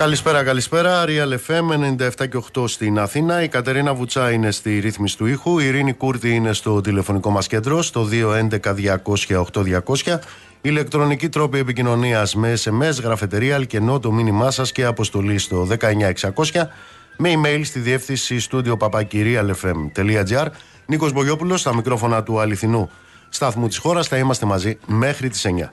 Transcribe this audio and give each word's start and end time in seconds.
Καλησπέρα, 0.00 0.42
καλησπέρα. 0.42 1.04
Real 1.06 1.36
FM 1.46 1.96
97 1.98 2.28
και 2.28 2.42
8 2.54 2.68
στην 2.68 2.98
Αθήνα. 2.98 3.42
Η 3.42 3.48
Κατερίνα 3.48 3.94
Βουτσά 3.94 4.30
είναι 4.30 4.50
στη 4.50 4.78
ρύθμιση 4.78 5.16
του 5.16 5.26
ήχου. 5.26 5.58
Η 5.58 5.66
Ειρήνη 5.66 5.92
Κούρτη 5.92 6.34
είναι 6.34 6.52
στο 6.52 6.80
τηλεφωνικό 6.80 7.30
μας 7.30 7.46
κέντρο, 7.46 7.82
στο 7.82 8.04
211-200-8200. 8.04 10.18
Ηλεκτρονική 10.60 11.28
τρόπη 11.28 11.58
επικοινωνίας 11.58 12.34
με 12.34 12.54
SMS, 12.64 13.02
γραφετερία, 13.02 13.54
αλκενό 13.54 14.00
το 14.00 14.12
μήνυμά 14.12 14.50
σας 14.50 14.72
και 14.72 14.84
αποστολή 14.84 15.38
στο 15.38 15.64
19600 15.64 16.70
με 17.16 17.32
email 17.36 17.60
στη 17.64 17.78
διεύθυνση 17.78 18.40
στούντιο 18.40 18.76
παπακυρίαλfm.gr. 18.76 20.46
Νίκος 20.86 21.12
Μπογιόπουλος 21.12 21.60
στα 21.60 21.74
μικρόφωνα 21.74 22.22
του 22.22 22.40
αληθινού 22.40 22.90
σταθμού 23.28 23.68
της 23.68 23.78
χώρας. 23.78 24.08
Θα 24.08 24.16
είμαστε 24.16 24.46
μαζί 24.46 24.78
μέχρι 24.86 25.28
τις 25.28 25.44
9. 25.44 25.72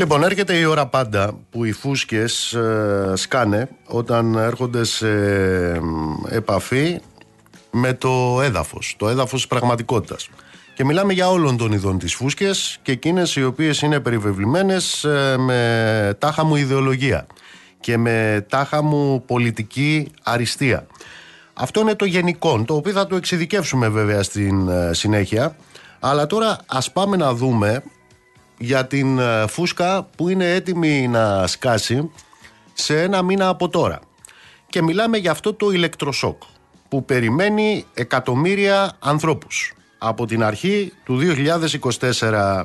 Λοιπόν, 0.00 0.22
έρχεται 0.22 0.56
η 0.56 0.64
ώρα 0.64 0.86
πάντα 0.86 1.38
που 1.50 1.64
οι 1.64 1.72
φούσκες 1.72 2.52
ε, 2.52 3.12
σκάνε 3.14 3.68
όταν 3.86 4.34
έρχονται 4.34 4.84
σε 4.84 5.08
επαφή 6.28 7.00
με 7.70 7.94
το 7.94 8.40
έδαφος, 8.42 8.94
το 8.98 9.08
έδαφος 9.08 9.40
της 9.40 9.46
πραγματικότητας. 9.46 10.28
Και 10.74 10.84
μιλάμε 10.84 11.12
για 11.12 11.28
όλων 11.28 11.56
των 11.56 11.72
ειδών 11.72 11.98
τις 11.98 12.14
φούσκες 12.14 12.78
και 12.82 12.92
εκείνες 12.92 13.36
οι 13.36 13.44
οποίες 13.44 13.80
είναι 13.82 14.00
περιβεβλημένες 14.00 15.04
ε, 15.04 15.36
με 15.38 16.16
τάχα 16.18 16.44
μου 16.44 16.56
ιδεολογία 16.56 17.26
και 17.80 17.96
με 17.96 18.46
τάχα 18.48 18.82
μου 18.82 19.24
πολιτική 19.26 20.10
αριστεία. 20.22 20.86
Αυτό 21.52 21.80
είναι 21.80 21.94
το 21.94 22.04
γενικό, 22.04 22.62
το 22.66 22.74
οποίο 22.74 22.92
θα 22.92 23.06
το 23.06 23.16
εξειδικεύσουμε 23.16 23.88
βέβαια 23.88 24.22
στην 24.22 24.68
ε, 24.68 24.90
συνέχεια. 24.92 25.56
Αλλά 26.00 26.26
τώρα 26.26 26.58
ας 26.66 26.92
πάμε 26.92 27.16
να 27.16 27.34
δούμε 27.34 27.82
για 28.62 28.86
την 28.86 29.18
ε, 29.18 29.46
φούσκα 29.46 30.08
που 30.16 30.28
είναι 30.28 30.54
έτοιμη 30.54 31.08
να 31.08 31.46
σκάσει 31.46 32.10
σε 32.72 33.02
ένα 33.02 33.22
μήνα 33.22 33.48
από 33.48 33.68
τώρα. 33.68 34.00
Και 34.68 34.82
μιλάμε 34.82 35.16
για 35.16 35.30
αυτό 35.30 35.54
το 35.54 35.70
ηλεκτροσόκ 35.70 36.42
που 36.88 37.04
περιμένει 37.04 37.84
εκατομμύρια 37.94 38.92
ανθρώπους 38.98 39.72
από 39.98 40.26
την 40.26 40.42
αρχή 40.42 40.92
του 41.04 41.20
2024 42.20 42.64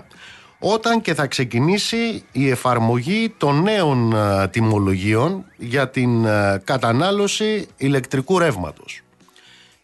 όταν 0.60 1.02
και 1.02 1.14
θα 1.14 1.28
ξεκινήσει 1.28 2.24
η 2.32 2.50
εφαρμογή 2.50 3.34
των 3.38 3.62
νέων 3.62 4.14
ε, 4.14 4.48
τιμολογίων 4.48 5.46
για 5.58 5.90
την 5.90 6.26
ε, 6.26 6.62
κατανάλωση 6.64 7.68
ηλεκτρικού 7.78 8.40
ρεύματος. 8.40 9.02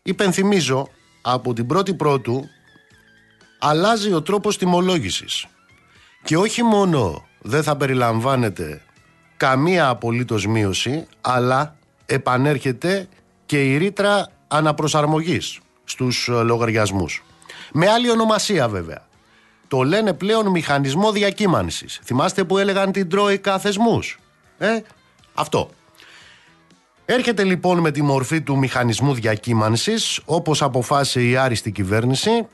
Υπενθυμίζω 0.03 0.88
από 1.22 1.53
την 1.53 1.68
πρώτη 1.68 1.94
πρώτου 1.94 2.44
αλλάζει 3.59 4.13
ο 4.13 4.22
τρόπος 4.22 4.57
τιμολόγησης 4.57 5.46
και 6.24 6.38
όχι 6.38 6.64
μόνο 6.64 7.26
δεν 7.42 7.64
θα 7.64 7.78
περιλαμβάνεται 7.78 8.82
καμία 9.38 9.90
απολύτως 9.90 10.46
μείωση, 10.46 11.08
αλλά 11.22 11.76
επανέρχεται 12.06 13.08
και 13.46 13.64
η 13.64 13.78
ρήτρα 13.78 14.28
αναπροσαρμογής 14.48 15.60
στους 15.84 16.28
ε, 16.28 16.31
λογαριασμούς. 16.31 17.24
Με 17.74 17.90
άλλη 17.90 18.10
ονομασία 18.10 18.70
βέβαια. 18.70 19.08
Το 19.68 19.81
λένε 19.81 20.14
πλέον 20.14 20.48
μηχανισμό 20.48 21.12
διακύμανσης. 21.12 22.00
Θυμάστε 22.04 22.44
που 22.44 22.58
έλεγαν 22.58 22.92
την 22.92 23.10
τρόικα 23.10 23.60
θεσμούς. 23.60 24.20
Ε, 24.58 24.80
αυτό. 25.34 25.70
Έρχεται 27.06 27.44
λοιπόν 27.44 27.80
με 27.80 27.92
τη 27.92 28.02
μορφή 28.02 28.42
του 28.42 28.58
μηχανισμού 28.58 29.14
διακύμανσης, 29.14 30.20
όπως 30.26 30.62
αποφάσισε 30.62 31.24
η 31.24 31.38
άριστη 31.38 31.72
κυβέρνηση 31.72 32.48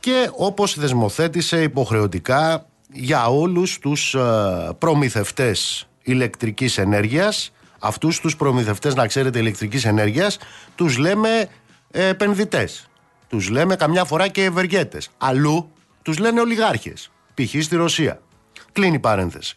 και 0.00 0.30
όπως 0.36 0.78
δεσμοθέτησε 0.78 1.62
υποχρεωτικά 1.62 2.66
για 2.92 3.26
όλους 3.26 3.78
τους 3.78 4.14
ε, 4.14 4.20
προμηθευτές 4.78 5.88
ηλεκτρικής 6.02 6.78
ενέργειας. 6.78 7.52
Αυτούς 7.78 8.20
τους 8.20 8.36
προμηθευτές 8.36 8.94
να 8.94 9.06
ξέρετε 9.06 9.38
ηλεκτρικής 9.38 9.84
ενέργειας 9.84 10.38
τους 10.74 10.98
λέμε 10.98 11.48
ε, 11.90 12.06
επενδυτές. 12.06 12.88
Τους 13.28 13.48
λέμε 13.48 13.76
καμιά 13.76 14.04
φορά 14.04 14.28
και 14.28 14.44
ευεργέτες. 14.44 15.10
Αλλού 15.18 15.72
τους 16.02 16.18
λένε 16.18 16.40
ολιγάρχες 16.40 17.10
π.χ. 17.34 17.62
στη 17.62 17.76
Ρωσία. 17.76 18.20
Κλείνει 18.72 18.94
η 18.94 18.98
παρένθεση. 18.98 19.56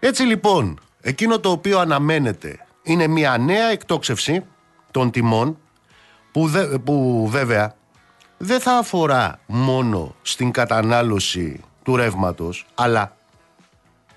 Έτσι 0.00 0.22
λοιπόν 0.22 0.80
εκείνο 1.00 1.40
το 1.40 1.50
οποίο 1.50 1.78
αναμένεται 1.78 2.66
είναι 2.82 3.06
μια 3.06 3.38
νέα 3.38 3.66
εκτόξευση 3.70 4.44
των 4.90 5.10
τιμών 5.10 5.58
που, 6.32 6.50
που 6.84 7.28
βέβαια 7.30 7.74
δεν 8.36 8.60
θα 8.60 8.72
αφορά 8.72 9.40
μόνο 9.46 10.14
στην 10.22 10.50
κατανάλωση 10.50 11.60
του 11.84 11.96
ρεύματος, 11.96 12.66
αλλά 12.74 13.16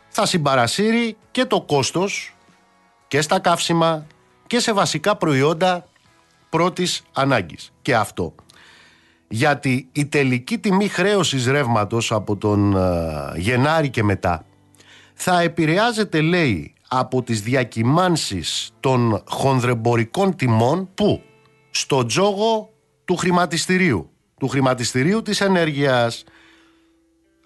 θα 0.08 0.26
συμπαρασύρει 0.26 1.18
και 1.32 1.46
το 1.46 1.62
κόστος 1.62 2.36
και 3.08 3.22
στα 3.22 3.40
καύσιμα 3.40 4.06
και 4.48 4.60
σε 4.60 4.74
βασικά 4.74 5.16
προϊόντα 5.16 5.88
πρώτης 6.50 7.04
ανάγκης. 7.14 7.74
Και 7.82 7.96
αυτό 7.96 8.34
γιατί 9.28 9.90
η 9.92 10.06
τελική 10.06 10.58
τιμή 10.58 10.88
χρέωσης 10.88 11.48
ρεύματος 11.48 12.12
από 12.12 12.38
τον 12.38 12.74
uh, 12.78 13.36
Γενάρη 13.36 13.90
και 13.90 14.04
μετά 14.04 14.46
θα 15.14 15.42
επηρεάζεται 15.42 16.22
λέει 16.22 16.74
από 16.88 17.24
τις 17.24 17.42
διακυμάνσεις 17.42 18.72
των 18.80 19.24
χονδρεμπορικών 19.28 20.36
τιμών 20.36 20.90
που 20.94 21.22
στο 21.70 22.06
τζόγο 22.06 22.70
του 23.06 23.16
χρηματιστηρίου 23.16 24.10
του 24.40 24.48
χρηματιστηρίου 24.48 25.22
της 25.22 25.42
ενέργειας 25.42 26.24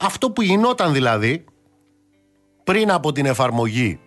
αυτό 0.01 0.31
που 0.31 0.41
γινόταν 0.41 0.93
δηλαδή 0.93 1.45
πριν 2.63 2.91
από 2.91 3.11
την 3.11 3.25
εφαρμογή 3.25 3.99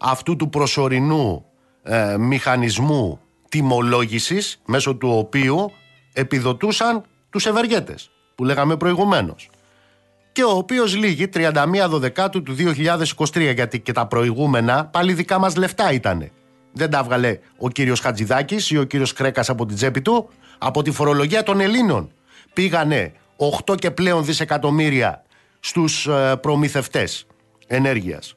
αυτού 0.00 0.36
του 0.36 0.48
προσωρινού 0.48 1.44
ε, 1.82 2.16
μηχανισμού 2.18 3.20
τιμολόγησης 3.48 4.60
μέσω 4.66 4.94
του 4.94 5.08
οποίου 5.08 5.70
επιδοτούσαν 6.12 7.02
τους 7.30 7.46
ευεργέτες 7.46 8.10
που 8.34 8.44
λέγαμε 8.44 8.76
προηγουμένως 8.76 9.50
και 10.32 10.44
ο 10.44 10.50
οποίος 10.50 10.96
λύγει 10.96 11.28
31 11.34 11.52
Δεκάτου 11.90 12.42
του 12.42 12.56
2023 13.16 13.54
γιατί 13.54 13.80
και 13.80 13.92
τα 13.92 14.06
προηγούμενα 14.06 14.84
πάλι 14.86 15.12
δικά 15.12 15.38
μας 15.38 15.56
λεφτά 15.56 15.92
ήτανε. 15.92 16.30
Δεν 16.72 16.90
τα 16.90 16.98
έβγαλε 16.98 17.38
ο 17.58 17.68
κύριος 17.68 18.00
Χατζηδάκης 18.00 18.70
ή 18.70 18.78
ο 18.78 18.84
κύριος 18.84 19.12
Κρέκας 19.12 19.48
από 19.48 19.66
την 19.66 19.76
τσέπη 19.76 20.00
του, 20.00 20.28
από 20.58 20.82
τη 20.82 20.90
φορολογία 20.90 21.42
των 21.42 21.60
Ελλήνων. 21.60 22.12
Πήγανε 22.52 23.12
8 23.68 23.74
και 23.78 23.90
πλέον 23.90 24.24
δισεκατομμύρια 24.24 25.22
στους 25.60 26.06
ε, 26.06 26.36
προμηθευτές 26.40 27.26
ενέργειας. 27.66 28.34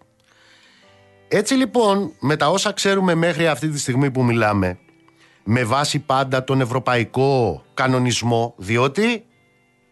Έτσι 1.27 1.54
λοιπόν, 1.54 2.12
με 2.19 2.36
τα 2.36 2.50
όσα 2.50 2.72
ξέρουμε 2.72 3.16
μέχρι 3.16 3.48
αυτή 3.48 3.69
τη 3.69 3.80
στιγμή 3.80 4.12
που 4.12 4.24
μιλάμε, 4.24 4.77
με 5.44 5.63
βάση 5.63 6.00
πάντα 6.00 6.44
τον 6.44 6.62
ευρωπαϊκό 6.62 7.63
κανονισμό, 7.74 8.54
διότι 8.57 9.25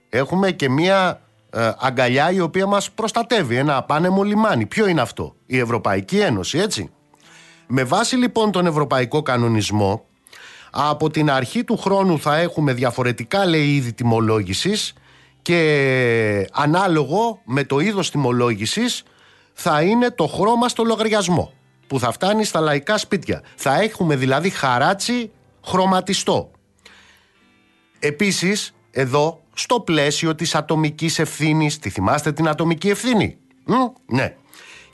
έχουμε 0.09 0.51
και 0.51 0.69
μία 0.69 1.21
ε, 1.49 1.71
αγκαλιά 1.79 2.31
η 2.31 2.39
οποία 2.39 2.67
μας 2.67 2.91
προστατεύει, 2.91 3.55
ένα 3.55 3.77
απάνεμο 3.77 4.23
λιμάνι. 4.23 4.65
Ποιο 4.65 4.87
είναι 4.87 5.01
αυτό, 5.01 5.35
η 5.45 5.57
Ευρωπαϊκή 5.59 6.19
Ένωση, 6.19 6.57
έτσι. 6.57 6.89
Με 7.67 7.83
βάση 7.83 8.15
λοιπόν 8.15 8.51
τον 8.51 8.65
ευρωπαϊκό 8.65 9.21
κανονισμό, 9.21 10.05
από 10.71 11.09
την 11.09 11.31
αρχή 11.31 11.63
του 11.63 11.77
χρόνου 11.77 12.19
θα 12.19 12.37
έχουμε 12.37 12.73
διαφορετικά 12.73 13.45
λέει 13.45 13.75
είδη 13.75 13.93
τιμολόγησης 13.93 14.93
και 15.41 16.47
ανάλογο 16.51 17.41
με 17.45 17.63
το 17.63 17.79
είδος 17.79 18.11
τιμολόγησης 18.11 19.03
θα 19.53 19.81
είναι 19.81 20.11
το 20.11 20.27
χρώμα 20.27 20.69
στο 20.69 20.83
λογαριασμό 20.83 21.53
που 21.87 21.99
θα 21.99 22.11
φτάνει 22.11 22.43
στα 22.43 22.59
λαϊκά 22.59 22.97
σπίτια. 22.97 23.43
Θα 23.55 23.81
έχουμε 23.81 24.15
δηλαδή 24.15 24.49
χαράτσι 24.49 25.31
χρωματιστό. 25.65 26.51
Επίσης, 27.99 28.73
εδώ, 28.91 29.41
στο 29.53 29.79
πλαίσιο 29.79 30.35
της 30.35 30.55
ατομικής 30.55 31.19
ευθύνης, 31.19 31.79
τη 31.79 31.89
θυμάστε 31.89 32.31
την 32.31 32.47
ατομική 32.47 32.89
ευθύνη, 32.89 33.37
ναι. 34.05 34.35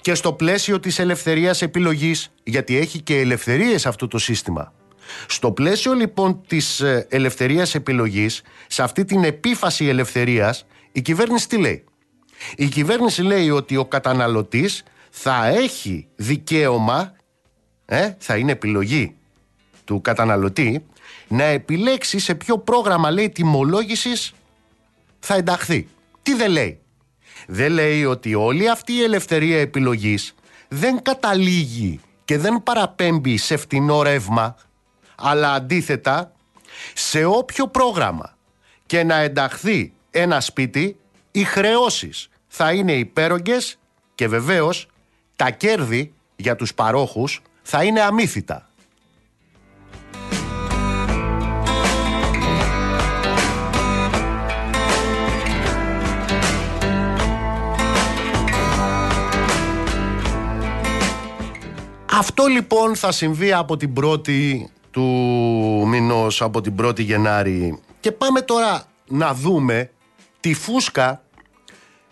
Και 0.01 0.15
στο 0.15 0.33
πλαίσιο 0.33 0.79
της 0.79 0.99
ελευθερίας 0.99 1.61
επιλογής, 1.61 2.31
γιατί 2.43 2.77
έχει 2.77 3.01
και 3.01 3.19
ελευθερίες 3.19 3.85
αυτό 3.85 4.07
το 4.07 4.17
σύστημα. 4.17 4.73
Στο 5.27 5.51
πλαίσιο 5.51 5.93
λοιπόν 5.93 6.41
της 6.47 6.79
ε, 6.79 7.07
ελευθερίας 7.09 7.75
επιλογής, 7.75 8.41
σε 8.67 8.83
αυτή 8.83 9.05
την 9.05 9.23
επίφαση 9.23 9.85
ελευθερίας, 9.85 10.65
η 10.91 11.01
κυβέρνηση 11.01 11.47
τι 11.47 11.57
λέει; 11.57 11.83
Η 12.55 12.67
κυβέρνηση 12.67 13.21
λέει 13.21 13.49
ότι 13.49 13.77
ο 13.77 13.85
καταναλωτής 13.85 14.83
θα 15.09 15.45
έχει 15.45 16.07
δικαίωμα, 16.15 17.15
ε, 17.85 18.11
θα 18.17 18.37
είναι 18.37 18.51
επιλογή 18.51 19.15
του 19.83 20.01
καταναλωτή, 20.01 20.85
να 21.27 21.43
επιλέξει 21.43 22.19
σε 22.19 22.35
ποιο 22.35 22.57
πρόγραμμα 22.57 23.11
λέει 23.11 23.29
τιμολόγησης 23.29 24.33
θα 25.19 25.35
ενταχθεί. 25.35 25.87
Τι 26.21 26.33
δεν 26.33 26.51
λέει; 26.51 26.79
Δεν 27.47 27.71
λέει 27.71 28.05
ότι 28.05 28.35
όλη 28.35 28.69
αυτή 28.69 28.93
η 28.93 29.03
ελευθερία 29.03 29.59
επιλογής 29.59 30.35
δεν 30.67 31.01
καταλήγει 31.01 31.99
και 32.25 32.37
δεν 32.37 32.63
παραπέμπει 32.63 33.37
σε 33.37 33.57
φτηνό 33.57 34.01
ρεύμα, 34.01 34.55
αλλά 35.21 35.53
αντίθετα 35.53 36.31
σε 36.93 37.25
όποιο 37.25 37.67
πρόγραμμα 37.67 38.37
και 38.85 39.03
να 39.03 39.15
ενταχθεί 39.15 39.93
ένα 40.11 40.39
σπίτι, 40.39 40.97
οι 41.31 41.43
χρεώσεις 41.43 42.29
θα 42.47 42.73
είναι 42.73 42.93
υπέρογγες 42.93 43.79
και 44.15 44.27
βεβαίως 44.27 44.87
τα 45.35 45.49
κέρδη 45.49 46.13
για 46.35 46.55
τους 46.55 46.73
παρόχους 46.73 47.41
θα 47.61 47.83
είναι 47.83 48.01
αμύθιτα. 48.01 48.69
Αυτό 62.19 62.45
λοιπόν 62.45 62.95
θα 62.95 63.11
συμβεί 63.11 63.53
από 63.53 63.77
την 63.77 63.93
πρώτη 63.93 64.69
του 64.97 65.83
μηνός, 65.87 66.41
από 66.41 66.61
την 66.61 66.75
1η 66.81 66.99
Γενάρη. 66.99 67.79
Και 67.99 68.11
πάμε 68.11 68.41
τώρα 68.41 68.83
να 69.07 69.33
δούμε 69.33 69.91
τη 70.39 70.53
φούσκα 70.53 71.21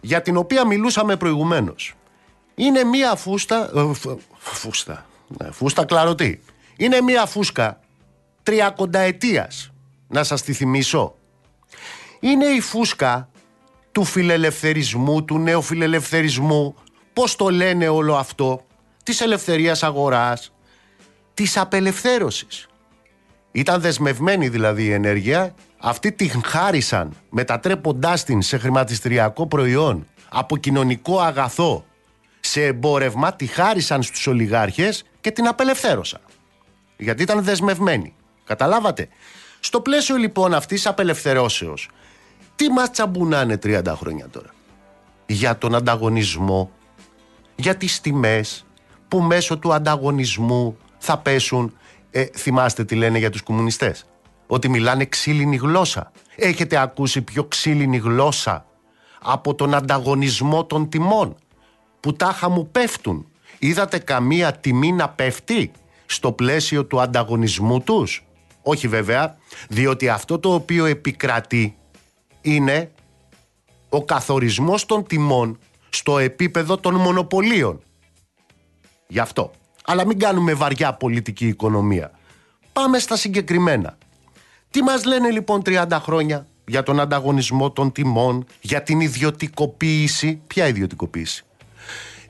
για 0.01 0.21
την 0.21 0.37
οποία 0.37 0.65
μιλούσαμε 0.65 1.15
προηγουμένως. 1.15 1.93
Είναι 2.55 2.83
μία 2.83 3.15
φούστα... 3.15 3.71
Ε, 3.75 3.91
φούστα. 4.37 5.05
Ναι, 5.27 5.51
φούστα 5.51 5.85
κλαρωτή. 5.85 6.41
Είναι 6.77 7.01
μία 7.01 7.25
φούσκα 7.25 7.79
τριακονταετίας. 8.43 9.71
Να 10.07 10.23
σας 10.23 10.41
τη 10.41 10.53
θυμίσω. 10.53 11.15
Είναι 12.19 12.45
η 12.45 12.61
φούσκα 12.61 13.29
του 13.91 14.03
φιλελευθερισμού, 14.03 15.25
του 15.25 15.39
νέου 15.39 15.61
φιλελευθερισμού, 15.61 16.75
πώς 17.13 17.35
το 17.35 17.49
λένε 17.49 17.87
όλο 17.87 18.15
αυτό, 18.15 18.65
της 19.03 19.21
ελευθερίας 19.21 19.83
αγοράς, 19.83 20.53
της 21.33 21.57
απελευθέρωσης. 21.57 22.67
Ήταν 23.55 23.81
δεσμευμένη 23.81 24.49
δηλαδή 24.49 24.83
η 24.83 24.91
ενέργεια, 24.91 25.55
αυτή 25.77 26.11
την 26.11 26.43
χάρισαν 26.43 27.13
μετατρέποντάς 27.29 28.23
την 28.23 28.41
σε 28.41 28.57
χρηματιστηριακό 28.57 29.47
προϊόν, 29.47 30.07
από 30.29 30.57
κοινωνικό 30.57 31.19
αγαθό, 31.19 31.85
σε 32.39 32.63
εμπόρευμα, 32.63 33.33
τη 33.33 33.45
χάρισαν 33.45 34.03
στους 34.03 34.27
ολιγάρχες 34.27 35.03
και 35.21 35.31
την 35.31 35.47
απελευθέρωσαν. 35.47 36.19
Γιατί 36.97 37.21
ήταν 37.23 37.43
δεσμευμένη. 37.43 38.13
Καταλάβατε; 38.43 39.07
Στο 39.59 39.81
πλαίσιο 39.81 40.15
λοιπόν 40.15 40.53
αυτής 40.53 40.81
της 40.81 40.89
απελευθερώσεως, 40.89 41.89
τι 42.55 42.69
μας 42.69 42.91
τσαμπουνάνε 42.91 43.57
30 43.63 43.95
χρόνια 43.95 44.27
τώρα; 44.29 44.49
Για 45.25 45.57
τον 45.57 45.75
ανταγωνισμό, 45.75 46.71
για 47.55 47.75
τις 47.75 48.01
τιμές, 48.01 48.65
που 49.07 49.21
μέσω 49.21 49.57
του 49.57 49.73
ανταγωνισμού 49.73 50.77
θα 50.97 51.17
πέσουν. 51.17 51.77
Ε, 52.17 52.25
θυμάστε 52.35 52.83
τι 52.85 52.95
λένε 52.95 53.17
για 53.17 53.29
τους 53.29 53.41
κομμουνιστές; 53.41 54.05
Ότι 54.47 54.69
μιλάνε 54.69 55.05
ξύλινη 55.05 55.55
γλώσσα. 55.55 56.11
Έχετε 56.35 56.77
ακούσει 56.77 57.21
πιο 57.21 57.43
ξύλινη 57.43 57.97
γλώσσα 57.97 58.65
από 59.21 59.55
τον 59.55 59.73
ανταγωνισμό 59.73 60.65
των 60.65 60.89
τιμών 60.89 61.35
που 61.99 62.13
τάχα 62.13 62.49
μου 62.49 62.67
πέφτουν. 62.71 63.27
Είδατε 63.59 63.97
καμία 63.97 64.53
τιμή 64.53 64.91
να 64.91 65.09
πέφτει 65.09 65.71
στο 66.05 66.31
πλαίσιο 66.31 66.85
του 66.85 67.01
ανταγωνισμού 67.01 67.81
τους; 67.81 68.25
Όχι 68.61 68.87
βέβαια, 68.87 69.37
διότι 69.69 70.09
αυτό 70.09 70.39
το 70.39 70.53
οποίο 70.53 70.85
επικρατεί 70.85 71.77
είναι 72.41 72.91
ο 73.89 74.03
καθορισμός 74.05 74.85
των 74.85 75.03
τιμών 75.07 75.59
στο 75.89 76.17
επίπεδο 76.17 76.77
των 76.77 76.95
μονοπωλίων. 76.95 77.81
Γι' 79.07 79.19
αυτό. 79.19 79.51
Αλλά 79.85 80.05
μην 80.05 80.19
κάνουμε 80.19 80.53
βαριά 80.53 80.93
πολιτική 80.93 81.47
οικονομία. 81.47 82.11
Πάμε 82.73 82.99
στα 82.99 83.15
συγκεκριμένα. 83.15 83.97
Τι 84.69 84.83
μας 84.83 85.05
λένε 85.05 85.29
λοιπόν 85.29 85.61
30 85.65 85.85
χρόνια 85.91 86.45
για 86.65 86.83
τον 86.83 86.99
ανταγωνισμό 86.99 87.71
των 87.71 87.91
τιμών, 87.91 88.45
για 88.61 88.83
την 88.83 88.99
ιδιωτικοποίηση. 88.99 90.41
Ποια 90.47 90.67
ιδιωτικοποίηση; 90.67 91.43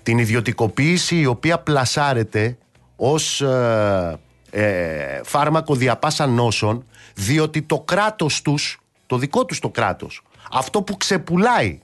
Την 0.03 0.17
ιδιωτικοποίηση 0.17 1.15
η 1.15 1.25
οποία 1.25 1.59
πλασάρεται 1.59 2.57
ως 2.95 3.41
ε, 3.41 4.19
ε, 4.51 5.21
φάρμακο 5.23 5.75
διαπάσα 5.75 6.27
νόσων 6.27 6.85
διότι 7.13 7.61
το 7.61 7.79
κράτος 7.79 8.41
τους, 8.41 8.79
το 9.05 9.17
δικό 9.17 9.45
τους 9.45 9.59
το 9.59 9.69
κράτος, 9.69 10.21
αυτό 10.51 10.81
που 10.81 10.97
ξεπουλάει 10.97 11.79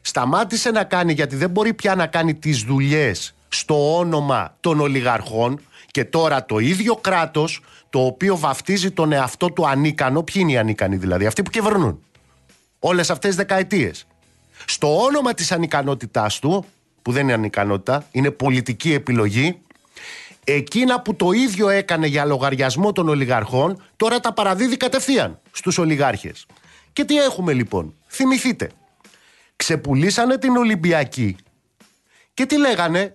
σταμάτησε 0.00 0.70
να 0.70 0.84
κάνει 0.84 1.12
γιατί 1.12 1.36
δεν 1.36 1.50
μπορεί 1.50 1.74
πια 1.74 1.94
να 1.94 2.06
κάνει 2.06 2.34
τις 2.34 2.62
δουλειές 2.62 3.34
στο 3.48 3.96
όνομα 3.96 4.56
των 4.60 4.80
ολιγαρχών 4.80 5.60
και 5.90 6.04
τώρα 6.04 6.44
το 6.44 6.58
ίδιο 6.58 6.96
κράτος 6.96 7.60
το 7.90 8.04
οποίο 8.04 8.36
βαφτίζει 8.36 8.90
τον 8.90 9.12
εαυτό 9.12 9.52
του 9.52 9.68
ανίκανο, 9.68 10.22
ποιοι 10.22 10.42
είναι 10.44 10.52
οι 10.52 10.58
ανίκανοι 10.58 10.96
δηλαδή, 10.96 11.26
αυτοί 11.26 11.42
που 11.42 11.50
κυβερνούν 11.50 12.02
όλες 12.78 13.10
αυτές 13.10 13.28
τις 13.28 13.38
δεκαετίες. 13.38 14.06
Στο 14.66 15.02
όνομα 15.02 15.34
της 15.34 15.52
ανικανότητάς 15.52 16.38
του, 16.38 16.64
που 17.02 17.12
δεν 17.12 17.22
είναι 17.22 17.32
ανικανότητα, 17.32 18.06
είναι 18.10 18.30
πολιτική 18.30 18.92
επιλογή, 18.92 19.60
εκείνα 20.44 21.00
που 21.00 21.16
το 21.16 21.32
ίδιο 21.32 21.68
έκανε 21.68 22.06
για 22.06 22.24
λογαριασμό 22.24 22.92
των 22.92 23.08
ολιγαρχών, 23.08 23.82
τώρα 23.96 24.20
τα 24.20 24.32
παραδίδει 24.32 24.76
κατευθείαν 24.76 25.40
στους 25.50 25.78
ολιγάρχες. 25.78 26.46
Και 26.92 27.04
τι 27.04 27.16
έχουμε 27.16 27.52
λοιπόν, 27.52 27.94
θυμηθείτε. 28.08 28.70
Ξεπουλήσανε 29.56 30.38
την 30.38 30.56
Ολυμπιακή 30.56 31.36
και 32.34 32.46
τι 32.46 32.58
λέγανε, 32.58 33.14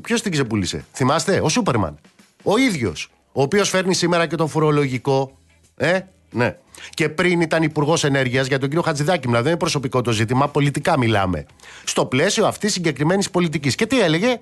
Ποιος 0.00 0.22
την 0.22 0.32
ξεπούλησε, 0.32 0.84
θυμάστε, 0.92 1.40
ο 1.40 1.48
Σούπερμαν. 1.48 1.98
Ο 2.42 2.56
ίδιος. 2.56 3.10
Ο 3.32 3.42
οποίος 3.42 3.68
φέρνει 3.68 3.94
σήμερα 3.94 4.26
και 4.26 4.36
τον 4.36 4.48
φορολογικό. 4.48 5.38
Ε, 5.76 5.98
ναι. 6.30 6.56
Και 6.90 7.08
πριν 7.08 7.40
ήταν 7.40 7.62
υπουργός 7.62 8.04
ενέργειας 8.04 8.46
για 8.46 8.58
τον 8.58 8.68
κύριο 8.68 8.82
Χατζηδάκη, 8.84 9.20
δηλαδή 9.20 9.42
δεν 9.42 9.50
είναι 9.50 9.60
προσωπικό 9.60 10.00
το 10.00 10.10
ζήτημα, 10.10 10.48
πολιτικά 10.48 10.98
μιλάμε. 10.98 11.46
Στο 11.84 12.06
πλαίσιο 12.06 12.46
αυτής 12.46 12.72
συγκεκριμένης 12.72 13.30
πολιτικής. 13.30 13.74
Και 13.74 13.86
τι 13.86 14.00
έλεγε, 14.00 14.40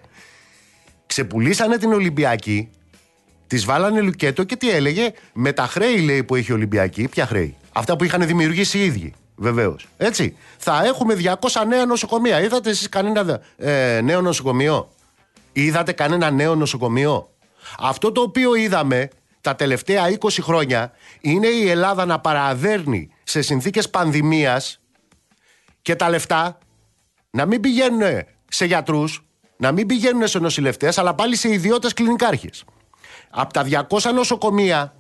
ξεπουλήσανε 1.07 1.77
την 1.77 1.93
Ολυμπιακή, 1.93 2.69
της 3.47 3.65
βάλανε 3.65 4.01
λουκέτο 4.01 4.45
και 4.45 4.57
τι 4.57 4.71
έλεγε, 4.71 5.13
με 5.33 5.53
τα 5.53 5.67
χρέη 5.67 5.99
λέει 5.99 6.23
που 6.25 6.35
έχει 6.35 6.51
η 6.51 6.55
Ολυμπιακή, 6.55 7.09
ποια 7.09 7.27
χρέη, 7.27 7.57
αυτά 7.73 7.97
που 7.97 8.05
είχαν 8.05 8.27
δημιουργήσει 8.27 8.79
οι 8.79 8.85
ίδιοι. 8.85 9.15
Βεβαίως. 9.37 9.87
Έτσι. 9.97 10.37
Θα 10.59 10.85
έχουμε 10.85 11.15
200 11.15 11.67
νέα 11.69 11.87
νοσοκομεία. 11.87 12.41
Είδατε 12.43 12.71
εσείς 12.71 12.89
κανένα 12.89 13.41
ε, 13.57 14.01
νέο 14.01 14.21
νοσοκομείο; 14.21 14.89
Είδατε 15.53 15.93
κανένα 15.93 16.31
νέο 16.31 16.55
νοσοκομείο; 16.55 17.31
Αυτό 17.79 18.13
το 18.13 18.21
οποίο 18.21 18.55
είδαμε 18.55 19.09
τα 19.41 19.55
τελευταία 19.55 20.05
20 20.21 20.29
χρόνια 20.41 20.93
είναι 21.21 21.47
η 21.47 21.69
Ελλάδα 21.69 22.05
να 22.05 22.21
παραδέρνει 22.21 23.09
σε 23.23 23.43
συνθήκες 23.43 23.91
πανδημίας 23.91 24.81
και 25.83 25.97
τα 25.97 26.09
λεφτά 26.09 26.59
να 27.31 27.47
μην 27.47 27.61
πηγαίνουν 27.61 28.23
σε 28.49 28.65
γιατρούς, 28.65 29.25
να 29.57 29.73
μην 29.73 29.87
πηγαίνουν 29.87 30.29
σε 30.29 30.39
νοσηλευτές, 30.39 30.99
αλλά 30.99 31.15
πάλι 31.15 31.37
σε 31.37 31.53
ιδιώτες 31.53 31.93
κλινικάρχες. 31.93 32.65
Από 33.31 33.53
τα 33.53 33.63
200 33.63 34.13
νοσοκομεία 34.15 34.95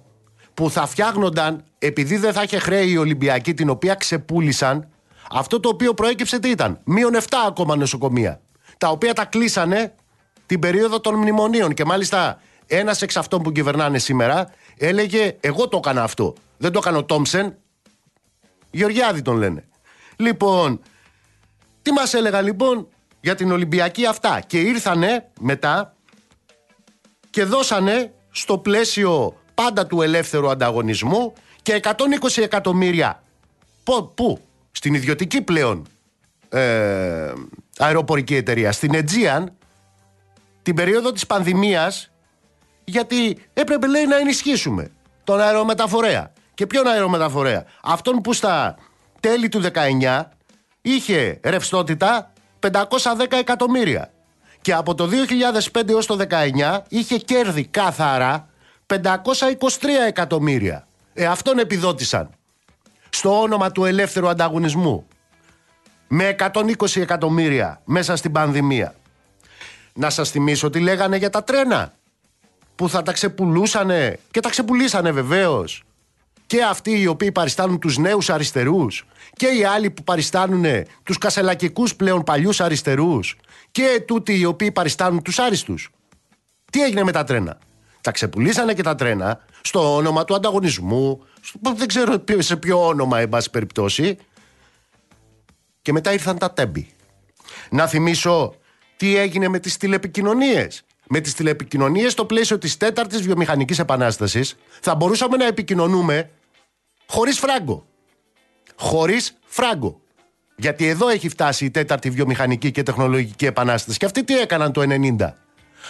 που 0.54 0.70
θα 0.70 0.86
φτιάχνονταν 0.86 1.64
επειδή 1.78 2.16
δεν 2.16 2.32
θα 2.32 2.42
είχε 2.42 2.58
χρέη 2.58 2.90
η 2.90 2.96
Ολυμπιακή 2.96 3.54
την 3.54 3.68
οποία 3.68 3.94
ξεπούλησαν, 3.94 4.88
αυτό 5.30 5.60
το 5.60 5.68
οποίο 5.68 5.94
προέκυψε 5.94 6.38
τι 6.38 6.48
ήταν, 6.48 6.80
μείον 6.84 7.14
7 7.14 7.22
ακόμα 7.46 7.76
νοσοκομεία, 7.76 8.40
τα 8.78 8.88
οποία 8.88 9.14
τα 9.14 9.24
κλείσανε 9.24 9.94
την 10.50 10.58
περίοδο 10.58 11.00
των 11.00 11.14
μνημονίων. 11.14 11.74
Και 11.74 11.84
μάλιστα 11.84 12.40
ένας 12.66 13.02
εξ 13.02 13.16
αυτών 13.16 13.42
που 13.42 13.52
κυβερνάνε 13.52 13.98
σήμερα 13.98 14.50
έλεγε: 14.76 15.36
Εγώ 15.40 15.68
το 15.68 15.76
έκανα 15.76 16.02
αυτό. 16.02 16.34
Δεν 16.56 16.72
το 16.72 16.78
έκανε 16.82 16.96
ο 16.96 17.04
Τόμψεν. 17.04 17.56
Γεωργιάδη 18.70 19.22
τον 19.22 19.36
λένε. 19.36 19.64
Λοιπόν, 20.16 20.80
τι 21.82 21.92
μας 21.92 22.14
έλεγα 22.14 22.40
λοιπόν 22.40 22.88
για 23.20 23.34
την 23.34 23.52
Ολυμπιακή 23.52 24.06
αυτά. 24.06 24.40
Και 24.46 24.60
ήρθανε 24.60 25.30
μετά 25.40 25.96
και 27.30 27.44
δώσανε 27.44 28.12
στο 28.30 28.58
πλαίσιο 28.58 29.36
πάντα 29.54 29.86
του 29.86 30.02
ελεύθερου 30.02 30.50
ανταγωνισμού 30.50 31.32
και 31.62 31.80
120 31.82 31.92
εκατομμύρια. 32.36 33.22
Πού, 34.14 34.38
στην 34.72 34.94
ιδιωτική 34.94 35.42
πλέον 35.42 35.86
ε, 36.48 37.32
αεροπορική 37.78 38.34
εταιρεία, 38.34 38.72
στην 38.72 38.92
Aegean 38.94 39.44
την 40.62 40.74
περίοδο 40.74 41.12
της 41.12 41.26
πανδημίας 41.26 42.10
γιατί 42.84 43.38
έπρεπε 43.52 43.86
λέει 43.86 44.06
να 44.06 44.16
ενισχύσουμε 44.16 44.90
τον 45.24 45.40
αερομεταφορέα. 45.40 46.32
Και 46.54 46.66
ποιον 46.66 46.86
αερομεταφορέα; 46.86 47.64
Αυτόν 47.82 48.20
που 48.20 48.32
στα 48.32 48.76
τέλη 49.20 49.48
του 49.48 49.60
19 50.00 50.22
είχε 50.82 51.40
ρευστότητα 51.42 52.32
510 52.60 52.70
εκατομμύρια. 53.30 54.12
Και 54.60 54.72
από 54.72 54.94
το 54.94 55.08
2005 55.72 55.88
έως 55.88 56.06
το 56.06 56.16
19 56.30 56.78
είχε 56.88 57.16
κέρδη 57.16 57.64
καθαρά 57.64 58.48
523 58.86 58.96
εκατομμύρια. 60.06 60.86
Ε, 61.12 61.26
αυτόν 61.26 61.58
επιδότησαν. 61.58 62.30
Στο 63.10 63.40
όνομα 63.40 63.72
του 63.72 63.84
ελεύθερου 63.84 64.28
ανταγωνισμού. 64.28 65.06
Με 66.08 66.36
120 66.52 67.00
εκατομμύρια 67.00 67.80
μέσα 67.84 68.16
στην 68.16 68.32
πανδημία. 68.32 68.94
Να 70.00 70.10
σας 70.10 70.30
θυμίσω 70.30 70.70
τι 70.70 70.80
λέγανε 70.80 71.16
για 71.16 71.30
τα 71.30 71.44
τρένα 71.44 71.92
που 72.76 72.88
θα 72.88 73.02
τα 73.02 73.12
ξεπουλούσανε 73.12 74.18
και 74.30 74.40
τα 74.40 74.48
ξεπουλήσανε 74.48 75.10
βεβαίως 75.10 75.82
και 76.46 76.62
αυτοί 76.62 77.00
οι 77.00 77.06
οποίοι 77.06 77.32
παριστάνουν 77.32 77.78
τους 77.78 77.98
νέους 77.98 78.30
αριστερούς 78.30 79.06
και 79.32 79.46
οι 79.46 79.64
άλλοι 79.64 79.90
που 79.90 80.04
παριστάνουν 80.04 80.64
τους 81.02 81.18
κασελακικούς 81.18 81.96
πλέον 81.96 82.22
παλιούς 82.22 82.60
αριστερούς 82.60 83.36
και 83.70 84.02
τούτοι 84.06 84.38
οι 84.38 84.44
οποίοι 84.44 84.72
παριστάνουν 84.72 85.22
τους 85.22 85.38
άριστους. 85.38 85.90
Τι 86.70 86.82
έγινε 86.82 87.02
με 87.02 87.12
τα 87.12 87.24
τρένα; 87.24 87.58
Τα 88.00 88.10
ξεπουλήσανε 88.10 88.74
και 88.74 88.82
τα 88.82 88.94
τρένα 88.94 89.40
στο 89.60 89.96
όνομα 89.96 90.24
του 90.24 90.34
ανταγωνισμού, 90.34 91.24
δεν 91.76 91.88
ξέρω 91.88 92.24
σε 92.38 92.56
ποιο 92.56 92.86
όνομα 92.86 93.18
εν 93.18 93.28
πάση 93.28 93.50
περιπτώσει 93.50 94.16
και 95.82 95.92
μετά 95.92 96.12
ήρθαν 96.12 96.38
τα 96.38 96.52
τέμπη. 96.52 96.88
Να 97.70 97.86
θυμίσω 97.86 98.54
τι 99.00 99.16
έγινε 99.16 99.48
με 99.48 99.58
τις 99.58 99.76
τηλεπικοινωνίες; 99.76 100.82
Με 101.08 101.20
τις 101.20 101.34
τηλεπικοινωνίες 101.34 102.12
στο 102.12 102.24
πλαίσιο 102.24 102.58
της 102.58 102.76
τέταρτης 102.76 103.20
βιομηχανικής 103.22 103.78
επανάστασης 103.78 104.56
θα 104.80 104.94
μπορούσαμε 104.94 105.36
να 105.36 105.46
επικοινωνούμε 105.46 106.30
χωρίς 107.06 107.38
φράγκο. 107.38 107.86
Χωρίς 108.76 109.36
φράγκο. 109.46 110.00
Γιατί 110.56 110.86
εδώ 110.86 111.08
έχει 111.08 111.28
φτάσει 111.28 111.64
η 111.64 111.70
τέταρτη 111.70 112.10
βιομηχανική 112.10 112.70
και 112.70 112.82
τεχνολογική 112.82 113.46
επανάσταση. 113.46 113.98
Και 113.98 114.04
αυτοί 114.04 114.24
τι 114.24 114.38
έκαναν 114.38 114.72
το 114.72 114.82
90. 115.18 115.32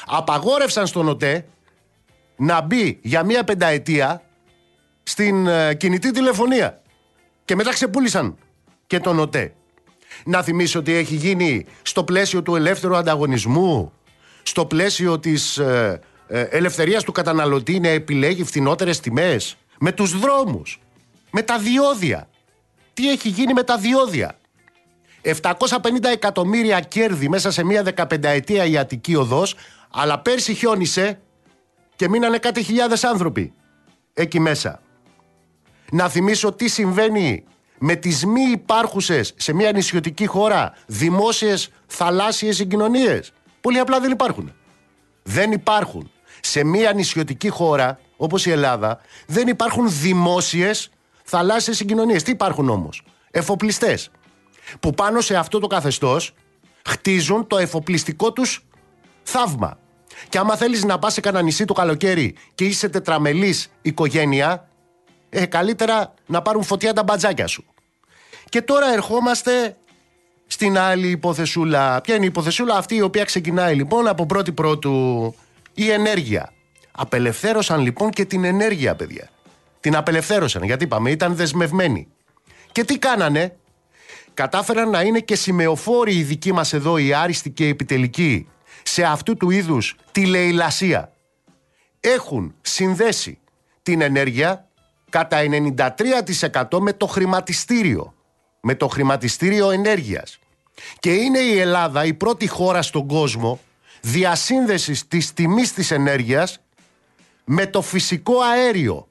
Απαγόρευσαν 0.07 0.87
στον 0.87 1.09
ΟΤΕ 1.09 1.47
να 2.37 2.61
μπει 2.61 2.99
για 3.03 3.25
μία 3.25 3.45
πενταετία 3.45 4.23
στην 5.03 5.47
ε, 5.47 5.75
κινητή 5.75 6.11
τηλεφωνία. 6.11 6.83
Και 7.45 7.55
μετά 7.55 7.73
ξεπούλησαν 7.73 8.39
και 8.87 9.01
τον 9.01 9.19
ΟΤΕ. 9.19 9.55
Να 10.25 10.43
θυμίσω 10.43 10.79
ότι 10.79 10.93
έχει 10.93 11.15
γίνει 11.15 11.67
στο 11.83 12.05
πλαίσιο 12.05 12.43
του 12.43 12.57
ελεύθερου 12.57 12.97
ανταγωνισμού, 12.97 13.93
στο 14.43 14.67
πλαίσιο 14.67 15.19
της 15.19 15.59
ε, 15.59 16.01
ε, 16.27 16.41
ελευθερίας 16.41 17.05
του 17.05 17.13
καταναλωτή 17.13 17.81
να 17.81 17.89
επιλέγει 17.89 18.45
φθηνότερες 18.45 19.01
τιμές, 19.01 19.57
με 19.79 19.93
τους 19.93 20.19
δρόμους, 20.19 20.81
με 21.31 21.43
τα 21.43 21.59
διόδια. 21.59 22.29
Τι 22.95 23.11
έχει 23.11 23.29
γίνει 23.29 23.53
με 23.53 23.63
τα 23.63 23.79
διόδια; 23.79 24.39
750 25.23 25.33
εκατομμύρια 26.13 26.81
κέρδη 26.81 27.29
μέσα 27.29 27.51
σε 27.51 27.65
μια 27.65 27.83
15 27.97 28.25
ετία 28.25 28.65
η 28.65 28.79
Αττική 28.79 29.15
Οδός, 29.15 29.55
αλλά 29.91 30.19
πέρσι 30.19 30.55
χιόνισε 30.55 31.21
και 31.97 32.09
μείνανε 32.09 32.39
κάτι 32.39 32.63
χιλιάδες 32.63 33.05
άνθρωποι 33.05 33.53
εκεί 34.15 34.41
μέσα. 34.41 34.81
Να 35.91 36.09
θυμίσω 36.09 36.53
τι 36.53 36.69
συμβαίνει 36.69 37.45
με 37.83 37.95
τις 37.95 38.27
μη 38.27 38.41
υπάρχουσες 38.41 39.35
σε 39.37 39.53
μια 39.53 39.73
νησιωτική 39.73 40.27
χώρα 40.27 40.75
δημόσιες 40.87 41.71
θαλάσσιες 41.87 42.57
συγκοινωνίες. 42.57 43.33
Πολύ 43.61 43.79
απλά 43.79 44.01
δεν 44.01 44.11
υπάρχουν. 44.11 44.53
Δεν 45.23 45.53
υπάρχουν. 45.53 46.11
Σε 46.41 46.65
μια 46.65 46.93
νησιωτική 46.93 47.49
χώρα 47.49 47.99
όπως 48.17 48.47
η 48.47 48.51
Ελλάδα 48.51 49.01
δεν 49.27 49.49
υπάρχουν 49.49 49.87
δημόσιες 49.91 50.91
θαλάσσιες 51.25 51.77
συγκοινωνίες. 51.77 52.23
Τι 52.23 52.31
υπάρχουν 52.31 52.69
όμως; 52.69 53.03
Εφοπλιστές 53.31 54.11
που 54.81 54.95
πάνω 54.95 55.21
σε 55.21 55.37
αυτό 55.37 55.59
το 55.59 55.67
καθεστώς 55.67 56.35
χτίζουν 56.87 57.47
το 57.47 57.59
εφοπλιστικό 57.59 58.33
τους 58.33 58.67
θαύμα. 59.23 59.79
Και 60.29 60.39
άμα 60.39 60.57
θέλεις 60.57 60.85
να 60.85 60.99
πας 60.99 61.13
σε 61.13 61.21
κανένα 61.21 61.43
νησί 61.43 61.65
το 61.65 61.73
καλοκαίρι 61.73 62.37
και 62.55 62.65
είσαι 62.65 62.89
τετραμελής 62.89 63.71
οικογένεια, 63.83 64.69
ε, 65.29 65.47
καλύτερα 65.47 66.15
να 66.27 66.43
πάρουν 66.43 66.63
φωτιά 66.63 66.93
τα 66.93 67.03
μπατζάκια 67.03 67.47
σου. 67.47 67.65
Και 68.51 68.63
τώρα 68.63 68.93
ερχόμαστε 68.93 69.77
στην 70.47 70.79
άλλη 70.79 71.09
υποθεσούλα. 71.09 72.01
Ποια 72.01 72.15
είναι 72.15 72.25
η 72.25 72.29
υποθεσούλα 72.29 72.77
αυτή 72.77 72.95
η 72.95 73.01
οποία 73.01 73.25
ξεκινάει 73.25 73.75
λοιπόν 73.75 74.09
από 74.09 74.27
πρώτη 74.27 74.53
πρώτου 74.53 75.35
η 75.75 75.91
ενέργεια. 75.91 76.53
Απελευθέρωσαν 76.91 77.81
λοιπόν 77.81 78.11
και 78.11 78.25
την 78.25 78.45
ενέργεια 78.45 78.95
παιδιά. 78.95 79.31
Την 79.81 79.97
απελευθέρωσαν 79.97 80.63
γιατί 80.63 80.85
είπαμε 80.85 81.11
ήταν 81.11 81.35
δεσμευμένοι. 81.35 82.09
Και 82.73 82.85
τι 82.85 82.99
κάνανε; 82.99 83.57
Κατάφεραν 84.35 84.91
να 84.91 85.03
είναι 85.03 85.21
και 85.21 85.37
σημεοφόροι 85.37 86.17
οι 86.17 86.23
δικοί 86.23 86.53
μας 86.53 86.73
εδώ 86.73 86.99
οι 86.99 87.15
άριστοι 87.15 87.51
και 87.51 87.67
οι 87.67 87.69
επιτελικοί 87.69 88.49
σε 88.83 89.03
αυτού 89.03 89.37
του 89.37 89.51
είδους 89.51 89.97
τη 90.13 90.27
λαιλασία. 90.27 91.13
Έχουν 92.01 92.55
συνδέσει 92.61 93.39
την 93.83 94.01
ενέργεια 94.01 94.69
κατά 95.11 95.39
93% 96.69 96.79
με 96.81 96.93
το 96.93 97.07
χρηματιστήριο. 97.07 98.15
Με 98.61 98.75
το 98.75 98.89
χρηματιστήριο 98.89 99.71
ενέργειας. 99.71 100.39
Και 100.99 101.13
είναι 101.13 101.39
η 101.39 101.59
Ελλάδα 101.59 102.05
η 102.05 102.15
πρώτη 102.15 102.47
χώρα 102.47 102.83
στον 102.83 103.07
κόσμο 103.07 103.61
διασύνδεσης 104.01 105.09
της 105.09 105.33
τιμής 105.33 105.73
της 105.73 105.91
ενέργειας 105.91 106.61
με 107.45 107.67
το 107.67 107.83
φυσικό 107.83 108.41
αέριο. 108.41 109.09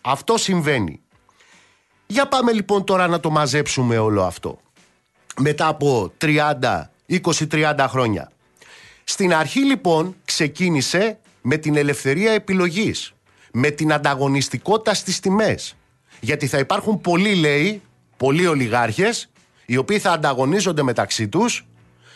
Αυτό 0.00 0.36
συμβαίνει. 0.36 1.00
Για 2.06 2.28
πάμε 2.28 2.52
λοιπόν 2.52 2.84
τώρα 2.84 3.06
να 3.06 3.20
το 3.20 3.30
μαζέψουμε 3.30 3.98
όλο 3.98 4.24
αυτό. 4.24 4.60
Μετά 5.40 5.66
από 5.66 6.12
30, 6.20 6.90
20-30 7.08 7.86
χρόνια. 7.88 8.30
Στην 9.04 9.34
αρχή 9.34 9.60
λοιπόν 9.60 10.16
ξεκίνησε 10.24 11.18
με 11.42 11.56
την 11.56 11.76
ελευθερία 11.76 12.32
επιλογής, 12.32 13.12
με 13.52 13.70
την 13.70 13.92
ανταγωνιστικότητα 13.92 14.94
στις 14.94 15.20
τιμές. 15.20 15.76
Γιατί 16.20 16.46
θα 16.46 16.58
υπάρχουν 16.58 17.00
πολλοί 17.00 17.34
λέει, 17.34 17.82
πολλοί 18.18 18.46
ολιγάρχες, 18.46 19.30
οι 19.66 19.76
οποίοι 19.76 19.98
θα 19.98 20.12
ανταγωνίζονται 20.12 20.82
μεταξύ 20.82 21.28
τους, 21.28 21.66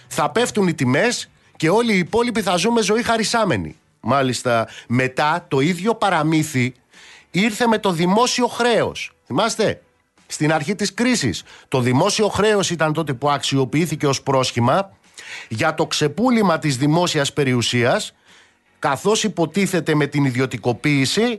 θα 0.09 0.31
πέφτουν 0.31 0.69
οι 0.69 0.75
τιμές 0.75 1.31
και 1.57 1.71
όλοι 1.71 1.93
οι 1.95 1.99
υπόλοιποι 1.99 2.43
θα 2.43 2.57
ζούμε 2.57 2.83
ζωή 2.83 3.03
χαρισάμενη. 3.03 3.77
Μάλιστα 4.01 4.69
μετά 4.89 5.47
το 5.49 5.61
ίδιο 5.61 5.95
παραμύθι 5.95 6.75
ήρθε 7.31 7.67
με 7.67 7.79
το 7.79 7.93
δημόσιο 7.93 8.47
χρέος. 8.47 9.13
Θυμάστε, 9.27 9.83
στην 10.27 10.53
αρχή 10.53 10.75
της 10.75 10.95
κρίσης. 10.95 11.43
Το 11.69 11.81
δημόσιο 11.81 12.29
χρέος 12.29 12.71
ήταν 12.71 12.93
τότε 12.93 13.15
που 13.15 13.31
αξιοποιήθηκε 13.31 14.07
ως 14.07 14.23
πρόσχημα 14.23 14.91
για 15.49 15.75
το 15.75 15.87
ξεπούλημα 15.87 16.59
της 16.59 16.77
δημόσιας 16.77 17.33
περιουσίας 17.33 18.15
καθώς 18.79 19.25
υποτίθεται 19.25 19.95
με 19.95 20.07
την 20.07 20.25
ιδιωτικοποίηση 20.25 21.39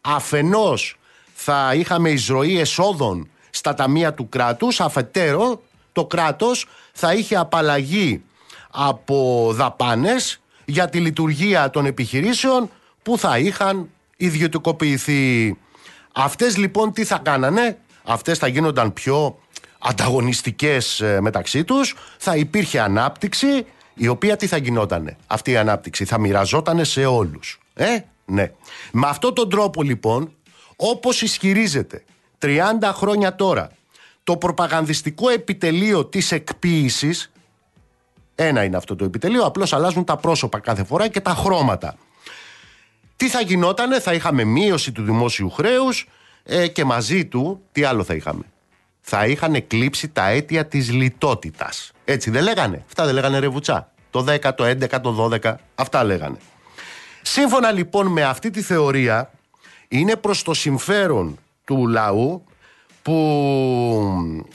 αφενός 0.00 0.98
θα 1.34 1.74
είχαμε 1.74 2.10
εισρωή 2.10 2.58
εσόδων 2.58 3.28
στα 3.56 3.74
ταμεία 3.74 4.14
του 4.14 4.28
κράτους 4.28 4.80
αφετέρου 4.80 5.60
το 5.92 6.06
κράτος 6.06 6.66
θα 6.92 7.14
είχε 7.14 7.36
απαλλαγή 7.36 8.22
από 8.70 9.48
δαπάνες 9.52 10.40
για 10.64 10.88
τη 10.88 11.00
λειτουργία 11.00 11.70
των 11.70 11.86
επιχειρήσεων 11.86 12.70
που 13.02 13.18
θα 13.18 13.38
είχαν 13.38 13.88
ιδιωτικοποιηθεί. 14.16 15.56
Αυτές 16.12 16.56
λοιπόν 16.56 16.92
τι 16.92 17.04
θα 17.04 17.18
κάνανε, 17.18 17.78
αυτές 18.04 18.38
θα 18.38 18.46
γίνονταν 18.46 18.92
πιο 18.92 19.38
ανταγωνιστικές 19.78 21.00
ε, 21.00 21.20
μεταξύ 21.20 21.64
τους, 21.64 21.94
θα 22.18 22.36
υπήρχε 22.36 22.80
ανάπτυξη, 22.80 23.66
η 23.94 24.08
οποία 24.08 24.36
τι 24.36 24.46
θα 24.46 24.56
γινότανε; 24.56 25.16
Αυτή 25.26 25.50
η 25.50 25.56
ανάπτυξη 25.56 26.04
θα 26.04 26.18
μοιραζότανε 26.20 26.84
σε 26.84 27.04
όλους. 27.04 27.60
Ε, 27.74 27.98
ναι. 28.24 28.52
Με 28.92 29.06
αυτόν 29.06 29.34
τον 29.34 29.50
τρόπο 29.50 29.82
λοιπόν, 29.82 30.32
όπως 30.76 31.22
ισχυρίζεται 31.22 32.04
30 32.44 32.90
χρόνια 32.92 33.34
τώρα, 33.34 33.70
το 34.24 34.36
προπαγανδιστικό 34.36 35.28
επιτελείο 35.28 36.04
της 36.04 36.32
εκποίησης, 36.32 37.32
ένα 38.34 38.64
είναι 38.64 38.76
αυτό 38.76 38.96
το 38.96 39.04
επιτελείο, 39.04 39.44
απλώς 39.44 39.72
αλλάζουν 39.72 40.04
τα 40.04 40.16
πρόσωπα 40.16 40.58
κάθε 40.58 40.84
φορά 40.84 41.08
και 41.08 41.20
τα 41.20 41.34
χρώματα. 41.34 41.96
Τι 43.16 43.28
θα 43.28 43.40
γινότανε, 43.40 44.00
θα 44.00 44.12
είχαμε 44.12 44.44
μείωση 44.44 44.92
του 44.92 45.02
δημόσιου 45.02 45.50
χρέους 45.50 46.08
ε, 46.42 46.68
και 46.68 46.84
μαζί 46.84 47.26
του, 47.26 47.60
τι 47.72 47.84
άλλο 47.84 48.04
θα 48.04 48.14
είχαμε; 48.14 48.42
Θα 49.00 49.26
είχαν 49.26 49.54
εκλείψει 49.54 50.08
τα 50.08 50.28
αίτια 50.28 50.66
της 50.66 50.92
λιτότητας. 50.92 51.92
Έτσι 52.04 52.30
δεν 52.30 52.42
λέγανε; 52.42 52.82
Αυτά 52.86 53.04
δεν 53.04 53.14
λέγανε 53.14 53.38
ρεβουτσά. 53.38 53.92
Το 54.10 54.24
10, 54.28 54.54
το 54.54 54.64
11, 54.64 55.00
το 55.00 55.30
12, 55.42 55.54
αυτά 55.74 56.04
λέγανε. 56.04 56.36
Σύμφωνα 57.22 57.72
λοιπόν 57.72 58.06
με 58.06 58.22
αυτή 58.22 58.50
τη 58.50 58.62
θεωρία, 58.62 59.30
είναι 59.88 60.16
προς 60.16 60.42
το 60.42 60.54
συμφέρον 60.54 61.38
του 61.64 61.86
λαού 61.86 62.44
που 63.02 63.16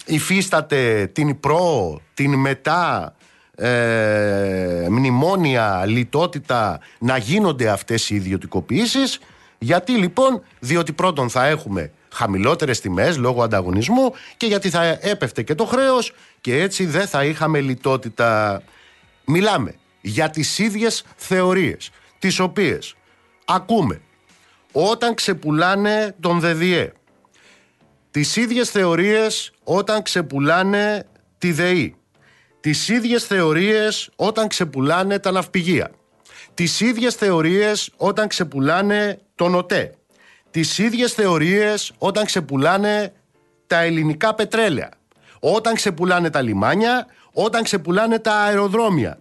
υφίσταται 0.05 1.09
την 1.13 1.39
προ, 1.39 2.01
την 2.13 2.35
μετά, 2.35 3.15
ε, 3.55 4.87
μνημόνια, 4.89 5.85
λιτότητα 5.85 6.79
να 6.99 7.17
γίνονται 7.17 7.69
αυτές 7.69 8.09
οι 8.09 8.15
ιδιωτικοποιήσεις 8.15 9.19
γιατί 9.59 9.91
λοιπόν, 9.91 10.41
διότι 10.59 10.93
πρώτον 10.93 11.29
θα 11.29 11.45
έχουμε 11.45 11.91
χαμηλότερες 12.09 12.79
τιμές 12.79 13.17
λόγω 13.17 13.43
ανταγωνισμού 13.43 14.13
και 14.37 14.45
γιατί 14.45 14.69
θα 14.69 14.83
έπεφτε 15.01 15.43
και 15.43 15.55
το 15.55 15.65
χρέος 15.65 16.13
και 16.41 16.61
έτσι 16.61 16.85
δεν 16.85 17.07
θα 17.07 17.25
είχαμε 17.25 17.59
λιτότητα. 17.59 18.61
Μιλάμε 19.25 19.75
για 20.01 20.29
τις 20.29 20.59
ίδιες 20.59 21.03
θεωρίες 21.15 21.89
τις 22.19 22.39
οποίες 22.39 22.95
ακούμε 23.45 24.01
όταν 24.71 25.13
ξεπουλάνε 25.13 26.15
τον 26.19 26.39
ΔΔΕ 26.39 26.91
τις 28.19 28.35
ίδιες 28.35 28.69
θεωρίες 28.69 29.51
όταν 29.63 30.01
ξεπουλάνε 30.01 31.05
τη 31.37 31.51
ΔΕΗ 31.51 31.95
τις 32.59 32.87
ίδιες 32.87 33.23
θεωρίες 33.23 34.09
όταν 34.15 34.47
ξεπουλάνε 34.47 35.19
τα 35.19 35.31
ναυπηγεία. 35.31 35.91
Τις 36.53 36.79
ίδιες 36.79 37.15
θεωρίες 37.15 37.89
όταν 37.97 38.27
ξεπουλάνε 38.27 39.19
τον 39.35 39.55
ΟΤΕ. 39.55 39.93
Τις 40.51 40.77
ίδιες 40.77 41.13
θεωρίες 41.13 41.91
όταν 41.97 42.25
ξεπουλάνε 42.25 43.13
τα 43.67 43.79
ελληνικά 43.81 44.35
πετρέλαια. 44.35 44.91
Όταν 45.39 45.73
ξεπουλάνε 45.73 46.29
τα 46.29 46.41
λιμάνια, 46.41 47.07
όταν 47.31 47.63
ξεπουλάνε 47.63 48.19
τα 48.19 48.33
αεροδρόμια. 48.33 49.19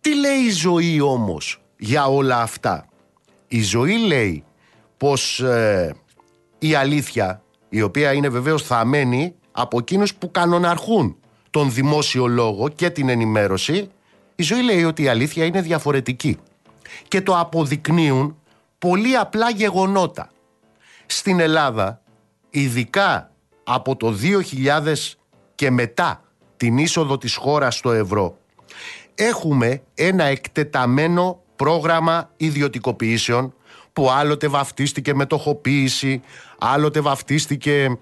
Τι 0.00 0.14
λέει 0.14 0.38
η 0.38 0.50
ζωή 0.50 1.00
όμως 1.00 1.62
για 1.76 2.06
όλα 2.06 2.40
αυτά; 2.40 2.88
Η 3.48 3.62
ζωή 3.62 3.96
λέει 4.06 4.44
πως 4.96 5.40
ε, 5.40 5.94
η 6.58 6.74
αλήθεια, 6.74 7.42
η 7.70 7.82
οποία 7.82 8.12
είναι 8.12 8.28
βεβαίως 8.28 8.62
θαμένη 8.62 9.34
από 9.52 9.78
εκείνους 9.78 10.14
που 10.14 10.30
κανοναρχούν 10.30 11.16
τον 11.50 11.72
δημόσιο 11.72 12.26
λόγο 12.26 12.68
και 12.68 12.90
την 12.90 13.08
ενημέρωση, 13.08 13.90
η 14.34 14.42
ζωή 14.42 14.62
λέει 14.62 14.84
ότι 14.84 15.02
η 15.02 15.08
αλήθεια 15.08 15.44
είναι 15.44 15.60
διαφορετική. 15.60 16.38
Και 17.08 17.20
το 17.20 17.38
αποδεικνύουν 17.38 18.36
πολύ 18.78 19.16
απλά 19.16 19.50
γεγονότα. 19.50 20.30
Στην 21.06 21.40
Ελλάδα, 21.40 22.02
ειδικά 22.50 23.30
από 23.64 23.96
το 23.96 24.14
2000 24.54 24.94
και 25.54 25.70
μετά 25.70 26.22
την 26.56 26.78
είσοδο 26.78 27.18
της 27.18 27.34
χώρας 27.34 27.76
στο 27.76 27.90
ευρώ, 27.92 28.38
έχουμε 29.14 29.82
ένα 29.94 30.24
εκτεταμένο 30.24 31.42
πρόγραμμα 31.56 32.30
ιδιωτικοποιήσεων 32.36 33.54
που 34.00 34.10
άλλοτε 34.10 34.48
βαφτίστηκε 34.48 35.14
μετοχοποίηση, 35.14 36.22
άλλοτε 36.58 37.00
βαφτίστηκε 37.00 37.98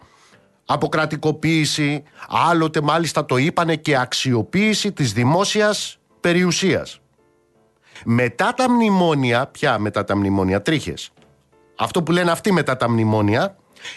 αποκρατικοποίηση, 0.65 2.03
άλλοτε 2.29 2.81
μάλιστα 2.81 3.25
το 3.25 3.37
είπανε 3.37 3.77
και 3.77 3.97
αξιοποίηση 3.97 4.93
της 4.93 5.13
δημόσιας 5.13 5.99
περιουσίας. 6.21 7.01
Μετά 8.05 8.55
τα 8.55 8.71
μνημόνια, 8.71 9.47
πια 9.47 9.79
μετά 9.79 10.05
τα 10.05 10.17
μνημόνια, 10.17 10.63
τρίχες. 10.63 11.11
Αυτό 11.77 12.03
που 12.03 12.13
λένε 12.13 12.31
αυτοί 12.31 12.53
μετά 12.53 12.77
τα 12.77 12.91
μνημόνια, 12.91 13.57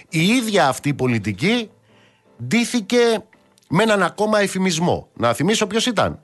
η 0.10 0.28
ίδια 0.28 0.68
αυτή 0.68 0.90
η 0.90 0.94
πολιτική 0.94 1.70
ντύθηκε 2.44 3.24
με 3.70 3.84
έναν 3.84 4.04
ακόμα 4.04 4.40
εφημισμό. 4.40 5.08
Να 5.14 5.34
θυμίσω 5.34 5.68
ποιος 5.68 5.86
ήταν. 5.86 6.20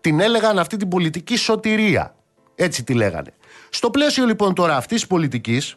Την 0.00 0.20
έλεγαν 0.20 0.58
αυτή 0.58 0.76
την 0.76 0.88
πολιτική 0.88 1.36
σωτηρία. 1.36 2.14
Έτσι 2.54 2.84
τη 2.84 2.94
λέγανε. 2.94 3.32
Στο 3.70 3.90
πλαίσιο 3.90 4.26
λοιπόν 4.26 4.54
τώρα 4.54 4.76
αυτής 4.76 5.00
της 5.00 5.08
πολιτικής 5.08 5.76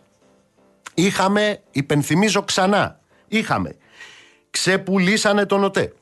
είχαμε, 0.94 1.62
υπενθυμίζω 1.72 2.44
ξανά, 2.44 3.00
είχαμε. 3.28 3.76
Ξεπουλήσανε 4.50 5.46
τον 5.46 5.64
ΟΤΕ, 5.64 5.94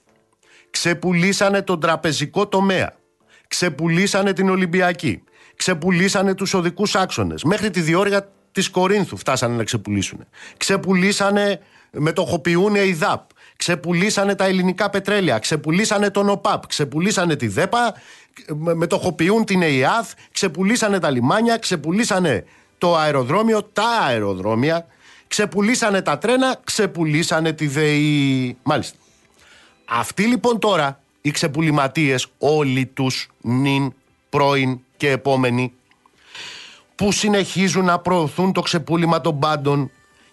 ξεπουλήσανε 0.70 1.62
τον 1.62 1.80
τραπεζικό 1.80 2.48
τομέα, 2.48 2.96
ξεπουλήσανε 3.48 4.34
την 4.34 4.50
Ολυμπιακή, 4.50 5.24
ξεπουλήσανε 5.56 6.34
τους 6.34 6.54
οδικούς 6.54 6.96
άξονες, 6.96 7.44
μέχρι 7.44 7.70
τη 7.70 7.82
διόρυγα 7.82 8.30
της 8.52 8.70
Κορίνθου 8.70 9.18
φτάσανε 9.18 9.56
να 9.56 9.64
ξεπουλήσουν. 9.64 10.26
Ξεπουλήσανε, 10.58 11.60
μετοχοποιούν 11.92 12.76
η 12.76 12.94
ΔΑΠ, 12.94 13.30
ξεπουλήσανε 13.62 14.36
τα 14.36 14.46
ελληνικά 14.46 14.90
πετρέλαια, 14.90 15.40
ξεπουλήσανε 15.40 16.10
τον 16.10 16.30
ΟΠΑΠ, 16.30 16.68
ξεπουλήσανε 16.68 17.36
τη 17.36 17.48
ΔΕΠΑ, 17.48 17.94
μετοχοποιούν 18.76 19.46
την 19.46 19.62
ΕΙΑΘ, 19.62 20.08
ξεπουλήσανε 20.32 21.00
τα 21.00 21.10
λιμάνια, 21.10 21.58
ξεπουλήσανε 21.58 22.46
το 22.78 22.96
αεροδρόμιο, 22.96 23.64
τα 23.64 23.88
αεροδρόμια, 24.08 24.88
ξεπουλήσανε 25.28 26.02
τα 26.02 26.18
τρένα, 26.18 26.60
ξεπουλήσανε 26.64 27.54
τη 27.54 27.68
ΔΕΗ. 27.68 28.58
Μάλιστα. 28.64 28.98
Αυτοί 29.86 30.24
λοιπόν 30.24 30.60
τώρα, 30.60 31.00
οι 31.22 31.32
ξεπουληματίες, 31.32 32.28
όλοι 32.38 32.86
τους 32.86 33.30
νυν, 33.42 33.94
πρώην 34.30 34.80
και 34.98 35.10
επόμενοι, 35.10 35.74
που 36.96 37.12
συνεχίζουν 37.12 37.86
να 37.86 38.00
προωθούν 38.00 38.54
το 38.54 38.62
ξεπούλημα 38.62 39.22
των 39.22 39.40
πάντων 39.40 39.92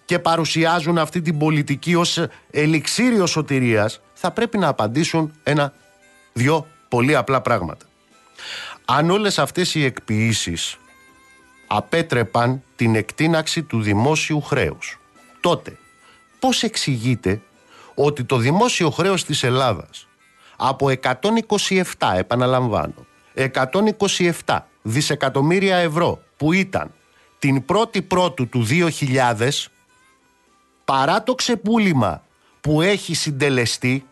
και 0.08 0.18
παρουσιάζουν 0.18 0.98
αυτή 0.98 1.20
την 1.22 1.38
πολιτική 1.38 1.94
ως 1.94 2.20
ελιξίριο 2.50 3.26
σωτηρίας, 3.26 4.00
θα 4.14 4.30
πρέπει 4.30 4.58
να 4.58 4.68
απαντήσουν 4.68 5.32
ένα, 5.42 5.72
δυο 6.32 6.66
πολύ 6.88 7.16
απλά 7.16 7.40
πράγματα. 7.40 7.86
Αν 8.84 9.10
όλες 9.10 9.38
αυτές 9.38 9.74
οι 9.74 9.84
εκποιήσεις 9.84 10.76
απέτρεπαν 11.66 12.62
την 12.76 12.94
εκτείναξη 12.94 13.62
του 13.62 13.82
δημόσιου 13.82 14.40
χρέους. 14.40 15.00
Τότε, 15.40 15.78
πώς 16.38 16.62
εξηγείται 16.62 17.40
ότι 17.94 18.24
το 18.24 18.36
δημόσιο 18.36 18.90
χρέος 18.90 19.24
της 19.24 19.42
Ελλάδας 19.42 20.08
από 20.56 20.88
127, 20.88 22.14
επαναλαμβάνω, 22.16 23.06
127 23.34 24.58
δισεκατομμύρια 24.82 25.76
ευρώ 25.76 26.22
που 26.36 26.52
ήταν 26.52 26.92
την 27.38 27.64
πρώτη 27.64 28.02
πρώτου 28.02 28.48
του 28.48 28.66
2000 28.66 29.70
παρά 30.88 31.22
το 31.22 31.34
ξεπούλημα 31.34 32.22
που 32.60 32.82
έχει 32.82 33.14
συντελεστεί 33.14 34.06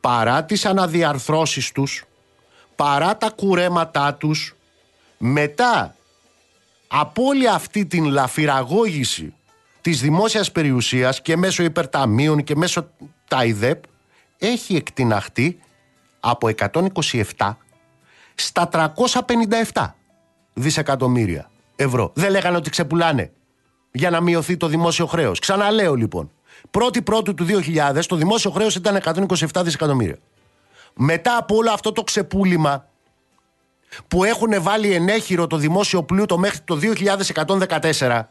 παρά 0.00 0.44
τις 0.44 0.66
αναδιαρθρώσεις 0.66 1.72
τους 1.72 2.04
παρά 2.76 3.16
τα 3.16 3.30
κουρέματά 3.30 4.14
τους 4.14 4.56
μετά 5.18 5.94
από 6.88 7.22
όλη 7.24 7.48
αυτή 7.48 7.86
την 7.86 8.04
λαφυραγώγηση 8.04 9.34
της 9.80 10.00
δημόσιας 10.00 10.52
περιουσίας 10.52 11.22
και 11.22 11.36
μέσω 11.36 11.62
υπερταμείων 11.62 12.44
και 12.44 12.56
μέσω 12.56 12.90
ΤΑΙΔΕΠ 13.28 13.82
έχει 14.38 14.76
εκτιναχτεί 14.76 15.60
από 16.20 16.48
127 17.36 17.56
στα 18.34 18.68
357 19.72 19.92
δισεκατομμύρια 20.52 21.50
ευρώ. 21.76 22.12
Δεν 22.14 22.30
λέγανε 22.30 22.56
ότι 22.56 22.70
ξεπουλάνε 22.70 23.32
για 23.98 24.10
να 24.10 24.20
μειωθεί 24.20 24.56
το 24.56 24.66
δημόσιο 24.66 25.06
χρέος. 25.06 25.38
Ξαναλέω 25.38 25.94
λοιπόν, 25.94 26.30
πρώτη 26.70 27.02
πρώτου 27.02 27.34
του 27.34 27.46
2000 27.46 28.02
το 28.06 28.16
δημόσιο 28.16 28.50
χρέος 28.50 28.74
ήταν 28.74 29.00
127 29.04 29.60
δισεκατομμύρια. 29.64 30.18
Μετά 30.94 31.36
από 31.36 31.56
όλο 31.56 31.70
αυτό 31.70 31.92
το 31.92 32.02
ξεπούλημα 32.02 32.88
που 34.08 34.24
έχουν 34.24 34.62
βάλει 34.62 34.92
ενέχειρο 34.92 35.46
το 35.46 35.56
δημόσιο 35.56 36.02
πλούτο 36.02 36.38
μέχρι 36.38 36.58
το 36.60 36.78
2114, 37.98 38.22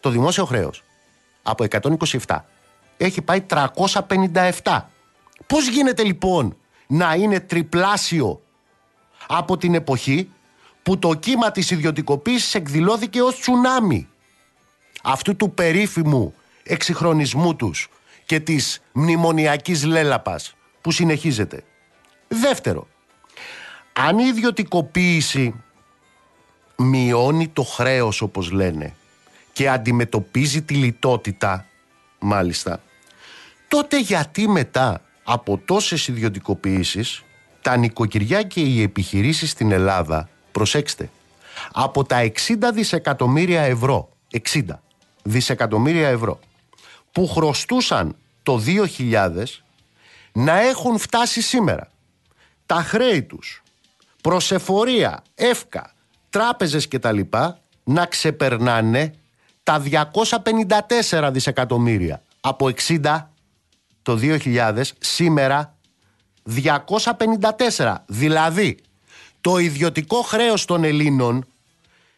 το 0.00 0.10
δημόσιο 0.10 0.44
χρέος 0.44 0.82
από 1.42 1.64
127 2.26 2.38
έχει 2.96 3.22
πάει 3.22 3.46
357. 3.48 4.80
Πώς 5.46 5.68
γίνεται 5.68 6.02
λοιπόν 6.02 6.56
να 6.86 7.14
είναι 7.14 7.40
τριπλάσιο 7.40 8.40
από 9.26 9.56
την 9.56 9.74
εποχή 9.74 10.30
που 10.82 10.98
το 10.98 11.14
κύμα 11.14 11.50
της 11.50 11.70
ιδιωτικοποίησης 11.70 12.54
εκδηλώθηκε 12.54 13.22
ως 13.22 13.38
τσουνάμι; 13.40 14.08
Αυτού 15.06 15.36
του 15.36 15.50
περίφημου 15.50 16.34
εξυγχρονισμού 16.62 17.56
τους 17.56 17.88
και 18.24 18.40
της 18.40 18.82
μνημονιακής 18.92 19.84
λέλαπας 19.84 20.54
που 20.80 20.90
συνεχίζεται. 20.90 21.64
Δεύτερο, 22.28 22.86
αν 23.92 24.18
η 24.18 24.24
ιδιωτικοποίηση 24.26 25.54
μειώνει 26.76 27.48
το 27.48 27.62
χρέος 27.62 28.20
όπως 28.20 28.50
λένε 28.50 28.94
και 29.52 29.68
αντιμετωπίζει 29.68 30.62
τη 30.62 30.74
λιτότητα 30.74 31.66
μάλιστα 32.18 32.80
τότε 33.68 34.00
γιατί 34.00 34.48
μετά 34.48 35.00
από 35.24 35.58
τόσες 35.64 36.08
ιδιωτικοποιήσεις 36.08 37.22
τα 37.62 37.76
νοικοκυριά 37.76 38.42
και 38.42 38.60
οι 38.60 38.82
επιχειρήσεις 38.82 39.50
στην 39.50 39.72
Ελλάδα 39.72 40.28
προσέξτε 40.52 41.10
από 41.72 42.04
τα 42.04 42.22
60 42.22 42.30
δισεκατομμύρια 42.74 43.62
ευρώ 43.62 44.08
60 44.52 44.62
δισεκατομμύρια 45.24 46.08
ευρώ 46.08 46.38
που 47.12 47.28
χρωστούσαν 47.28 48.16
το 48.42 48.62
2000 48.98 49.28
να 50.32 50.60
έχουν 50.60 50.98
φτάσει 50.98 51.42
σήμερα 51.42 51.90
τα 52.66 52.74
χρέη 52.74 53.22
τους 53.22 53.62
προς 54.22 54.52
εφορία, 54.52 55.22
εύκα, 55.34 55.92
τράπεζες 56.30 56.88
κτλ. 56.88 57.20
να 57.84 58.06
ξεπερνάνε 58.06 59.14
τα 59.62 59.82
254 61.10 61.30
δισεκατομμύρια. 61.32 62.22
Από 62.40 62.70
60 63.02 63.20
το 64.02 64.18
2000 64.22 64.82
σήμερα 64.98 65.76
254. 67.76 67.94
Δηλαδή 68.06 68.78
το 69.40 69.58
ιδιωτικό 69.58 70.20
χρέος 70.20 70.64
των 70.64 70.84
Ελλήνων 70.84 71.46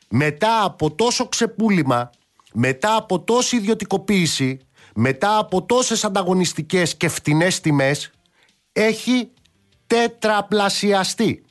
μετά 0.08 0.62
από 0.62 0.90
τόσο 0.90 1.28
ξεπούλημα, 1.28 2.10
μετά 2.58 2.96
από 2.96 3.20
τόση 3.20 3.56
ιδιωτικοποίηση, 3.56 4.58
μετά 4.94 5.38
από 5.38 5.62
τόσες 5.62 6.04
ανταγωνιστικές 6.04 6.94
και 6.96 7.08
φτηνές 7.08 7.60
τιμές 7.60 8.10
έχει 8.72 9.28
τετραπλασιαστεί. 9.86 11.44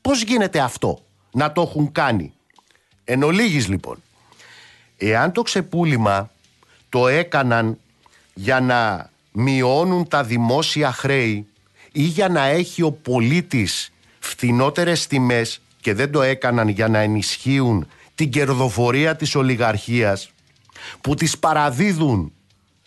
Πώς 0.00 0.22
γίνεται 0.22 0.60
αυτό 0.60 0.98
να 1.30 1.52
το 1.52 1.60
έχουν 1.60 1.92
κάνει; 1.92 2.32
Εν 3.04 3.22
ολίγης 3.22 3.68
λοιπόν, 3.68 4.02
εάν 4.96 5.32
το 5.32 5.42
ξεπούλημα 5.42 6.30
το 6.88 7.08
έκαναν 7.08 7.78
για 8.34 8.60
να 8.60 9.10
μειώνουν 9.32 10.08
τα 10.08 10.24
δημόσια 10.24 10.92
χρέη 10.92 11.46
ή 11.92 12.02
για 12.02 12.28
να 12.28 12.44
έχει 12.44 12.82
ο 12.82 12.92
πολίτης 12.92 13.92
φθηνότερες 14.18 15.06
τιμές 15.06 15.60
και 15.80 15.94
δεν 15.94 16.12
το 16.12 16.22
έκαναν 16.22 16.68
για 16.68 16.88
να 16.88 16.98
ενισχύουν 16.98 17.88
την 18.18 18.30
κερδοφορία 18.30 19.16
της 19.16 19.34
ολιγαρχίας 19.34 20.30
που 21.00 21.14
τις 21.14 21.38
παραδίδουν 21.38 22.32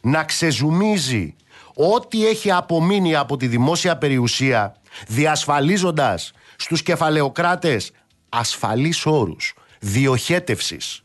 να 0.02 0.24
ξεζουμίζει 0.24 1.36
ό,τι 1.74 2.28
έχει 2.28 2.52
απομείνει 2.52 3.16
από 3.16 3.38
τη 3.38 3.48
δημόσια 3.48 3.98
περιουσία 3.98 4.76
διασφαλίζοντας 5.08 6.32
στους 6.56 6.84
κεφαλαιοκράτες 6.84 7.92
ασφαλείς 8.30 9.06
όρους 9.06 9.54
διοχέτευσης 9.80 11.04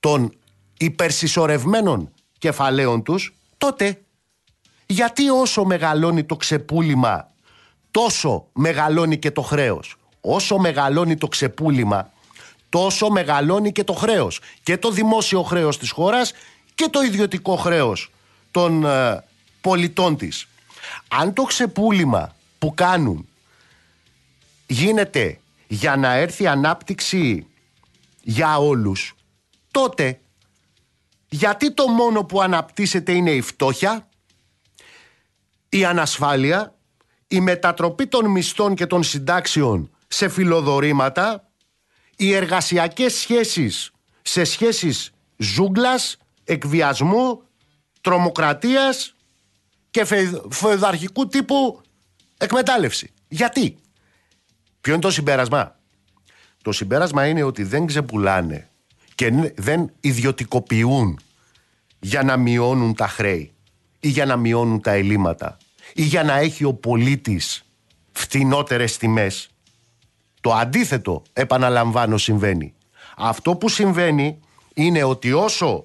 των 0.00 0.32
υπερσυσσωρευμένων 0.76 2.12
κεφαλαίων 2.38 3.02
τους, 3.02 3.34
τότε 3.58 4.00
γιατί 4.86 5.28
όσο 5.28 5.64
μεγαλώνει 5.64 6.24
το 6.24 6.36
ξεπούλημα 6.36 7.30
τόσο 7.90 8.46
μεγαλώνει 8.52 9.18
και 9.18 9.30
το 9.30 9.42
χρέος. 9.42 9.96
Όσο 10.20 10.58
μεγαλώνει 10.58 11.16
το 11.16 11.28
ξεπούλημα 11.28 12.12
τόσο 12.74 13.10
μεγαλώνει 13.10 13.72
και 13.72 13.84
το 13.84 13.92
χρέος. 13.92 14.40
Και 14.62 14.78
το 14.78 14.90
δημόσιο 14.90 15.42
χρέος 15.42 15.78
της 15.78 15.90
χώρας 15.90 16.32
και 16.74 16.88
το 16.88 17.02
ιδιωτικό 17.02 17.56
χρέος 17.56 18.10
των 18.50 18.84
ε, 18.84 19.24
πολιτών 19.60 20.16
της. 20.16 20.48
Αν 21.08 21.32
το 21.32 21.42
ξεπούλημα 21.42 22.34
που 22.58 22.74
κάνουν 22.74 23.28
γίνεται 24.66 25.40
για 25.66 25.96
να 25.96 26.12
έρθει 26.12 26.46
ανάπτυξη 26.46 27.46
για 28.22 28.58
όλους, 28.58 29.14
τότε 29.70 30.20
γιατί 31.28 31.72
το 31.72 31.88
μόνο 31.88 32.24
που 32.24 32.40
αναπτύσσεται 32.40 33.12
είναι 33.12 33.30
η 33.30 33.40
φτώχεια, 33.40 34.08
η 35.68 35.84
ανασφάλεια, 35.84 36.74
η 37.28 37.40
μετατροπή 37.40 38.06
των 38.06 38.30
μισθών 38.30 38.74
και 38.74 38.86
των 38.86 39.02
συντάξεων 39.02 39.90
σε 40.08 40.28
φιλοδορήματα, 40.28 41.48
οι 42.16 42.32
εργασιακές 42.32 43.14
σχέσεις 43.14 43.90
σε 44.22 44.44
σχέσεις 44.44 45.10
ζούγκλας, 45.36 46.16
εκβιασμού, 46.44 47.42
τρομοκρατίας 48.00 49.14
και 49.90 50.04
φεουδαρχικού 50.50 51.26
τύπου 51.26 51.80
εκμετάλλευση. 52.38 53.12
Γιατί; 53.28 53.76
Ποιο 54.80 54.92
είναι 54.92 55.02
το 55.02 55.10
συμπέρασμα; 55.10 55.78
Το 56.62 56.72
συμπέρασμα 56.72 57.26
είναι 57.26 57.42
ότι 57.42 57.62
δεν 57.62 57.86
ξεπουλάνε 57.86 58.68
και 59.14 59.52
δεν 59.56 59.92
ιδιωτικοποιούν 60.00 61.20
για 62.00 62.22
να 62.22 62.36
μειώνουν 62.36 62.94
τα 62.94 63.08
χρέη 63.08 63.52
ή 64.00 64.08
για 64.08 64.26
να 64.26 64.36
μειώνουν 64.36 64.80
τα 64.80 64.90
ελλείμματα 64.90 65.56
ή 65.94 66.02
για 66.02 66.24
να 66.24 66.36
έχει 66.36 66.64
ο 66.64 66.74
πολίτης 66.74 67.64
φτηνότερες 68.12 68.96
τιμές. 68.96 69.48
Το 70.44 70.52
αντίθετο, 70.52 71.22
επαναλαμβάνω, 71.32 72.18
συμβαίνει. 72.18 72.74
Αυτό 73.16 73.56
που 73.56 73.68
συμβαίνει 73.68 74.38
είναι 74.74 75.02
ότι 75.02 75.32
όσο 75.32 75.84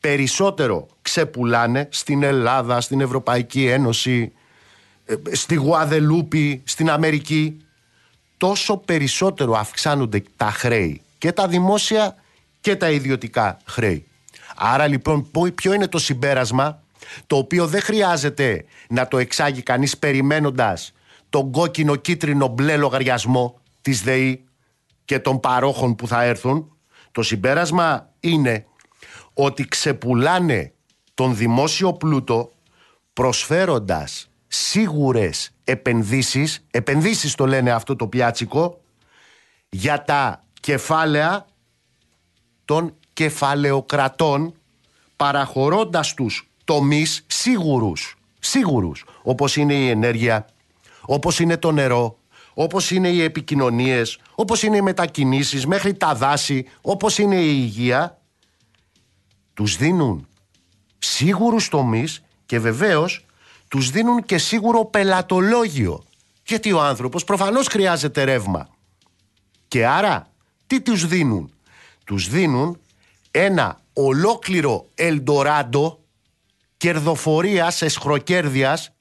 περισσότερο 0.00 0.86
ξεπουλάνε 1.02 1.88
στην 1.90 2.22
Ελλάδα, 2.22 2.80
στην 2.80 3.00
Ευρωπαϊκή 3.00 3.66
Ένωση, 3.66 4.32
ε, 5.04 5.14
στη 5.32 5.54
Γουαδελούπη, 5.54 6.62
στην 6.64 6.90
Αμερική, 6.90 7.64
τόσο 8.36 8.76
περισσότερο 8.76 9.52
αυξάνονται 9.52 10.22
τα 10.36 10.50
χρέη 10.50 11.00
και 11.18 11.32
τα 11.32 11.48
δημόσια 11.48 12.16
και 12.60 12.76
τα 12.76 12.90
ιδιωτικά 12.90 13.58
χρέη. 13.64 14.06
Άρα 14.56 14.86
λοιπόν 14.86 15.30
ποιο 15.54 15.72
είναι 15.72 15.88
το 15.88 15.98
συμπέρασμα 15.98 16.82
το 17.26 17.36
οποίο 17.36 17.66
δεν 17.66 17.80
χρειάζεται 17.80 18.64
να 18.88 19.08
το 19.08 19.18
εξάγει 19.18 19.62
κανείς 19.62 19.98
περιμένοντας 19.98 20.92
τον 21.30 21.50
κόκκινο 21.50 21.96
κίτρινο 21.96 22.46
μπλε 22.46 22.76
λογαριασμό 22.76 23.60
της 23.80 24.02
ΔΕΗ 24.02 24.44
και 25.04 25.18
των 25.18 25.40
παρόχων 25.40 25.94
που 25.94 26.06
θα 26.06 26.22
έρθουν. 26.22 26.76
Το 27.12 27.22
συμπέρασμα 27.22 28.12
είναι 28.20 28.66
ότι 29.34 29.64
ξεπουλάνε 29.64 30.72
τον 31.14 31.36
δημόσιο 31.36 31.92
πλούτο 31.92 32.52
προσφέροντας 33.12 34.30
σίγουρες 34.46 35.50
επενδύσεις, 35.64 36.66
επενδύσεις 36.70 37.34
το 37.34 37.46
λένε 37.46 37.70
αυτό 37.70 37.96
το 37.96 38.06
πιάτσικο, 38.06 38.80
για 39.68 40.02
τα 40.04 40.44
κεφάλαια 40.60 41.46
των 42.64 42.94
κεφαλαιοκρατών 43.12 44.54
παραχωρώντας 45.16 46.14
τους 46.14 46.50
τομείς 46.64 47.24
σίγουρους, 47.26 48.16
σίγουρους, 48.38 49.04
όπως 49.22 49.56
είναι 49.56 49.74
η 49.74 49.88
ενέργεια, 49.88 50.46
όπως 51.00 51.38
είναι 51.38 51.56
το 51.56 51.72
νερό, 51.72 52.17
όπως 52.60 52.90
είναι 52.90 53.08
οι 53.08 53.22
επικοινωνίες, 53.22 54.18
όπως 54.34 54.62
είναι 54.62 54.76
οι 54.76 54.80
μετακινήσεις, 54.80 55.66
μέχρι 55.66 55.94
τα 55.94 56.14
δάση, 56.14 56.66
όπως 56.80 57.18
είναι 57.18 57.40
η 57.40 57.56
υγεία, 57.60 58.20
τους 59.54 59.76
δίνουν 59.76 60.26
σίγουρους 60.98 61.68
τομείς 61.68 62.22
και 62.46 62.58
βεβαίως 62.58 63.26
τους 63.68 63.90
δίνουν 63.90 64.24
και 64.24 64.38
σίγουρο 64.38 64.84
πελατολόγιο. 64.84 66.02
Γιατί 66.46 66.72
ο 66.72 66.80
άνθρωπος 66.80 67.24
προφανώς 67.24 67.66
χρειάζεται 67.66 68.24
ρεύμα. 68.24 68.68
Και 69.68 69.86
άρα 69.86 70.30
τι 70.66 70.80
τους 70.80 71.06
δίνουν; 71.06 71.52
Τους 72.04 72.28
δίνουν 72.28 72.80
ένα 73.30 73.80
ολόκληρο 73.92 74.86
ελντοράντο 74.94 76.04
κερδοφορίας, 76.76 77.82
εσχροκέρδειας 77.82 78.92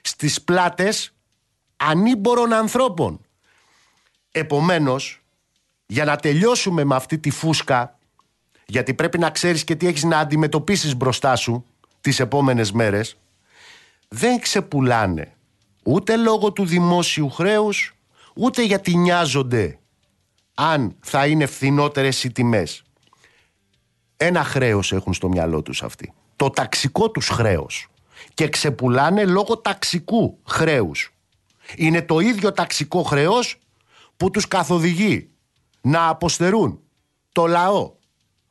στις 0.00 0.42
πλάτες 0.42 1.13
ανήμπορων 1.88 2.52
ανθρώπων. 2.52 3.20
Επομένως, 4.30 5.22
για 5.86 6.04
να 6.04 6.16
τελειώσουμε 6.16 6.84
με 6.84 6.94
αυτή 6.94 7.18
τη 7.18 7.30
φούσκα, 7.30 7.98
γιατί 8.66 8.94
πρέπει 8.94 9.18
να 9.18 9.30
ξέρεις 9.30 9.64
και 9.64 9.74
τι 9.76 9.86
έχεις 9.86 10.04
να 10.04 10.18
αντιμετωπίσεις 10.18 10.96
μπροστά 10.96 11.36
σου 11.36 11.64
τις 12.00 12.20
επόμενες 12.20 12.72
μέρες, 12.72 13.16
δεν 14.08 14.40
ξεπουλάνε 14.40 15.34
ούτε 15.84 16.16
λόγω 16.16 16.52
του 16.52 16.66
δημόσιου 16.66 17.30
χρέους, 17.30 17.94
ούτε 18.34 18.62
γιατί 18.62 18.96
νοιάζονται 18.96 19.78
αν 20.54 20.96
θα 21.00 21.26
είναι 21.26 21.46
φθηνότερες 21.46 22.24
οι 22.24 22.32
τιμές. 22.32 22.82
Ένα 24.16 24.44
χρέος 24.44 24.92
έχουν 24.92 25.14
στο 25.14 25.28
μυαλό 25.28 25.62
τους 25.62 25.82
αυτοί. 25.82 26.12
Το 26.36 26.50
ταξικό 26.50 27.10
τους 27.10 27.28
χρέος. 27.28 27.88
Και 28.34 28.48
ξεπουλάνε 28.48 29.24
λόγω 29.24 29.58
ταξικού 29.58 30.38
χρέους. 30.46 31.13
Είναι 31.76 32.02
το 32.02 32.18
ίδιο 32.18 32.52
ταξικό 32.52 33.02
χρέος 33.02 33.58
που 34.16 34.30
τους 34.30 34.48
καθοδηγεί 34.48 35.28
να 35.80 36.08
αποστερούν 36.08 36.80
το 37.32 37.46
λαό 37.46 37.92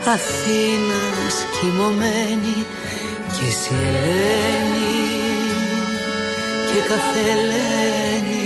Αθήνας 0.06 1.34
κοιμωμένη. 1.60 2.58
Και 3.32 3.44
εσύ 3.48 3.74
Ελένη 3.88 4.98
και 6.72 6.80
κάθε 6.88 7.20
Ελένη 7.30 8.43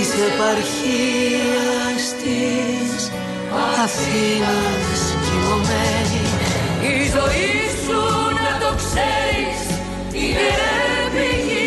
της 0.00 0.12
επαρχίας 0.32 2.02
της 2.22 3.10
Αθήνας 3.82 5.00
κοιμωμένη. 5.24 6.24
Η 6.92 6.96
ζωή 7.16 7.56
σου 7.84 8.00
να 8.40 8.52
το 8.62 8.70
ξέρεις 8.80 9.60
είναι 10.12 10.48
επιχειρηγμένη 11.06 11.59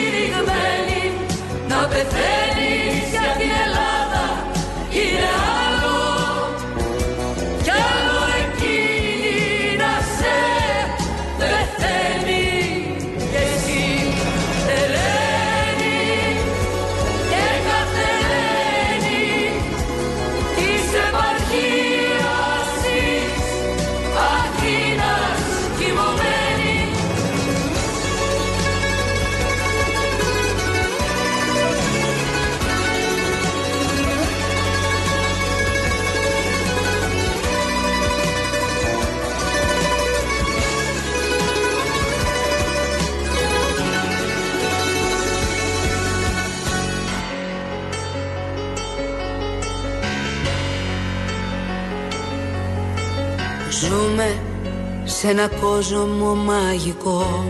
σε 55.24 55.30
ένα 55.30 55.50
κόσμο 55.62 56.36
μαγικό. 56.36 57.46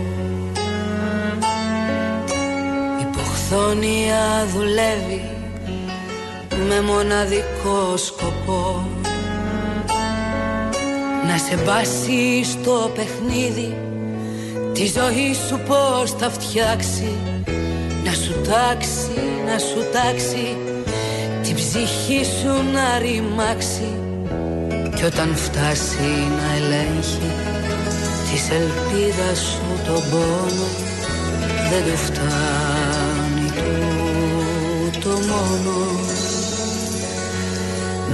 Η 3.00 3.04
ποχθόνια 3.12 4.46
δουλεύει 4.54 5.30
με 6.68 6.80
μοναδικό 6.80 7.96
σκοπό. 7.96 8.88
Να 11.26 11.36
σε 11.36 11.62
μπάσει 11.64 12.44
στο 12.44 12.90
παιχνίδι 12.94 13.76
Τη 14.72 14.86
ζωή 14.86 15.34
σου 15.48 15.60
πώς 15.66 16.10
θα 16.10 16.30
φτιάξει. 16.30 17.12
Να 18.04 18.12
σου 18.12 18.40
τάξει, 18.48 19.20
να 19.46 19.58
σου 19.58 19.90
τάξει 19.92 20.56
Την 21.42 21.54
ψυχή 21.54 22.24
σου 22.24 22.72
να 22.72 22.98
ρημάξει. 22.98 23.98
Κι 24.94 25.04
όταν 25.04 25.34
φτάσει 25.34 26.28
να 26.36 26.64
ελέγχει 26.64 27.53
Της 28.34 28.50
ελπίδας 28.50 29.38
σου 29.38 29.80
τον 29.86 30.02
πόνο 30.10 30.68
Δεν 31.70 31.82
του 31.82 31.96
φτάνει 31.96 33.48
τούτο 33.50 35.08
μόνος. 35.08 36.18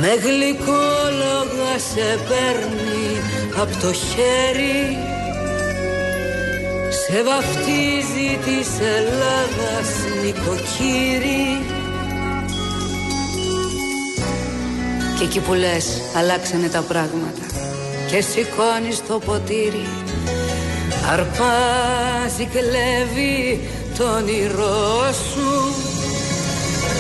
Με 0.01 0.09
γλυκόλογα 0.09 1.73
σε 1.93 2.19
παίρνει 2.29 3.07
απ' 3.61 3.81
το 3.81 3.93
χέρι. 3.93 4.97
Σε 6.91 7.23
βαφτίζει 7.23 8.39
της 8.45 8.69
Ελλάδας 8.97 9.89
νοικοκύρη. 10.23 11.65
Και 15.19 15.25
εκεί 15.25 15.41
που 15.41 15.53
λες 15.53 16.01
αλλάξανε 16.17 16.69
τα 16.69 16.81
πράγματα. 16.81 17.45
Και 18.11 18.21
σηκώνεις 18.21 19.03
το 19.09 19.19
ποτήρι 19.19 19.87
Αρπάζει, 21.13 22.49
κλέβει 22.53 23.61
το 23.99 24.05
όνειρό 24.05 25.13
σου 25.13 25.75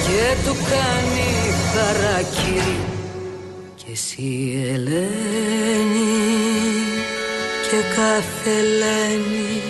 Και 0.06 0.48
του 0.48 0.56
κάνει 0.70 1.54
χαρακύρι 1.72 2.80
Και 3.74 3.90
εσύ 3.92 4.62
Ελένη 4.72 6.10
Και 7.70 7.76
κάθε 7.96 8.50
Ελένη 8.50 9.62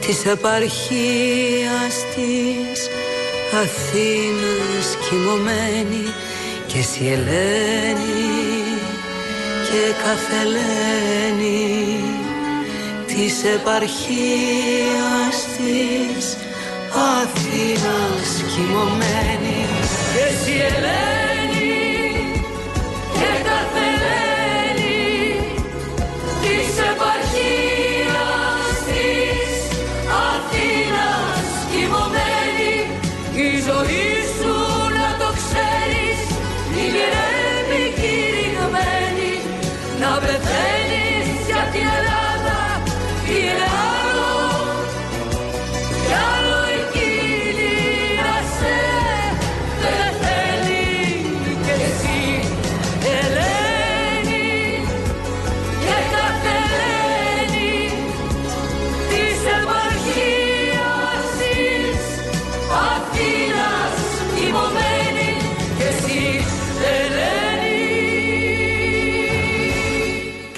Της 0.00 0.24
επαρχίας 0.26 1.94
της 2.14 2.88
Αθήνας 3.52 4.96
κοιμωμένη. 5.08 6.12
Και 6.66 6.78
εσύ 6.78 7.04
Ελένη 7.04 8.36
και 9.70 9.92
κάθε 10.02 10.36
Ελένη 10.42 12.05
της 13.16 13.44
επαρχίας 13.44 13.96
της 15.56 16.36
Αθήνας 17.20 18.42
κοιμωμένη. 18.54 19.66
Και 20.12 20.20
εσύ 20.20 20.52
Ελένη 20.52 21.25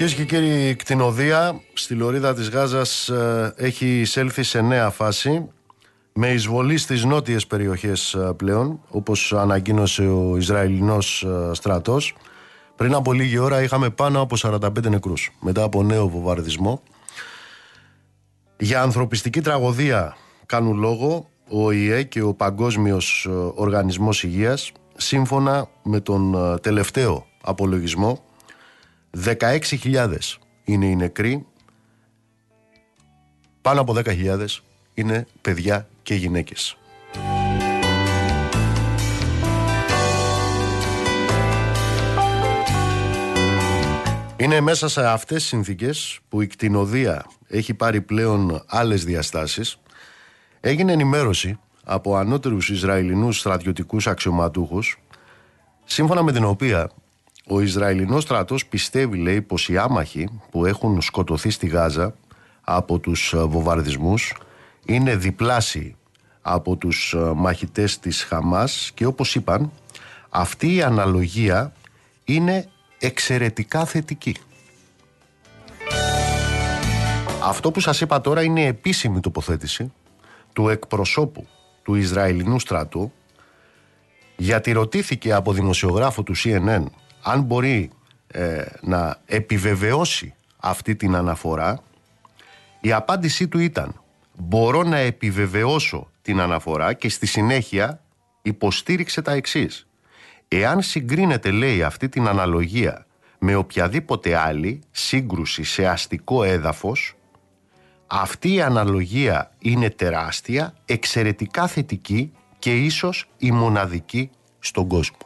Κυρίες 0.09 0.27
και 0.27 0.35
κύριοι, 0.35 0.69
η 0.69 0.75
κτηνοδία 0.75 1.61
στη 1.73 1.93
λωρίδα 1.93 2.33
της 2.33 2.49
Γάζας 2.49 3.09
ε, 3.09 3.53
έχει 3.57 3.99
εισέλθει 3.99 4.43
σε 4.43 4.61
νέα 4.61 4.89
φάση 4.89 5.49
με 6.13 6.27
εισβολή 6.31 6.77
στις 6.77 7.03
νότιες 7.03 7.47
περιοχές 7.47 8.13
ε, 8.13 8.33
πλέον 8.35 8.79
όπως 8.89 9.33
ανακοίνωσε 9.33 10.01
ο 10.01 10.37
Ισραηλινός 10.37 11.23
ε, 11.23 11.53
στρατός. 11.53 12.15
Πριν 12.75 12.93
από 12.93 13.13
λίγη 13.13 13.37
ώρα 13.37 13.61
είχαμε 13.61 13.89
πάνω 13.89 14.21
από 14.21 14.35
45 14.39 14.89
νεκρούς 14.89 15.31
μετά 15.41 15.63
από 15.63 15.83
νέο 15.83 16.07
βομβαρδισμό. 16.07 16.81
Για 18.57 18.81
ανθρωπιστική 18.81 19.41
τραγωδία 19.41 20.17
κάνουν 20.45 20.79
λόγο 20.79 21.29
ο 21.49 21.71
ΙΕ 21.71 22.03
και 22.03 22.21
ο 22.21 22.33
Παγκόσμιος 22.33 23.27
ε, 23.29 23.31
Οργανισμός 23.55 24.23
Υγείας 24.23 24.71
σύμφωνα 24.95 25.67
με 25.83 25.99
τον 25.99 26.33
ε, 26.33 26.57
τελευταίο 26.57 27.25
απολογισμό 27.41 28.23
16.000 29.25 30.15
είναι 30.63 30.85
οι 30.85 30.95
νεκροί 30.95 31.45
πάνω 33.61 33.81
από 33.81 33.93
10.000 33.95 34.45
είναι 34.93 35.27
παιδιά 35.41 35.87
και 36.03 36.15
γυναίκες. 36.15 36.77
Είναι 44.37 44.61
μέσα 44.61 44.87
σε 44.87 45.07
αυτές 45.07 45.37
τις 45.37 45.47
συνθήκες 45.47 46.19
που 46.29 46.41
η 46.41 46.47
κτηνοδία 46.47 47.25
έχει 47.47 47.73
πάρει 47.73 48.01
πλέον 48.01 48.63
άλλες 48.67 49.03
διαστάσεις. 49.03 49.79
Έγινε 50.59 50.91
ενημέρωση 50.91 51.59
από 51.83 52.15
ανώτερους 52.15 52.69
Ισραηλινούς 52.69 53.39
στρατιωτικούς 53.39 54.07
αξιωματούχους 54.07 54.99
σύμφωνα 55.85 56.23
με 56.23 56.31
την 56.31 56.43
οποία 56.43 56.89
ο 57.55 57.61
Ισραηλινός 57.61 58.23
στρατός 58.23 58.65
πιστεύει, 58.65 59.17
λέει, 59.17 59.41
πως 59.41 59.69
οι 59.69 59.77
άμαχοι 59.77 60.27
που 60.51 60.65
έχουν 60.65 61.01
σκοτωθεί 61.01 61.49
στη 61.49 61.67
Γάζα 61.67 62.15
από 62.61 62.99
τους 62.99 63.33
βομβαρδισμούς 63.37 64.33
είναι 64.85 65.15
διπλάσιοι 65.15 65.95
από 66.41 66.75
τους 66.75 67.15
μαχητές 67.35 67.99
της 67.99 68.23
Χαμάς 68.23 68.91
και 68.93 69.05
όπως 69.05 69.35
είπαν 69.35 69.71
αυτή 70.29 70.75
η 70.75 70.81
αναλογία 70.81 71.73
είναι 72.25 72.69
εξαιρετικά 72.99 73.85
θετική. 73.85 74.35
Αυτό 77.43 77.71
που 77.71 77.79
σας 77.79 78.01
είπα 78.01 78.21
τώρα 78.21 78.43
είναι 78.43 78.65
επίσημη 78.65 79.19
τοποθέτηση 79.19 79.91
του 80.53 80.69
εκπροσώπου 80.69 81.47
του 81.83 81.95
Ισραηλινού 81.95 82.59
στρατού 82.59 83.11
γιατί 84.37 84.71
ρωτήθηκε 84.71 85.33
από 85.33 85.53
δημοσιογράφο 85.53 86.23
του 86.23 86.33
CNN 86.37 86.83
αν 87.21 87.41
μπορεί 87.41 87.91
ε, 88.27 88.65
να 88.81 89.17
επιβεβαιώσει 89.25 90.33
αυτή 90.57 90.95
την 90.95 91.15
αναφορά 91.15 91.79
η 92.81 92.91
απάντησή 92.91 93.47
του 93.47 93.59
ήταν 93.59 94.01
μπορώ 94.33 94.83
να 94.83 94.97
επιβεβαιώσω 94.97 96.11
την 96.21 96.39
αναφορά 96.39 96.93
και 96.93 97.09
στη 97.09 97.25
συνέχεια 97.25 98.01
υποστήριξε 98.41 99.21
τα 99.21 99.31
εξής 99.31 99.87
εάν 100.47 100.81
συγκρίνεται 100.81 101.51
λέει 101.51 101.83
αυτή 101.83 102.09
την 102.09 102.27
αναλογία 102.27 103.05
με 103.39 103.55
οποιαδήποτε 103.55 104.35
άλλη 104.35 104.81
σύγκρουση 104.91 105.63
σε 105.63 105.87
αστικό 105.87 106.43
έδαφος 106.43 107.13
αυτή 108.11 108.53
η 108.53 108.61
αναλογία 108.61 109.51
είναι 109.59 109.89
τεράστια, 109.89 110.73
εξαιρετικά 110.85 111.67
θετική 111.67 112.31
και 112.59 112.75
ίσως 112.75 113.29
η 113.37 113.51
μοναδική 113.51 114.29
στον 114.59 114.87
κόσμο. 114.87 115.17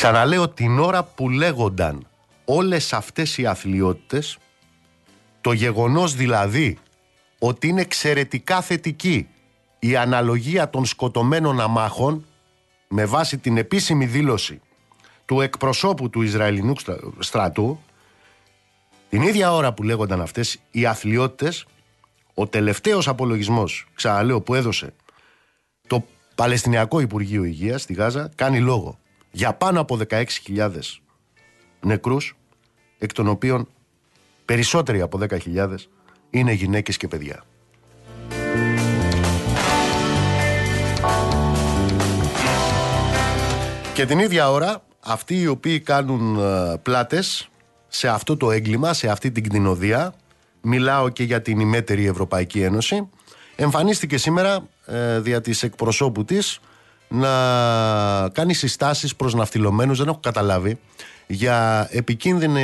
Ξαναλέω 0.00 0.48
την 0.48 0.78
ώρα 0.78 1.02
που 1.04 1.28
λέγονταν 1.28 2.06
όλες 2.44 2.92
αυτές 2.92 3.38
οι 3.38 3.46
αθλειότητες, 3.46 4.38
το 5.40 5.52
γεγονός 5.52 6.14
δηλαδή 6.14 6.78
ότι 7.38 7.68
είναι 7.68 7.80
εξαιρετικά 7.80 8.60
θετική 8.60 9.28
η 9.78 9.96
αναλογία 9.96 10.70
των 10.70 10.84
σκοτωμένων 10.84 11.60
αμάχων 11.60 12.26
με 12.88 13.04
βάση 13.04 13.38
την 13.38 13.56
επίσημη 13.56 14.06
δήλωση 14.06 14.60
του 15.24 15.40
εκπροσώπου 15.40 16.10
του 16.10 16.22
Ισραηλινού 16.22 16.74
στρατού 17.18 17.80
την 19.08 19.22
ίδια 19.22 19.52
ώρα 19.52 19.72
που 19.72 19.82
λέγονταν 19.82 20.20
αυτές 20.20 20.58
οι 20.70 20.86
αθλειότητες 20.86 21.66
ο 22.34 22.46
τελευταίος 22.46 23.08
απολογισμός, 23.08 23.86
ξαναλέω, 23.94 24.40
που 24.40 24.54
έδωσε 24.54 24.94
το 25.86 26.04
Παλαιστινιακό 26.34 27.00
Υπουργείο 27.00 27.44
Υγείας 27.44 27.82
στη 27.82 27.92
Γάζα 27.92 28.30
κάνει 28.34 28.60
λόγο 28.60 28.99
για 29.30 29.52
πάνω 29.52 29.80
από 29.80 29.98
16.000 30.08 30.70
νεκρούς 31.80 32.36
εκ 32.98 33.12
των 33.12 33.28
οποίων 33.28 33.68
περισσότεροι 34.44 35.00
από 35.00 35.18
10.000 35.28 35.74
είναι 36.30 36.52
γυναίκες 36.52 36.96
και 36.96 37.08
παιδιά. 37.08 37.44
Και 43.94 44.06
την 44.06 44.18
ίδια 44.18 44.50
ώρα 44.50 44.82
αυτοί 45.00 45.40
οι 45.40 45.46
οποίοι 45.46 45.80
κάνουν 45.80 46.38
ε, 46.38 46.76
πλάτες 46.82 47.48
σε 47.88 48.08
αυτό 48.08 48.36
το 48.36 48.50
έγκλημα, 48.50 48.92
σε 48.92 49.08
αυτή 49.08 49.30
την 49.30 49.44
κτηνοδία, 49.44 50.14
μιλάω 50.60 51.08
και 51.08 51.22
για 51.22 51.42
την 51.42 51.60
ημέτερη 51.60 52.06
Ευρωπαϊκή 52.06 52.62
Ένωση, 52.62 53.08
εμφανίστηκε 53.56 54.16
σήμερα 54.16 54.68
ε, 54.86 55.20
δια 55.20 55.40
της 55.40 55.62
εκπροσώπου 55.62 56.24
της 56.24 56.60
να 57.10 58.28
κάνει 58.28 58.54
συστάσεις 58.54 59.16
προς 59.16 59.34
ναυτιλωμένους, 59.34 59.98
δεν 59.98 60.08
έχω 60.08 60.20
καταλάβει, 60.22 60.78
για 61.26 61.88
επικίνδυνε 61.90 62.62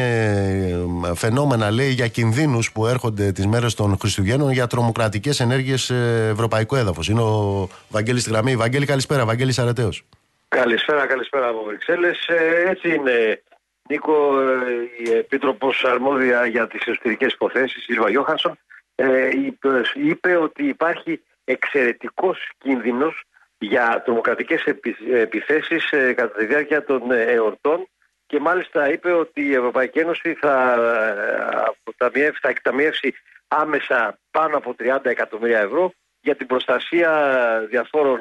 φαινόμενα, 1.15 1.71
λέει, 1.71 1.91
για 1.91 2.09
κινδύνους 2.09 2.73
που 2.73 2.87
έρχονται 2.87 3.33
τις 3.33 3.47
μέρες 3.47 3.75
των 3.75 3.97
Χριστουγέννων 3.99 4.51
για 4.51 4.67
τρομοκρατικές 4.67 5.41
ενέργειες 5.41 5.83
σε 5.83 6.29
ευρωπαϊκό 6.29 6.77
έδαφος. 6.77 7.09
Είναι 7.09 7.21
ο 7.21 7.69
Βαγγέλης 7.89 8.23
στη 8.23 8.31
γραμμή. 8.31 8.57
Βαγγέλη, 8.57 8.87
καλησπέρα. 8.87 9.25
Βαγγέλης 9.25 9.59
Αρετέος. 9.59 10.05
Καλησπέρα, 10.49 11.07
καλησπέρα 11.07 11.49
από 11.49 11.65
Βρυξέλλες. 11.67 12.27
Ε, 12.27 12.71
έτσι 12.71 12.95
είναι 12.95 13.43
Νίκο, 13.89 14.41
ε, 14.41 15.05
η 15.05 15.17
Επίτροπος 15.19 15.85
Αρμόδια 15.85 16.47
για 16.47 16.67
τις 16.67 16.87
Εσωτερικές 16.87 17.33
Υποθέσεις, 17.33 17.83
Σίλβα 17.83 18.11
Γιώχανσον, 18.11 18.59
ε, 18.95 19.29
είπε 19.95 20.37
ότι 20.37 20.65
υπάρχει 20.65 21.21
εξαιρετικός 21.45 22.51
κίνδυνος 22.59 23.25
για 23.59 24.03
τρομοκρατικές 24.05 24.65
επιθέσεις 25.13 25.93
ε, 25.93 26.13
κατά 26.13 26.39
τη 26.39 26.47
διάρκεια 26.47 26.85
των 26.85 27.11
εορτών 27.11 27.89
και 28.27 28.41
μάλιστα 28.41 28.93
είπε 28.93 29.13
ότι 29.13 29.41
η 29.41 29.55
Ευρωπαϊκή 29.55 29.99
Ένωση 29.99 30.35
θα, 30.35 30.79
θα 32.41 32.49
εκταμιεύσει 32.49 33.15
άμεσα 33.49 34.19
πάνω 34.31 34.57
από 34.57 34.75
30 34.79 34.99
εκατομμύρια 35.03 35.59
ευρώ 35.59 35.93
για 36.21 36.37
την 36.37 36.47
προστασία 36.47 37.11
διαφόρων 37.69 38.21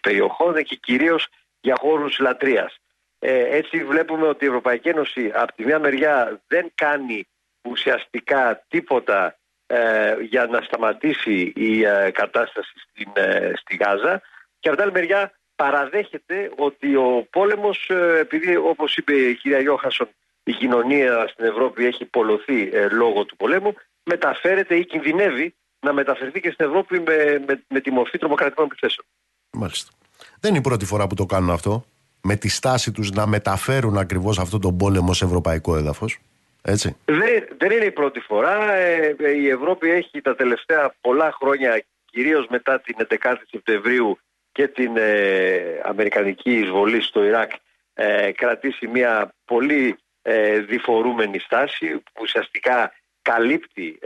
περιοχών 0.00 0.54
και 0.62 0.74
κυρίως 0.74 1.28
για 1.60 1.76
χώρους 1.80 2.18
λατρείας. 2.18 2.78
Ε, 3.18 3.56
έτσι 3.56 3.84
βλέπουμε 3.84 4.26
ότι 4.26 4.44
η 4.44 4.48
Ευρωπαϊκή 4.48 4.88
Ένωση 4.88 5.30
από 5.34 5.52
τη 5.54 5.64
μια 5.64 5.78
μεριά 5.78 6.40
δεν 6.46 6.72
κάνει 6.74 7.28
ουσιαστικά 7.62 8.64
τίποτα 8.68 9.38
ε, 9.72 10.14
για 10.20 10.46
να 10.46 10.60
σταματήσει 10.60 11.52
η 11.56 11.82
ε, 11.82 12.10
κατάσταση 12.10 12.72
στην, 12.90 13.12
στη 13.54 13.76
Γάζα 13.76 14.22
και 14.60 14.68
από 14.68 14.76
την 14.76 14.86
άλλη 14.86 14.92
μεριά 14.92 15.32
παραδέχεται 15.56 16.50
ότι 16.56 16.96
ο 16.96 17.26
πόλεμος, 17.30 17.90
επειδή 18.20 18.56
όπως 18.56 18.96
είπε 18.96 19.12
η 19.12 19.34
κυρία 19.34 19.60
Γιώχασον 19.60 20.08
η 20.44 20.52
κοινωνία 20.52 21.26
στην 21.32 21.44
Ευρώπη 21.44 21.84
έχει 21.86 22.04
πολλωθεί 22.04 22.70
λόγω 22.90 23.24
του 23.24 23.36
πολέμου, 23.36 23.74
μεταφέρεται 24.02 24.74
ή 24.74 24.84
κινδυνεύει 24.84 25.54
να 25.80 25.92
μεταφερθεί 25.92 26.40
και 26.40 26.50
στην 26.50 26.66
Ευρώπη 26.66 27.00
με, 27.00 27.44
με, 27.46 27.62
με 27.68 27.80
τη 27.80 27.90
μορφή 27.90 28.18
τρομοκρατικών 28.18 28.64
επιθέσεων. 28.64 29.06
Μάλιστα. 29.50 29.90
Δεν 30.40 30.50
είναι 30.50 30.58
η 30.58 30.62
πρώτη 30.62 30.84
φορά 30.84 31.06
που 31.06 31.14
το 31.14 31.26
κάνουν 31.26 31.50
αυτό 31.50 31.84
με 32.20 32.36
τη 32.36 32.48
στάση 32.48 32.92
τους 32.92 33.10
να 33.10 33.26
μεταφέρουν 33.26 33.98
ακριβώς 33.98 34.38
αυτό 34.38 34.58
τον 34.58 34.76
πόλεμο 34.76 35.12
σε 35.12 35.24
ευρωπαϊκό 35.24 35.76
έδαφος. 35.76 36.18
Έτσι. 36.62 36.96
Δεν, 37.04 37.46
δεν 37.58 37.70
είναι 37.70 37.84
η 37.84 37.90
πρώτη 37.90 38.20
φορά. 38.20 38.74
Ε, 38.74 39.16
η 39.36 39.48
Ευρώπη 39.48 39.90
έχει 39.90 40.20
τα 40.20 40.34
τελευταία 40.34 40.94
πολλά 41.00 41.32
χρόνια, 41.32 41.84
κυρίως 42.04 42.46
μετά 42.48 42.80
την 42.80 42.96
11η 43.08 43.34
Σεπτεμβρίου 43.50 44.18
και 44.52 44.68
την 44.68 44.96
ε, 44.96 45.80
Αμερικανική 45.82 46.52
εισβολή 46.52 47.02
στο 47.02 47.24
Ιράκ, 47.24 47.50
ε, 47.94 48.32
κρατήσει 48.32 48.86
μια 48.86 49.34
πολύ 49.44 49.98
διφορούμενη 50.68 51.38
στάση 51.38 51.86
που 51.88 52.20
ουσιαστικά 52.20 52.92
καλύπτει 53.22 53.98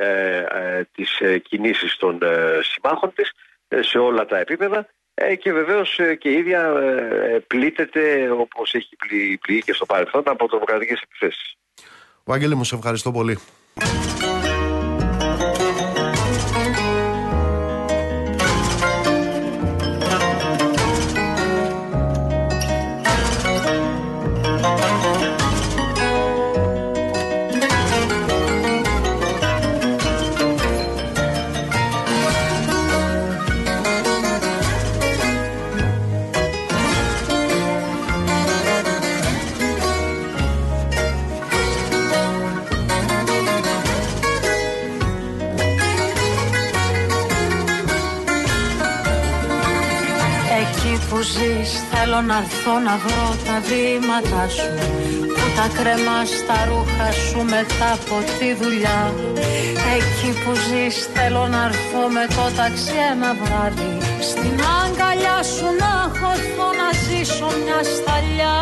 τις 0.94 1.22
κινήσεις 1.42 1.96
των 1.96 2.18
συμμάχων 2.60 3.12
της 3.14 3.32
σε 3.80 3.98
όλα 3.98 4.26
τα 4.26 4.38
επίπεδα 4.38 4.88
ε, 5.14 5.34
και 5.34 5.52
βεβαίως 5.52 5.98
ε, 5.98 6.14
και 6.14 6.28
η 6.28 6.36
ίδια 6.36 6.60
ε, 6.62 7.38
πλήττεται 7.46 8.30
όπως 8.30 8.74
έχει 8.74 8.96
πληγεί 9.40 9.62
και 9.62 9.72
στο 9.72 9.86
παρελθόν 9.86 10.22
από 10.26 10.48
τρομοκρατικές 10.48 11.00
επιθέσεις. 11.00 11.56
Βαγγέλη 12.24 12.54
μου, 12.54 12.64
σε 12.64 12.74
ευχαριστώ 12.74 13.12
πολύ. 13.12 13.38
Θέλω 52.16 52.26
να 52.26 52.36
έρθω 52.36 52.78
να 52.88 52.96
βρω 53.04 53.28
τα 53.46 53.56
βήματα 53.68 54.42
σου. 54.56 54.70
Που 55.34 55.46
τα 55.56 55.66
κρεμά 55.76 56.20
στα 56.36 56.58
ρούχα 56.68 57.10
σου 57.26 57.40
μετά 57.54 57.90
από 57.98 58.16
τη 58.38 58.48
δουλειά. 58.60 59.00
Εκεί 59.96 60.30
που 60.40 60.52
ζεις 60.66 60.96
θέλω 61.14 61.44
να 61.54 61.60
έρθω 61.68 62.02
με 62.16 62.24
το 62.36 62.44
ταξί 62.58 62.96
ένα 63.12 63.30
βράδυ. 63.40 63.92
Στην 64.30 64.56
αγκαλιά 64.80 65.38
σου 65.54 65.68
να 65.82 65.94
χωθώ 66.18 66.68
να 66.80 66.88
ζήσω 67.04 67.48
μια 67.62 67.80
σταλιά. 67.94 68.56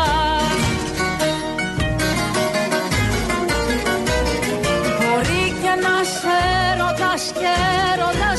Μπορεί 4.99 5.43
και 5.61 5.73
να 5.85 5.95
σε 6.17 6.35
έρωτας 6.71 7.23
και 7.39 7.51
έρωτας 7.91 8.32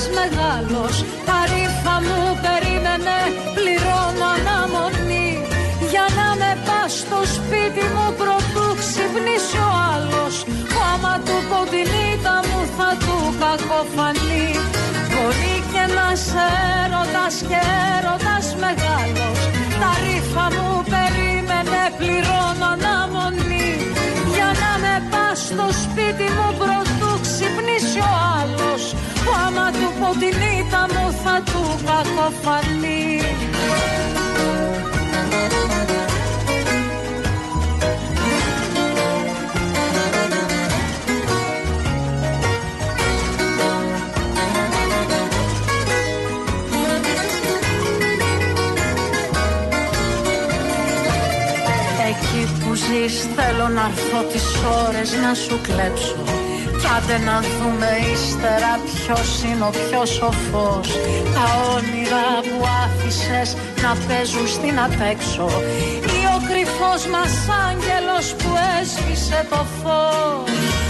ξυπνήσει 9.15 9.59
ο 9.69 9.71
άλλος. 9.95 10.35
Που 10.71 10.79
άμα 10.93 11.15
του 11.27 11.37
πω 11.49 11.61
την 11.73 11.89
ήττα 12.11 12.37
μου 12.49 12.61
θα 12.77 12.91
του 13.05 13.17
κακοφανεί. 13.43 14.49
Μπορεί 15.13 15.55
και 15.73 15.85
να 15.97 16.09
σε 16.27 16.47
έρωτας 16.83 17.35
και 17.49 17.61
έρωτας 17.95 18.47
μεγάλος. 18.63 19.39
Τα 19.81 19.91
ρήφα 20.03 20.47
μου 20.57 20.71
περίμενε 20.93 21.83
πληρώνω 21.99 22.67
αναμονή. 22.75 23.71
Για 24.35 24.51
να 24.63 24.73
με 24.83 24.95
πας 25.13 25.39
στο 25.49 25.67
σπίτι 25.83 26.27
μου 26.37 26.49
πρωτού 26.61 27.11
ξυπνήσει 27.25 28.01
ο 28.11 28.13
άλλος. 28.41 28.83
Που 29.25 29.31
άμα 29.47 29.67
του 29.79 29.89
πω 29.99 30.09
την 30.23 30.39
ήττα 30.59 30.83
μου 30.93 31.05
θα 31.23 31.35
του 31.51 31.63
κακοφανεί 31.89 33.15
ζεις 53.09 53.29
Θέλω 53.37 53.69
να 53.69 53.85
έρθω 53.91 54.21
τις 54.33 54.47
ώρες 54.87 55.11
να 55.23 55.35
σου 55.35 55.61
κλέψω. 55.63 56.23
Κι 56.81 56.89
άντε 56.97 57.19
να 57.25 57.37
δούμε 57.41 57.91
ύστερα 58.13 58.73
ποιος 58.85 59.43
είναι 59.43 59.65
ο 59.65 59.71
πιο 59.71 60.07
σοφός. 60.07 60.89
Τα 61.35 61.47
όνειρα 61.75 62.27
που 62.49 62.59
άφησες 62.85 63.57
να 63.83 63.97
παίζουν 64.07 64.49
στην 64.49 64.79
απέξω 64.87 65.49
Ή 66.19 66.21
ο 66.35 66.39
κρυφός 66.49 67.03
μας 67.13 67.35
άγγελος 67.67 68.27
που 68.39 68.51
έσβησε 68.81 69.47
το 69.51 69.61
φως 69.81 70.84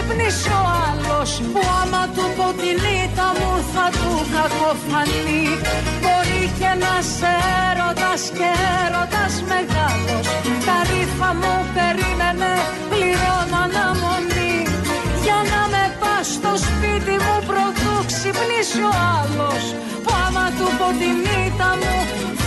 ξυπνήσει 0.00 0.48
ο 0.60 0.62
άλλος 0.88 1.30
Που 1.52 1.60
άμα 1.80 2.02
του 2.14 2.24
πω 2.36 2.46
την 2.60 2.78
ήττα 3.02 3.28
μου 3.38 3.52
θα 3.72 3.86
του 4.00 4.12
κακοφανεί 4.34 5.44
Μπορεί 6.02 6.42
και 6.58 6.70
να 6.82 6.94
σε 7.16 7.32
έρωτας 7.68 8.22
και 8.38 8.50
έρωτας 8.82 9.34
μεγάλος 9.50 10.26
Τα 10.66 10.76
ρήφα 10.88 11.30
μου 11.40 11.54
περίμενε 11.76 12.52
πληρώνω 12.90 13.58
αναμονή. 13.64 14.56
Για 15.24 15.38
να 15.52 15.62
με 15.72 15.84
πας 16.00 16.26
στο 16.36 16.52
σπίτι 16.66 17.14
μου 17.24 17.36
πρωτού 17.48 17.92
ξυπνήσει 18.10 18.82
ο 18.90 18.94
άλλος 19.18 19.62
Που 20.04 20.10
άμα 20.26 20.46
του 20.56 20.66
πω 20.78 20.88
την 21.00 21.18
ήττα 21.44 21.70
μου 21.80 21.96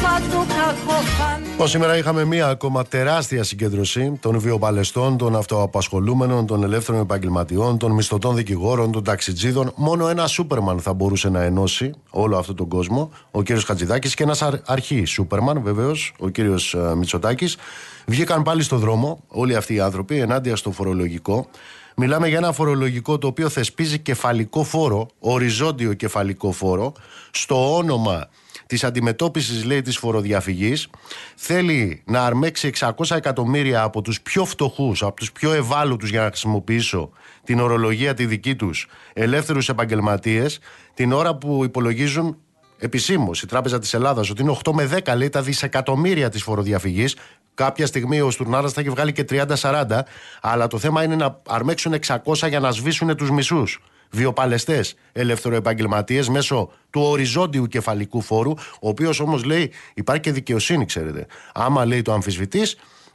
θα 0.02 0.16
του 0.30 0.43
κακοφανεί 0.56 1.44
Λοιπόν, 1.54 1.68
σήμερα 1.68 1.98
είχαμε 1.98 2.26
μία 2.26 2.48
ακόμα 2.48 2.84
τεράστια 2.84 3.44
συγκέντρωση 3.44 4.18
των 4.20 4.40
βιοπαλαιστών, 4.40 5.18
των 5.18 5.36
αυτοαπασχολούμενων, 5.36 6.46
των 6.46 6.64
ελεύθερων 6.64 7.02
επαγγελματιών, 7.02 7.78
των 7.78 7.92
μισθωτών 7.92 8.36
δικηγόρων, 8.36 8.92
των 8.92 9.04
ταξιτζίδων. 9.04 9.72
Μόνο 9.76 10.08
ένα 10.08 10.28
Σούπερμαν 10.28 10.80
θα 10.80 10.94
μπορούσε 10.94 11.30
να 11.30 11.42
ενώσει 11.42 11.92
όλο 12.10 12.38
αυτόν 12.38 12.56
τον 12.56 12.68
κόσμο, 12.68 13.12
ο 13.32 13.42
κύριος 13.42 13.64
Χατζηδάκης, 13.64 14.14
και 14.14 14.24
ένας 14.24 14.42
αρχή 14.66 15.06
Σούπερμαν, 15.06 15.62
βεβαίως, 15.64 16.14
ο 16.20 16.30
κύριος 16.30 16.76
Μητσοτάκης. 16.98 17.58
Βγήκαν 18.06 18.44
πάλι 18.44 18.64
στο 18.64 18.78
δρόμο 18.78 19.24
όλοι 19.28 19.56
αυτοί 19.56 19.74
οι 19.74 19.80
άνθρωποι 19.80 20.20
ενάντια 20.20 20.56
στο 20.56 20.72
φορολογικό. 20.72 21.48
Μιλάμε 21.96 22.28
για 22.28 22.38
ένα 22.38 22.52
φορολογικό 22.52 23.18
το 23.18 23.28
οποίο 23.28 23.50
θεσπίζει 23.50 24.00
κεφαλικό 24.00 24.64
φόρο, 24.64 25.08
οριζόντιο 25.20 25.94
κεφαλικό 25.94 26.52
φόρο, 26.52 26.94
στο 27.32 27.76
όνομα 27.76 28.28
της 28.66 28.84
αντιμετώπισης, 28.84 29.64
λέει, 29.64 29.82
της 29.82 29.98
φοροδιαφυγής. 29.98 30.88
Θέλει 31.36 32.04
να 32.06 32.26
αρμέξει 32.26 32.68
600 32.68 33.16
εκατομμύρια 33.16 33.84
από 33.84 34.02
τους 34.02 34.22
πιο 34.22 34.46
φτωχούς, 34.46 35.04
από 35.04 35.16
τους 35.16 35.32
πιο 35.32 35.54
ευάλωτους, 35.54 36.10
για 36.10 36.22
να 36.22 36.28
χρησιμοποιήσω 36.28 37.10
την 37.44 37.60
ορολογία 37.60 38.14
τη 38.14 38.26
δική 38.26 38.56
τους, 38.56 38.88
ελεύθερους 39.14 39.70
επαγγελματίες, 39.70 40.60
την 40.94 41.12
ώρα 41.12 41.36
που 41.36 41.64
υπολογίζουν 41.64 42.38
επισήμως 42.78 43.42
η 43.42 43.46
Τράπεζα 43.46 43.80
της 43.80 43.94
Ελλάδας 43.94 44.30
ότι 44.30 44.42
είναι 44.42 44.52
8 44.52 44.72
με 44.74 44.86
10 44.86 45.16
λέει 45.16 45.30
τα 45.30 45.42
δισεκατομμύρια 45.42 46.30
της 46.30 46.44
φοροδιαφυγής. 46.44 47.16
Κάποια 47.54 47.86
στιγμή 47.86 48.22
ο 48.22 48.32
Στουρνάρας 48.32 48.74
θα 48.74 48.82
έχει 48.82 48.90
βγάλει 48.90 49.12
και 49.12 49.24
30-40, 49.24 50.06
αλλά 50.42 50.68
το 50.68 50.78
θέμα 50.78 51.04
είναι 51.04 51.16
να 51.16 51.42
αρμέξουν 51.48 51.94
600 51.94 52.48
για 52.48 52.60
να 52.60 52.72
σβήσουν 52.72 53.16
τους 53.16 53.32
μισούς 53.32 53.80
βιοπαλαιστές 54.14 54.96
ελευθεροεπαγγελματίες 55.12 56.30
μέσω 56.30 56.70
του 56.90 57.02
οριζόντιου 57.02 57.68
κεφαλικού 57.68 58.22
φόρου, 58.22 58.52
ο 58.82 58.90
οποίος 58.90 59.20
όμως 59.20 59.44
λέει 59.44 59.72
υπάρχει 59.94 60.22
και 60.22 60.32
δικαιοσύνη, 60.32 60.86
ξέρετε. 60.86 61.26
Άμα 61.54 61.86
λέει 61.86 62.02
το 62.02 62.14
αμφισβητή, 62.14 62.62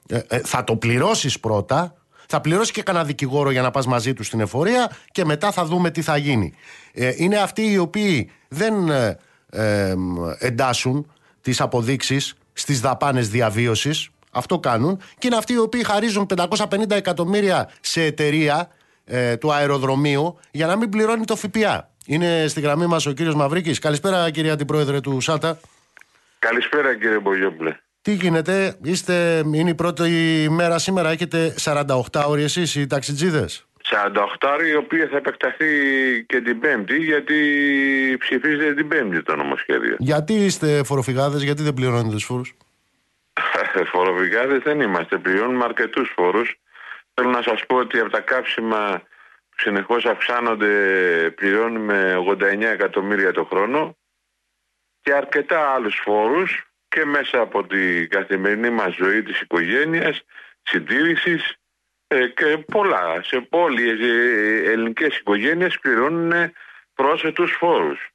ε, 0.09 0.21
ε, 0.29 0.39
θα 0.39 0.65
το 0.65 0.77
πληρώσεις 0.77 1.41
πρώτα, 1.41 1.95
θα 2.29 2.41
πληρώσεις 2.41 2.71
και 2.71 2.83
κανένα 2.83 3.05
δικηγόρο 3.05 3.51
για 3.51 3.63
να 3.63 3.71
πας 3.71 3.87
μαζί 3.87 4.13
του 4.13 4.23
στην 4.23 4.41
εφορία 4.41 4.91
και 5.13 5.25
μετά 5.25 5.53
θα 5.53 5.65
δούμε 5.65 5.91
τι 5.91 6.03
θα 6.03 6.17
γίνει. 6.17 6.53
Ε, 6.93 7.13
είναι 7.17 7.37
αυτοί 7.37 7.71
οι 7.71 7.79
οποίοι 7.79 8.31
δεν 8.49 8.75
εντάσσουν 10.39 11.11
τις 11.41 11.61
αποδείξεις 11.61 12.35
στις 12.53 12.81
δαπάνες 12.81 13.29
διαβίωσης. 13.29 14.09
Αυτό 14.31 14.59
κάνουν. 14.59 15.01
Και 15.19 15.27
είναι 15.27 15.37
αυτοί 15.37 15.53
οι 15.53 15.59
οποίοι 15.59 15.85
χαρίζουν 15.85 16.27
550 16.27 16.91
εκατομμύρια 16.91 17.69
σε 17.81 18.03
εταιρεία 18.03 18.69
ε, 19.09 19.37
του 19.37 19.53
αεροδρομίου 19.53 20.39
για 20.51 20.67
να 20.67 20.77
μην 20.77 20.89
πληρώνει 20.89 21.25
το 21.25 21.37
ΦΠΑ. 21.37 21.91
Είναι 22.07 22.47
στη 22.49 22.61
γραμμή 22.61 22.87
μας 22.87 23.07
ο 23.07 23.13
κύριος 23.13 23.35
Μαυρίκης. 23.35 23.79
Καλησπέρα, 23.79 24.31
κυρία 24.31 24.53
Αντιπρόεδρε 24.53 25.01
του 25.01 25.21
ΣΑΤΑ. 25.21 25.61
Καλησπέρα, 26.39 26.99
κύριε 26.99 27.19
Μπογιόμπλε. 27.19 27.77
Τι 28.03 28.13
γίνεται, 28.13 28.77
είστε, 28.83 29.43
είναι 29.53 29.71
η 29.71 29.75
πρώτη 29.75 30.47
μέρα 30.51 30.79
σήμερα, 30.79 31.11
έχετε 31.11 31.55
48 31.65 32.25
ώρες 32.27 32.45
εσείς 32.45 32.75
οι 32.75 32.87
ταξιτζίδες; 32.87 33.67
48 33.83 34.49
ώρες, 34.53 34.69
η 34.69 34.75
οποία 34.75 35.09
θα 35.11 35.17
επεκταθεί 35.17 35.67
και 36.27 36.41
την 36.41 36.59
Πέμπτη, 36.61 36.97
γιατί 36.97 37.35
ψηφίζεται 38.19 38.75
την 38.75 38.89
Πέμπτη 38.89 39.23
το 39.23 39.37
νομοσχέδιο. 39.37 39.97
Γιατί 39.99 40.33
είστε 40.33 40.83
φοροφυγάδες, 40.85 41.43
γιατί 41.43 41.63
δεν 41.63 41.75
πληρώνετε 41.75 42.15
τους 42.15 42.25
φόρους; 42.25 42.55
φοροφυγάδες 43.93 44.63
δεν 44.63 44.81
είμαστε, 44.81 45.19
πληρώνουμε 45.19 45.65
αρκετούς 45.65 46.13
φόρους. 46.17 46.59
Θέλω 47.21 47.31
να 47.31 47.43
σας 47.43 47.67
πω 47.67 47.77
ότι 47.77 47.99
από 47.99 48.11
τα 48.11 48.21
κάψιμα 48.21 49.03
που 49.49 49.57
συνεχώς 49.57 50.05
αυξάνονται 50.05 50.71
πληρώνουμε 51.37 52.17
89 52.17 52.61
εκατομμύρια 52.61 53.33
το 53.33 53.45
χρόνο 53.45 53.97
και 55.01 55.13
αρκετά 55.15 55.75
άλλους 55.75 56.01
φόρους 56.05 56.71
και 56.89 57.05
μέσα 57.05 57.41
από 57.41 57.67
την 57.67 58.09
καθημερινή 58.09 58.71
μας 58.71 58.95
ζωή 58.95 59.23
της 59.23 59.41
οικογένειας, 59.41 60.23
συντήρησης 60.63 61.57
ε, 62.07 62.27
και 62.29 62.59
πολλά. 62.59 63.23
Σε 63.23 63.41
πολλές 63.41 64.01
ε, 64.01 64.71
ελληνικές 64.71 65.19
οικογένειες 65.19 65.79
πληρώνουν 65.79 66.53
πρόσθετους 66.95 67.53
φόρους. 67.53 68.11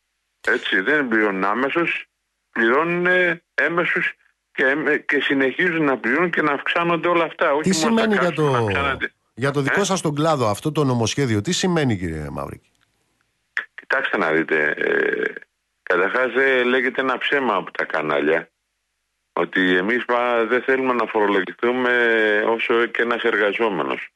Έτσι, 0.47 0.81
δεν 0.81 1.07
πληρώνουν 1.07 1.43
άμεσους, 1.43 2.05
πληρώνουν 2.51 3.07
έμεσους 3.53 4.13
και, 4.53 4.97
και 5.05 5.21
συνεχίζουν 5.21 5.83
να 5.83 5.97
πληρώνουν 5.97 6.29
και 6.29 6.41
να 6.41 6.51
αυξάνονται 6.51 7.07
όλα 7.07 7.23
αυτά. 7.23 7.47
Τι 7.47 7.53
όχι 7.53 7.73
σημαίνει 7.73 8.15
για 8.15 8.31
το, 8.31 8.67
για 9.33 9.51
το 9.51 9.61
δικό 9.61 9.81
ε; 9.81 9.83
σας 9.83 10.01
τον 10.01 10.15
κλάδο 10.15 10.47
αυτό 10.47 10.71
το 10.71 10.83
νομοσχέδιο, 10.83 11.41
τι 11.41 11.51
σημαίνει 11.51 11.97
κύριε 11.97 12.29
Μαύρικη; 12.29 12.71
Κοιτάξτε 13.75 14.17
να 14.17 14.31
δείτε, 14.31 14.73
ε, 14.77 15.33
καταρχάς 15.83 16.31
δεν 16.33 16.67
λέγεται 16.67 17.01
ένα 17.01 17.17
ψέμα 17.17 17.55
από 17.55 17.71
τα 17.71 17.85
κανάλια 17.85 18.47
ότι 19.33 19.77
εμείς 19.77 20.05
δεν 20.47 20.61
θέλουμε 20.61 20.93
να 20.93 21.05
φορολογηθούμε 21.05 21.91
όσο 22.47 22.85
και 22.85 23.01
ένας 23.01 23.23
εργαζόμενος 23.23 24.09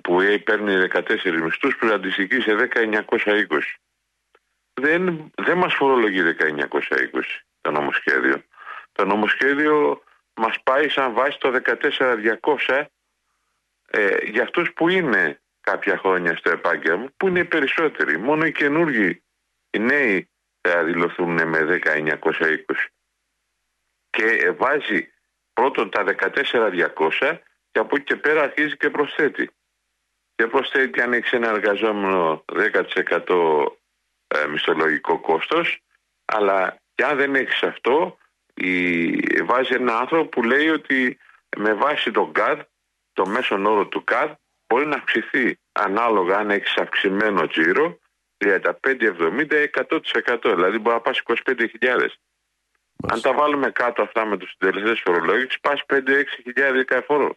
που 0.00 0.20
παίρνει 0.44 0.86
14 0.92 1.42
μισθούς 1.42 1.76
που 1.76 1.86
αντιστοιχεί 1.86 2.40
σε 2.40 2.54
10.920. 2.54 3.46
Δεν, 4.74 5.32
δεν 5.34 5.56
μας 5.58 5.74
φορολογεί 5.74 6.20
1920 6.22 7.44
το 7.60 7.70
νομοσχέδιο. 7.70 8.42
Το 8.94 9.04
νομοσχέδιο 9.04 10.02
μας 10.34 10.62
πάει 10.62 10.88
σαν 10.88 11.12
βάση 11.12 11.38
το 11.38 11.60
14.200 12.66 12.84
ε, 13.86 14.16
για 14.24 14.42
αυτούς 14.42 14.72
που 14.72 14.88
είναι 14.88 15.40
κάποια 15.60 15.98
χρόνια 15.98 16.36
στο 16.36 16.50
επάγγελμα, 16.50 17.08
που 17.16 17.28
είναι 17.28 17.38
οι 17.38 17.44
περισσότεροι. 17.44 18.18
Μόνο 18.18 18.44
οι 18.46 18.52
καινούργοι, 18.52 19.22
οι 19.70 19.78
νέοι 19.78 20.28
θα 20.60 20.84
δηλωθούν 20.84 21.48
με 21.48 21.80
1920. 21.84 22.18
Και 24.10 24.50
βάζει 24.50 25.12
πρώτον 25.52 25.90
τα 25.90 26.04
14.200 26.04 27.38
και 27.70 27.78
από 27.78 27.96
εκεί 27.96 28.04
και 28.04 28.16
πέρα 28.16 28.42
αρχίζει 28.42 28.76
και 28.76 28.90
προσθέτει. 28.90 29.50
Και 30.34 30.46
προσθέτει 30.46 31.00
αν 31.00 31.12
έχεις 31.12 31.32
ένα 31.32 31.48
εργαζόμενο 31.48 32.44
10% 32.46 33.66
ε, 34.26 34.46
μισθολογικό 34.46 35.20
κόστος, 35.20 35.80
αλλά 36.24 36.80
και 36.94 37.04
αν 37.04 37.16
δεν 37.16 37.34
έχεις 37.34 37.62
αυτό 37.62 38.18
η, 38.18 38.23
βάζει 39.44 39.74
ένα 39.74 39.98
άνθρωπο 39.98 40.28
που 40.28 40.42
λέει 40.42 40.68
ότι 40.68 41.18
με 41.56 41.74
βάση 41.74 42.10
τον 42.10 42.32
ΚΑΔ, 42.32 42.60
το 43.12 43.26
μέσον 43.26 43.66
όρο 43.66 43.86
του 43.86 44.04
ΚΑΔ, 44.04 44.30
μπορεί 44.66 44.86
να 44.86 44.96
αυξηθεί 44.96 45.58
ανάλογα 45.72 46.36
αν 46.36 46.50
έχεις 46.50 46.76
αυξημένο 46.76 47.46
τζίρο 47.46 47.98
35, 48.38 48.60
70, 48.82 49.66
100%. 49.70 50.54
Δηλαδή 50.54 50.78
μπορεί 50.78 50.94
να 50.94 51.00
πας 51.00 51.22
25.000. 51.24 52.08
Αν 53.08 53.20
τα 53.20 53.32
βάλουμε 53.32 53.70
κάτω 53.70 54.02
αυτά 54.02 54.24
με 54.24 54.36
τους 54.36 54.50
συντελεστές 54.50 55.00
φορολόγησης, 55.00 55.60
πας 55.60 55.84
5-6 55.86 56.24
χιλιάδες 56.42 56.84
φόρο. 57.06 57.36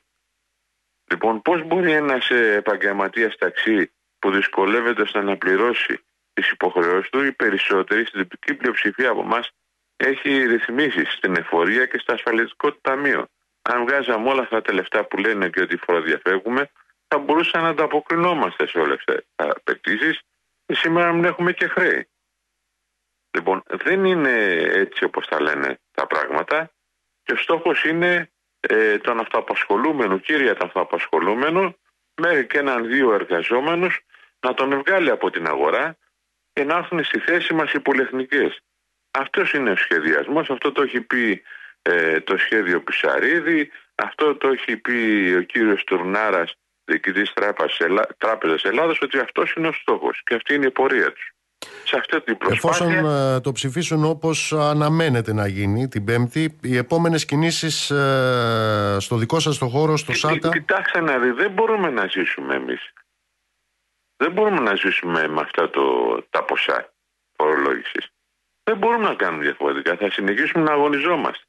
Λοιπόν, 1.11 1.41
πώς 1.41 1.63
μπορεί 1.63 1.91
ένας 1.91 2.29
ε, 2.29 2.53
επαγγελματίας 2.53 3.37
ταξί 3.37 3.91
που 4.19 4.31
δυσκολεύεται 4.31 5.05
στο 5.05 5.21
να 5.21 5.37
πληρώσει 5.37 5.99
τις 6.33 6.49
υποχρεώσεις 6.49 7.09
του, 7.09 7.23
οι 7.23 7.31
περισσότεροι, 7.31 8.05
στην 8.05 8.19
τυπική 8.19 8.53
πλειοψηφία 8.53 9.09
από 9.09 9.21
εμάς 9.21 9.51
έχει 9.97 10.45
ρυθμίσεις 10.45 11.13
στην 11.13 11.35
εφορία 11.35 11.85
και 11.85 11.97
στο 11.97 12.13
ασφαλιστικό 12.13 12.73
ταμείο. 12.73 13.27
Αν 13.61 13.85
βγάζαμε 13.85 14.29
όλα 14.29 14.41
αυτά 14.41 14.61
τα 14.61 14.73
λεφτά 14.73 15.05
που 15.05 15.17
λένε 15.17 15.49
και 15.49 15.61
ότι 15.61 15.77
φοροδιαφεύγουμε, 15.77 16.69
θα 17.07 17.17
μπορούσαμε 17.17 17.63
να 17.63 17.69
ανταποκρινόμαστε 17.69 18.67
σε 18.67 18.79
όλες 18.79 19.03
τις 19.05 19.15
απαιτήσεις 19.35 20.19
και 20.65 20.75
σήμερα 20.75 21.13
μην 21.13 21.25
έχουμε 21.25 21.53
και 21.53 21.67
χρέη. 21.67 22.07
Λοιπόν, 23.31 23.63
δεν 23.67 24.05
είναι 24.05 24.33
έτσι 24.73 25.03
όπως 25.03 25.27
τα 25.27 25.41
λένε 25.41 25.79
τα 25.91 26.07
πράγματα 26.07 26.71
και 27.23 27.33
ο 27.33 27.35
στόχος 27.35 27.83
είναι 27.83 28.29
ε, 28.59 28.97
τον 28.97 29.19
αυτοαπασχολούμενο, 29.19 30.17
κύρια 30.17 30.55
τον 30.55 30.67
αυτοαπασχολούμενο, 30.67 31.75
μέχρι 32.21 32.47
και 32.47 32.57
έναν 32.57 32.87
δύο 32.87 33.13
εργαζόμενους 33.13 33.99
να 34.39 34.53
τον 34.53 34.83
βγάλει 34.85 35.09
από 35.09 35.29
την 35.29 35.47
αγορά 35.47 35.97
και 36.53 36.63
να 36.63 36.77
έρθουν 36.77 37.03
στη 37.03 37.19
θέση 37.19 37.53
μας 37.53 37.73
οι 37.73 37.79
πολυεθνικές. 37.79 38.59
Αυτός 39.19 39.53
είναι 39.53 39.71
ο 39.71 39.75
σχεδιασμός, 39.75 40.49
αυτό 40.49 40.71
το 40.71 40.81
έχει 40.81 41.01
πει 41.01 41.41
ε, 41.81 42.19
το 42.19 42.37
σχέδιο 42.37 42.81
Πισαρίδη, 42.81 43.71
αυτό 43.95 44.35
το 44.35 44.47
έχει 44.47 44.77
πει 44.77 45.33
ο 45.37 45.41
κύριος 45.41 45.83
Τουρνάρας, 45.83 46.53
διοικητής 46.83 47.33
Τράπεζας 48.17 48.63
Ελλάδας, 48.63 49.01
ότι 49.01 49.19
αυτός 49.19 49.53
είναι 49.53 49.67
ο 49.67 49.71
στόχος 49.71 50.21
και 50.23 50.35
αυτή 50.35 50.53
είναι 50.53 50.65
η 50.65 50.71
πορεία 50.71 51.13
τους. 51.13 51.31
Σε 51.83 51.97
αυτή 51.97 52.21
την 52.21 52.37
προσπάθεια... 52.37 52.85
Εφόσον 52.85 53.35
ε, 53.35 53.39
το 53.39 53.51
ψηφίσουν 53.51 54.03
όπως 54.05 54.53
αναμένεται 54.53 55.33
να 55.33 55.47
γίνει 55.47 55.87
την 55.87 56.03
Πέμπτη, 56.03 56.57
οι 56.61 56.77
επόμενες 56.77 57.25
κινήσεις 57.25 57.89
ε, 57.89 58.97
στο 58.99 59.15
δικό 59.15 59.39
σας 59.39 59.57
το 59.57 59.67
χώρο, 59.67 59.97
στο 59.97 60.13
ΣΑΤΑ... 60.13 60.49
Κοιτάξτε 60.49 61.01
να 61.01 61.17
δει, 61.17 61.31
δεν 61.31 61.51
μπορούμε 61.51 61.89
να 61.89 62.07
ζήσουμε 62.07 62.55
εμείς. 62.55 62.93
Δεν 64.17 64.31
μπορούμε 64.31 64.59
να 64.59 64.75
ζήσουμε 64.75 65.27
με 65.27 65.41
αυτά 65.41 65.69
το, 65.69 65.83
τα 66.29 66.43
ποσά 66.43 66.93
φορολόγησης. 67.37 68.11
Δεν 68.67 68.77
μπορούμε 68.77 69.07
να 69.07 69.15
κάνουμε 69.15 69.43
διαφορετικά. 69.43 69.95
Θα 69.95 70.11
συνεχίσουμε 70.11 70.63
να 70.63 70.71
αγωνιζόμαστε. 70.71 71.43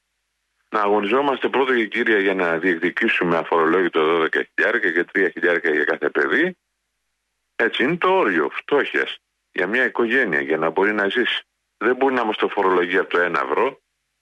Να 0.68 0.80
αγωνιζόμαστε 0.80 1.48
πρώτα 1.48 1.76
και 1.76 1.86
κύρια 1.86 2.18
για 2.18 2.34
να 2.34 2.58
διεκδικήσουμε 2.58 3.36
αφορολόγητο 3.36 4.00
12 4.22 4.42
χιλιάρικα 4.54 4.90
και 4.92 5.04
3 5.12 5.28
χιλιάρικα 5.32 5.70
για 5.70 5.84
κάθε 5.84 6.10
παιδί. 6.10 6.56
Έτσι 7.56 7.82
είναι 7.82 7.96
το 7.96 8.08
όριο 8.08 8.48
φτώχειας 8.52 9.18
για 9.52 9.66
μια 9.66 9.84
οικογένεια 9.84 10.40
για 10.40 10.56
να 10.56 10.70
μπορεί 10.70 10.92
να 10.92 11.08
ζήσει. 11.08 11.42
Δεν 11.76 11.96
μπορεί 11.96 12.14
να 12.14 12.20
είμαστε 12.20 12.48
φορολογία 12.48 13.00
από 13.00 13.10
το 13.10 13.24
1 13.24 13.34
ευρώ. 13.34 13.80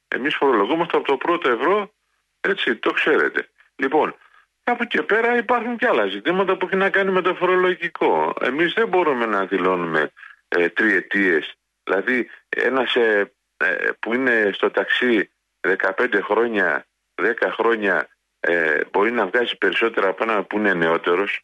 Εμείς 0.08 0.34
φορολογούμαστε 0.36 0.96
από 0.96 1.06
το 1.06 1.16
πρώτο 1.16 1.48
ευρώ. 1.50 1.92
Έτσι, 2.40 2.76
το 2.76 2.92
ξέρετε. 2.92 3.48
Λοιπόν, 3.76 4.16
από 4.62 4.82
εκεί 4.82 5.02
πέρα 5.02 5.36
υπάρχουν 5.36 5.76
και 5.76 5.86
άλλα 5.86 6.06
ζητήματα 6.06 6.56
που 6.56 6.66
έχει 6.66 6.76
να 6.76 6.90
κάνει 6.90 7.10
με 7.10 7.22
το 7.22 7.34
φορολογικό. 7.34 8.34
Εμείς 8.40 8.72
δεν 8.72 8.88
μπορούμε 8.88 9.26
να 9.26 9.46
δηλώνουμε 9.46 10.12
ε, 10.48 10.68
τριετίες 10.68 11.56
Δηλαδή 11.86 12.28
ένας 12.48 12.94
ε, 12.94 13.32
ε, 13.56 13.90
που 13.98 14.14
είναι 14.14 14.50
στο 14.54 14.70
ταξί 14.70 15.30
15 15.60 16.20
χρόνια, 16.22 16.86
10 17.14 17.24
χρόνια 17.52 18.08
ε, 18.40 18.80
μπορεί 18.92 19.10
να 19.10 19.26
βγάζει 19.26 19.56
περισσότερα 19.56 20.08
από 20.08 20.22
ένα 20.22 20.44
που 20.44 20.58
είναι 20.58 20.74
νεότερος. 20.74 21.40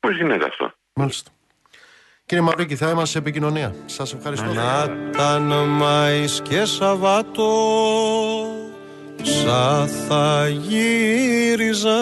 Πώς 0.00 0.16
γίνεται 0.16 0.44
αυτό; 0.44 0.72
Μάλιστα. 0.92 1.30
Κύριε 2.26 2.44
Μαυρίκη, 2.44 2.76
θα 2.76 2.90
είμαστε 2.90 3.06
σε 3.06 3.18
επικοινωνία. 3.18 3.74
Σας 3.84 4.14
ευχαριστώ. 4.14 4.52
Να 4.52 4.88
και 6.42 6.64
Σαββάτο 6.64 7.52
Σα 9.22 9.86
θα 9.86 10.48
γύριζα 10.48 12.00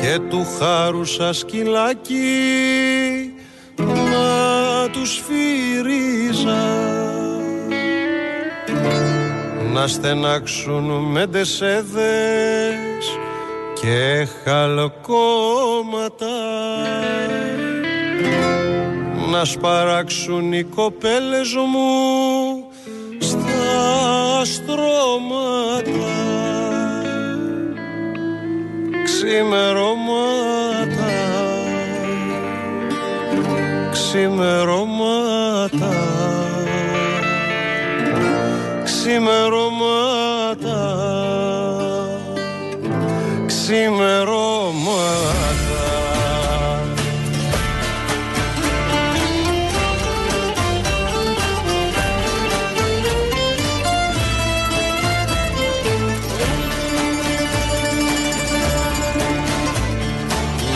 και 0.00 0.18
του 0.28 0.46
χάρου 0.58 1.04
σας 1.04 1.38
σκυλάκι 1.38 3.34
να 3.76 4.49
τους 4.92 5.14
σφυρίζα 5.14 6.64
να 9.72 9.86
στενάξουν 9.86 10.84
με 10.84 11.26
τεσέδες 11.26 13.18
και 13.80 14.26
χαλκόματα 14.44 16.26
να 19.30 19.44
σπαράξουν 19.44 20.52
οι 20.52 20.62
κοπέλες 20.62 21.54
μου 21.54 22.64
στα 23.18 24.44
στρώματα. 24.44 25.90
Ξημερώματα 29.04 30.59
ξημερώματα. 34.10 35.94
Ξημερώματα. 38.84 40.80
Ξημερώματα. 43.46 44.48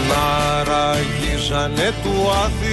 Να 0.09 0.27
ραγίζανε 0.65 1.89
του 2.03 2.15
άθη 2.45 2.64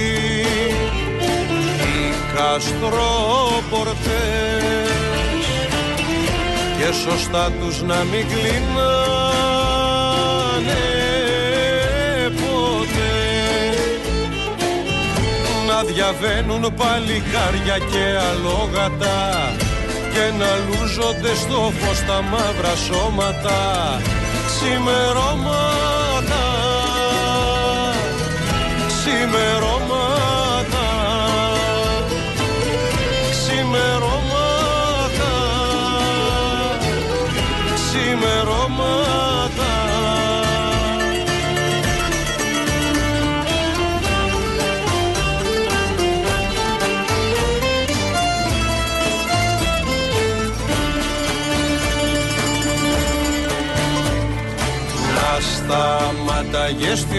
καστρόπορτες 2.34 4.12
και 6.78 6.92
σωστά 6.92 7.50
τους 7.60 7.82
να 7.82 7.96
μην 7.96 8.26
κλείνανε 8.28 8.72
ποτέ. 12.40 13.16
Να 15.66 15.82
διαβαίνουν 15.82 16.74
παλικάρια 16.74 17.78
και 17.78 18.04
αλόγατα 18.30 19.20
και 20.12 20.24
να 20.38 20.50
λούζονται 20.66 21.34
στο 21.34 21.72
φως 21.78 22.00
τα 22.06 22.22
μαύρα 22.22 22.74
σώματα 22.76 23.60
ξημερώματα 24.46 24.52
ξημερώματα. 24.52 26.44
Ξημερώματα 28.88 29.81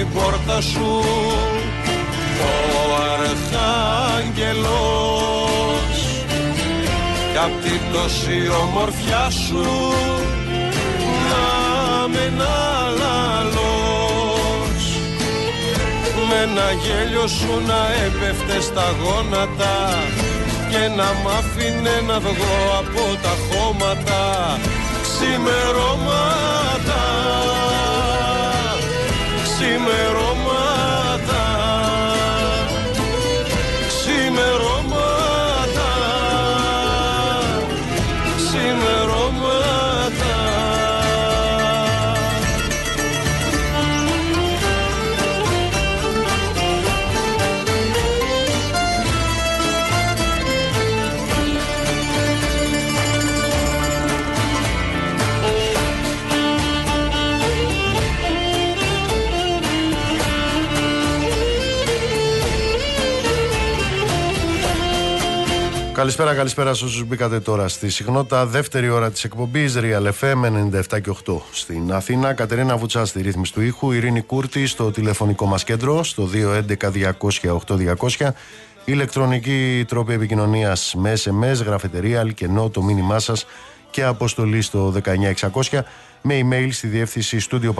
σταματάγε 0.04 0.10
στην 0.10 0.14
πόρτα 0.14 0.62
σου 0.62 1.04
ο 2.39 2.95
Αρχάγγελος. 3.14 4.38
Κι 7.32 7.38
απ' 7.38 7.58
την 7.64 7.82
τόση 7.93 8.39
ομορφιά 8.62 9.30
σου 9.30 9.66
με 12.12 12.20
ένα 12.20 12.56
λαλός. 12.99 14.84
Με 16.30 16.36
ένα 16.43 16.68
γέλιο 16.84 17.28
σου 17.28 17.62
να 17.68 17.82
έπεφτε 18.06 18.62
στα 18.62 18.95
γόνατα 19.01 19.76
και 20.70 20.84
να 20.97 21.04
μ' 21.04 21.28
άφηνε 21.38 21.95
να 22.08 22.20
βγω 22.20 22.58
από 22.80 23.04
τα 23.24 23.34
χώματα. 23.47 24.22
Ξημερώματα 25.01 26.83
ξημερώματα 29.64 30.53
Καλησπέρα, 66.04 66.36
καλησπέρα 66.36 66.74
σε 66.74 66.86
όσους 66.86 67.06
μπήκατε 67.06 67.39
τώρα 67.39 67.68
στη 67.68 67.89
συχνότητα. 67.89 68.45
Δεύτερη 68.45 68.89
ώρα 68.89 69.12
της 69.12 69.24
εκπομπής 69.24 69.78
Real 69.78 70.12
FM 70.20 70.45
97 70.45 71.01
και 71.01 71.10
8. 71.26 71.41
Στην 71.51 71.93
Αθήνα, 71.93 72.34
Κατερίνα 72.34 72.78
Βουτσά 72.78 73.06
στη 73.06 73.22
ρύθμιση 73.22 73.54
του 73.54 73.62
ήχου, 73.62 73.91
Ειρήνη 73.91 74.22
Κούρτη 74.22 74.66
στο 74.66 74.91
τηλεφωνικό 74.91 75.45
μας 75.45 75.64
κέντρο, 75.64 76.04
στο 76.04 76.24
211-200-8200. 76.24 78.34
Ηλεκτρονική 78.86 79.86
τρόπη 79.88 80.14
επικοινωνίας 80.14 80.93
με 80.97 81.14
SMS, 81.14 81.66
γραφετερία, 81.66 82.20
αλκενό, 82.20 82.70
το 82.70 82.82
μήνυμά 82.82 83.20
σας 83.20 83.45
και 83.91 84.04
αποστολή 84.04 84.62
στο 84.62 84.89
19600 84.89 85.86
με 86.22 86.39
email 86.41 86.68
στη 86.72 86.88
διεύθυνση 86.88 87.39
στούντιο 87.39 87.74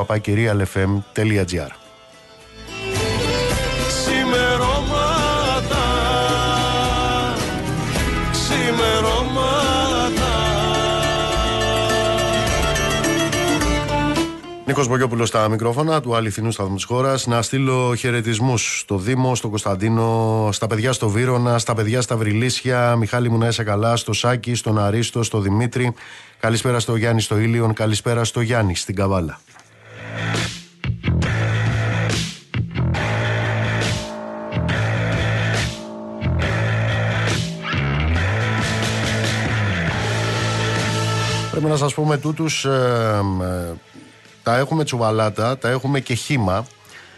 Νίκος 14.66 14.88
Μπογιόπουλος 14.88 15.28
στα 15.28 15.50
μικρόφωνα 15.50 16.02
του 16.02 16.16
αληθινού 16.16 16.52
σταθμού 16.52 16.76
της 16.76 16.84
χώρας 16.84 17.28
να 17.28 17.42
στείλω 17.42 17.96
χαιρετισμούς 17.96 18.80
στο 18.80 18.98
Δήμο, 18.98 19.36
στο 19.36 19.50
Κωνσταντίνο, 19.50 20.50
στα 20.52 20.68
παιδιά 20.68 20.94
στο 20.94 21.10
Βύρονα, 21.10 21.58
στα 21.60 21.74
παιδιά 21.74 22.02
στα 22.02 22.18
Βρυλίσια, 22.18 22.96
Μιχάλη 22.96 23.30
μου 23.30 23.38
να 23.38 23.48
είσαι 23.48 23.64
καλά, 23.64 23.96
στο 23.96 24.14
Σάκη, 24.14 24.56
στον 24.56 24.80
Αρίστο, 24.80 25.24
στο 25.24 25.40
Δημήτρη. 25.40 25.94
Καλησπέρα 26.40 26.80
στο 26.80 26.96
Γιάννη 26.96 27.22
στο 27.22 27.40
Ήλιον, 27.40 27.74
καλησπέρα 27.74 28.24
στο 28.24 28.42
Γιάννη 28.42 28.76
στην 28.76 28.96
Καβάλα. 28.96 29.40
Πρέπει 41.52 41.68
να 41.68 41.76
σας 41.76 41.94
πούμε 41.94 42.18
τούτους 42.18 42.66
ε, 42.66 43.22
ε 43.42 43.93
τα 44.44 44.58
έχουμε 44.58 44.84
τσουβαλάτα, 44.84 45.58
τα 45.58 45.70
έχουμε 45.70 46.00
και 46.00 46.14
χήμα. 46.14 46.66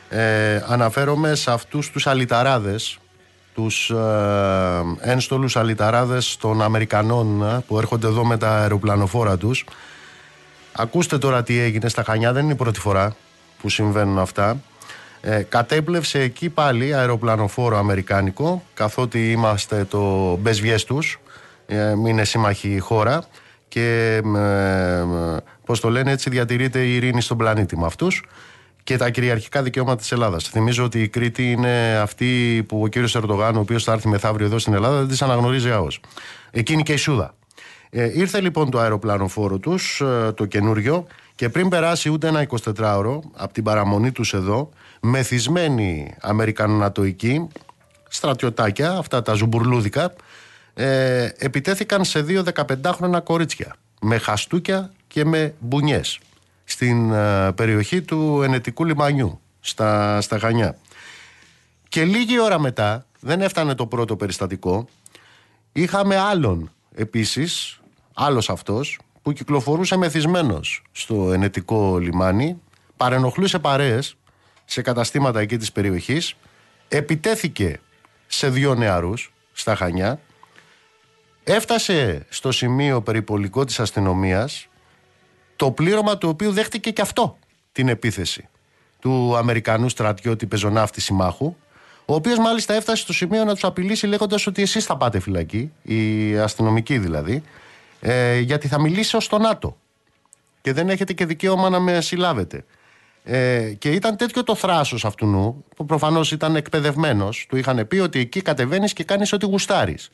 Ε, 0.10 0.64
αναφέρομαι 0.68 1.36
σε 1.36 1.52
αυτούς 1.52 1.92
τους 1.92 2.08
αλιταράδες, 2.08 2.98
τους 3.54 3.90
ε, 3.90 3.96
ένστολους 5.00 5.56
αλιταράδες 5.56 6.38
των 6.38 6.62
Αμερικανών 6.62 7.44
ε, 7.44 7.64
που 7.68 7.78
έρχονται 7.78 8.08
εδώ 8.08 8.26
με 8.26 8.38
τα 8.38 8.50
αεροπλανοφόρα 8.50 9.38
τους. 9.38 9.66
Ακούστε 10.72 11.18
τώρα 11.18 11.44
τι 11.44 11.60
έγινε 11.60 11.90
στα 11.90 12.04
Χανιά, 12.04 12.34
δεν 12.34 12.44
είναι 12.44 12.54
η 12.54 12.56
πρώτη 12.56 12.80
φορά 12.80 13.16
που 13.62 13.70
συμβαίνουν 13.70 14.20
αυτά. 14.20 14.58
Ε, 15.22 15.42
κατέπλευσε 15.42 16.20
εκεί 16.20 16.50
πάλι 16.50 16.94
αεροπλανοφόρο 16.94 17.78
αμερικάνικο, 17.78 18.64
καθότι 18.74 19.32
είμαστε 19.32 19.86
το 19.86 20.36
μπεσβιές 20.36 20.84
τους, 20.84 21.20
ε, 21.66 21.90
είναι 21.90 22.24
σύμμαχη 22.24 22.80
χώρα 22.80 23.26
και 23.76 24.22
Πώς 25.66 25.80
το 25.80 25.90
λένε, 25.90 26.12
έτσι 26.12 26.30
διατηρείται 26.30 26.86
η 26.86 26.96
ειρήνη 26.96 27.22
στον 27.22 27.38
πλανήτη 27.38 27.78
με 27.78 27.86
αυτούς 27.86 28.24
και 28.84 28.98
τα 28.98 29.10
κυριαρχικά 29.10 29.64
δικαιώματα 29.64 29.98
της 29.98 30.12
Ελλάδας. 30.12 30.48
Θυμίζω 30.50 30.84
ότι 30.84 31.02
η 31.02 31.08
Κρήτη 31.08 31.52
είναι 31.52 31.98
αυτή 32.02 32.64
που 32.68 32.82
ο 32.82 32.88
κύριος 32.88 33.16
Ερντογάν, 33.16 33.56
ο 33.56 33.60
οποίος 33.60 33.84
θα 33.84 33.92
έρθει 33.92 34.08
μεθαύριο 34.08 34.46
εδώ 34.46 34.60
στην 34.60 34.74
Ελλάδα, 34.74 34.98
δεν 34.98 35.18
τη 35.18 35.26
αναγνωρίζει 35.26 35.72
ΑΟ. 35.72 35.88
Εκείνη 36.52 36.84
και 36.84 36.94
η 36.94 36.96
Σούδα. 36.96 37.36
Ε, 37.90 38.20
ήρθε 38.20 38.42
λοιπόν 38.42 38.70
το 38.70 38.80
αεροπλάνο 38.80 39.28
φόρο 39.28 39.58
τους, 39.58 40.02
ε, 40.02 40.32
το 40.32 40.46
καινούριο, 40.46 41.08
και 41.36 41.50
πριν 41.50 41.70
περάσει 41.70 42.10
ούτε 42.10 42.28
ένα 42.28 42.48
24ωρο 42.48 43.20
από 43.34 43.54
την 43.54 43.64
παραμονή 43.64 44.12
τους 44.12 44.34
εδώ, 44.34 44.70
μεθυσμένοι 45.02 46.16
Αμερικανονατοικοί, 46.22 47.48
στρατιωτάκια, 48.10 48.92
αυτά 48.92 49.22
τα 49.22 49.34
ζουμπουρλούδικα, 49.34 50.14
ε, 50.78 51.30
επιτέθηκαν 51.38 52.04
σε 52.04 52.22
δύο 52.22 52.44
15χρονα 52.56 53.24
κορίτσια 53.24 53.76
με 54.02 54.18
χαστούκια 54.18 54.92
και 55.08 55.26
με 55.26 55.54
μπουνιές 55.60 56.20
στην 56.64 57.12
ε, 57.12 57.52
περιοχή 57.52 58.02
του 58.02 58.42
Ενετικού 58.44 58.86
Λιμανιού 58.86 59.40
στα, 59.60 60.22
στα 60.22 60.40
Χανιά. 60.40 60.78
Και 61.90 62.04
λίγη 62.04 62.40
ώρα 62.40 62.60
μετά, 62.60 63.06
δεν 63.20 63.42
έφτανε 63.42 63.76
το 63.76 63.86
πρώτο 63.88 64.16
περιστατικό, 64.16 64.88
είχαμε 65.72 66.18
άλλον 66.18 66.72
επίσης, 66.96 67.80
άλλος 68.14 68.50
αυτός, 68.50 69.00
που 69.22 69.32
κυκλοφορούσε 69.32 69.98
μεθυσμένος 69.98 70.84
στο 70.92 71.32
Ενετικό 71.34 71.98
Λιμάνι, 71.98 72.62
παρενοχλούσε 72.98 73.60
παρέες 73.60 74.18
σε 74.66 74.82
καταστήματα 74.82 75.40
εκεί 75.40 75.58
της 75.58 75.72
περιοχής, 75.72 76.36
επιτέθηκε 76.88 77.80
σε 78.28 78.50
δύο 78.50 78.76
νεαρούς 78.76 79.34
στα 79.54 79.76
Χανιά, 79.76 80.20
έφτασε 81.54 82.26
στο 82.30 82.52
σημείο 82.52 83.02
περιπολικό 83.02 83.66
της 83.66 83.80
αστυνομίας 83.80 84.68
το 85.56 85.72
πλήρωμα 85.72 86.18
του 86.18 86.30
οποίου 86.30 86.52
δέχτηκε 86.52 86.92
και 86.92 87.02
αυτό 87.02 87.38
την 87.72 87.88
επίθεση 87.88 88.50
του 89.00 89.36
Αμερικανού 89.38 89.90
στρατιώτη 89.90 90.46
πεζοναύτη 90.46 91.02
συμμάχου, 91.02 91.56
ο 92.06 92.14
οποίος 92.14 92.38
μάλιστα 92.38 92.74
έφτασε 92.74 93.02
στο 93.02 93.14
σημείο 93.14 93.44
να 93.44 93.54
τους 93.54 93.64
απειλήσει 93.64 94.08
λέγοντας 94.08 94.48
ότι 94.48 94.62
εσείς 94.62 94.86
θα 94.86 94.98
πάτε 94.98 95.20
φυλακή, 95.20 95.72
οι 95.82 96.38
αστυνομικοί 96.38 96.98
δηλαδή, 96.98 97.44
ε, 98.00 98.40
γιατί 98.40 98.68
θα 98.68 98.82
μιλήσει 98.82 99.16
ω 99.16 99.20
το 99.30 99.38
ΝΑΤΟ. 99.38 99.78
Και 100.62 100.74
δεν 100.74 100.90
έχετε 100.90 101.14
και 101.14 101.26
δικαίωμα 101.26 101.70
να 101.70 101.80
με 101.80 102.02
συλλάβετε. 102.02 102.66
Ε, 103.24 103.74
και 103.78 103.92
ήταν 103.92 104.18
τέτοιο 104.18 104.44
το 104.44 104.56
θράσος 104.56 105.06
αυτού 105.06 105.64
που 105.76 105.86
προφανώς 105.86 106.32
ήταν 106.32 106.56
εκπαιδευμένος. 106.56 107.46
Του 107.50 107.58
είχαν 107.58 107.88
πει 107.88 107.98
ότι 107.98 108.20
εκεί 108.20 108.42
κατεβαίνεις 108.42 108.94
και 108.94 109.04
κάνεις 109.04 109.34
ό,τι 109.34 109.46
γουστάρεις. 109.46 110.12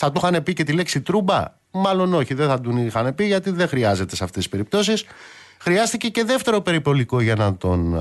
Θα 0.00 0.12
του 0.12 0.20
είχαν 0.24 0.42
πει 0.42 0.52
και 0.52 0.64
τη 0.64 0.72
λέξη 0.72 1.00
τρούμπα; 1.00 1.44
Μάλλον 1.70 2.14
όχι, 2.14 2.34
δεν 2.34 2.48
θα 2.48 2.60
τον 2.60 2.86
είχαν 2.86 3.14
πει 3.14 3.24
γιατί 3.24 3.50
δεν 3.50 3.68
χρειάζεται 3.68 4.16
σε 4.16 4.24
αυτές 4.24 4.42
τις 4.42 4.48
περιπτώσεις. 4.48 5.04
Χρειάστηκε 5.58 6.08
και 6.08 6.24
δεύτερο 6.24 6.60
περιπολικό 6.60 7.20
για 7.20 7.34
να, 7.34 7.56
τον, 7.56 7.92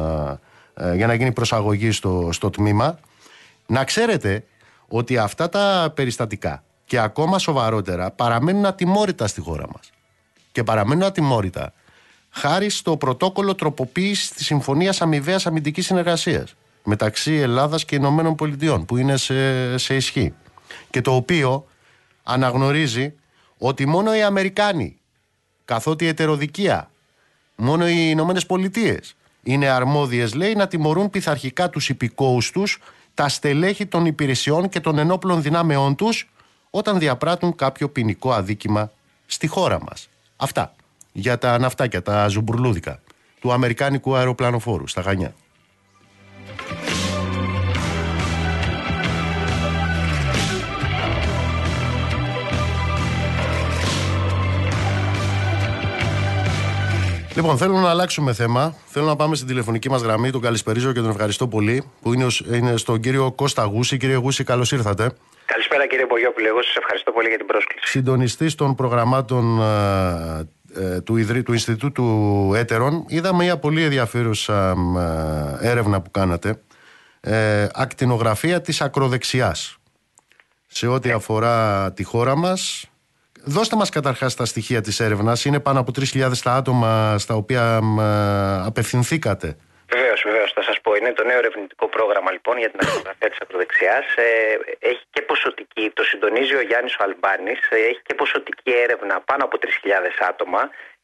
για 0.95 1.07
να 1.07 1.13
γίνει 1.13 1.31
προσαγωγή 1.31 1.91
στο, 1.91 2.29
στο 2.31 2.49
τμήμα. 2.49 2.99
Να 3.65 3.83
ξέρετε 3.83 4.43
ότι 4.87 5.17
αυτά 5.17 5.49
τα 5.49 5.91
περιστατικά 5.95 6.63
και 6.85 6.99
ακόμα 6.99 7.39
σοβαρότερα 7.39 8.11
παραμένουν 8.11 8.65
ατιμόρυτα 8.65 9.27
στη 9.27 9.41
χώρα 9.41 9.65
μας. 9.73 9.91
Και 10.51 10.63
παραμένουν 10.63 11.03
ατιμόρυτα 11.03 11.73
χάρη 12.29 12.69
στο 12.69 12.97
πρωτόκολλο 12.97 13.55
τροποποίησης 13.55 14.31
της 14.31 14.45
Συμφωνίας 14.45 15.01
Αμοιβαίας 15.01 15.45
Αμυντικής 15.45 15.85
Συνεργασίας 15.85 16.55
μεταξύ 16.83 17.33
Ελλάδας 17.33 17.85
και 17.85 17.95
Ηνωμένων 17.95 18.35
Πολιτειών 18.35 18.85
που 18.85 18.97
είναι 18.97 19.17
σε, 19.17 19.77
σε 19.77 19.95
ισχύ 19.95 20.33
και 20.89 21.01
το 21.01 21.15
οποίο 21.15 21.65
αναγνωρίζει 22.27 23.13
ότι 23.57 23.85
μόνο 23.85 24.15
οι 24.15 24.21
Αμερικάνοι, 24.21 24.97
καθότι 25.65 26.05
η 26.05 26.07
ετεροδικία, 26.07 26.91
μόνο 27.55 27.87
οι 27.87 27.95
Ηνωμένες 27.97 28.45
Πολιτείες 28.45 29.15
είναι 29.43 29.67
αρμόδιες, 29.67 30.33
λέει, 30.33 30.53
να 30.53 30.67
τιμωρούν 30.67 31.09
πειθαρχικά 31.09 31.69
τους 31.69 31.89
υπηκόους 31.89 32.51
τους, 32.51 32.79
τα 33.13 33.29
στελέχη 33.29 33.85
των 33.85 34.05
υπηρεσιών 34.05 34.69
και 34.69 34.79
των 34.79 34.97
ενόπλων 34.97 35.41
δυνάμεών 35.41 35.95
τους, 35.95 36.29
όταν 36.69 36.99
διαπράττουν 36.99 37.55
κάποιο 37.55 37.89
ποινικό 37.89 38.31
αδίκημα 38.33 38.91
στη 39.25 39.47
χώρα 39.47 39.81
μας. 39.81 40.09
Αυτά 40.35 40.75
για 41.11 41.37
τα 41.37 41.57
ναυτάκια, 41.57 42.01
τα 42.01 42.27
ζουμπουρλούδικα 42.27 43.01
του 43.39 43.51
Αμερικάνικου 43.53 44.15
αεροπλανοφόρου 44.15 44.87
στα 44.87 45.01
Γανιά. 45.01 45.33
Λοιπόν, 57.37 57.57
θέλω 57.57 57.77
να 57.77 57.89
αλλάξουμε 57.89 58.33
θέμα. 58.33 58.75
Θέλω 58.85 59.05
να 59.05 59.15
πάμε 59.15 59.35
στην 59.35 59.47
τηλεφωνική 59.47 59.89
μας 59.89 60.01
γραμμή. 60.01 60.31
Τον 60.31 60.41
καλησπερίζω 60.41 60.93
και 60.93 60.99
τον 60.99 61.09
ευχαριστώ 61.09 61.47
πολύ. 61.47 61.83
Που 62.01 62.13
είναι, 62.13 62.27
είναι 62.53 62.77
στον 62.77 62.99
κύριο 62.99 63.31
Κώστα 63.31 63.63
Γούση. 63.63 63.97
Κύριε 63.97 64.15
Γούση, 64.15 64.43
καλώς 64.43 64.71
ήρθατε. 64.71 65.11
Καλησπέρα 65.45 65.87
κύριε 65.87 66.05
Μπογιόπουλο. 66.05 66.47
Εγώ 66.47 66.61
σας 66.61 66.75
ευχαριστώ 66.75 67.11
πολύ 67.11 67.27
για 67.27 67.37
την 67.37 67.45
πρόσκληση. 67.45 67.87
Συντονιστή 67.87 68.55
των 68.55 68.75
προγραμμάτων 68.75 69.61
ε, 69.61 70.95
ε, 70.95 71.01
του, 71.01 71.17
Ιδρύ, 71.17 71.43
του 71.43 71.53
Ινστιτούτου 71.53 72.51
Έτερων. 72.55 73.05
Είδαμε 73.07 73.43
μια 73.43 73.57
πολύ 73.57 73.83
ενδιαφέρουσα 73.83 74.75
ε, 75.61 75.69
έρευνα 75.69 76.01
που 76.01 76.11
κάνατε. 76.11 76.61
Ε, 77.19 77.67
ακτινογραφία 77.73 78.61
της 78.61 78.81
ακροδεξιάς 78.81 79.77
σε 80.67 80.87
ό,τι 80.87 81.11
αφορά 81.11 81.91
τη 81.93 82.03
χώρα 82.03 82.35
μας 82.35 82.89
δώστε 83.47 83.75
μας 83.75 83.89
καταρχάς 83.89 84.35
τα 84.35 84.45
στοιχεία 84.45 84.81
της 84.81 84.99
έρευνας. 84.99 85.45
Είναι 85.45 85.59
πάνω 85.59 85.79
από 85.79 85.91
3.000 85.91 86.41
τα 86.43 86.53
άτομα 86.53 87.17
στα 87.17 87.35
οποία 87.35 87.79
μ, 87.81 87.99
ε, 87.99 88.65
απευθυνθήκατε. 88.65 89.57
Βεβαίως, 89.93 90.21
βεβαίως. 90.25 90.51
Θα 90.53 90.61
σας 90.61 90.81
πω. 90.81 90.95
Είναι 90.95 91.11
το 91.13 91.23
νέο 91.23 91.37
ερευνητικό 91.37 91.87
πρόγραμμα 91.87 92.31
λοιπόν 92.31 92.57
για 92.57 92.69
την 92.69 92.79
ακτογραφία 92.83 93.29
της 93.29 93.39
ακροδεξιάς. 93.41 94.05
Ε, 94.15 94.25
έχει 94.79 95.03
και 95.13 95.21
ποσοτική, 95.21 95.91
το 95.93 96.03
συντονίζει 96.03 96.55
ο 96.55 96.61
Γιάννης 96.61 96.95
Αλμπάνης. 96.99 97.59
Ε, 97.69 97.75
έχει 97.89 98.01
και 98.07 98.13
ποσοτική 98.13 98.71
έρευνα 98.85 99.15
πάνω 99.29 99.43
από 99.43 99.57
3.000 99.57 100.21
άτομα 100.29 100.61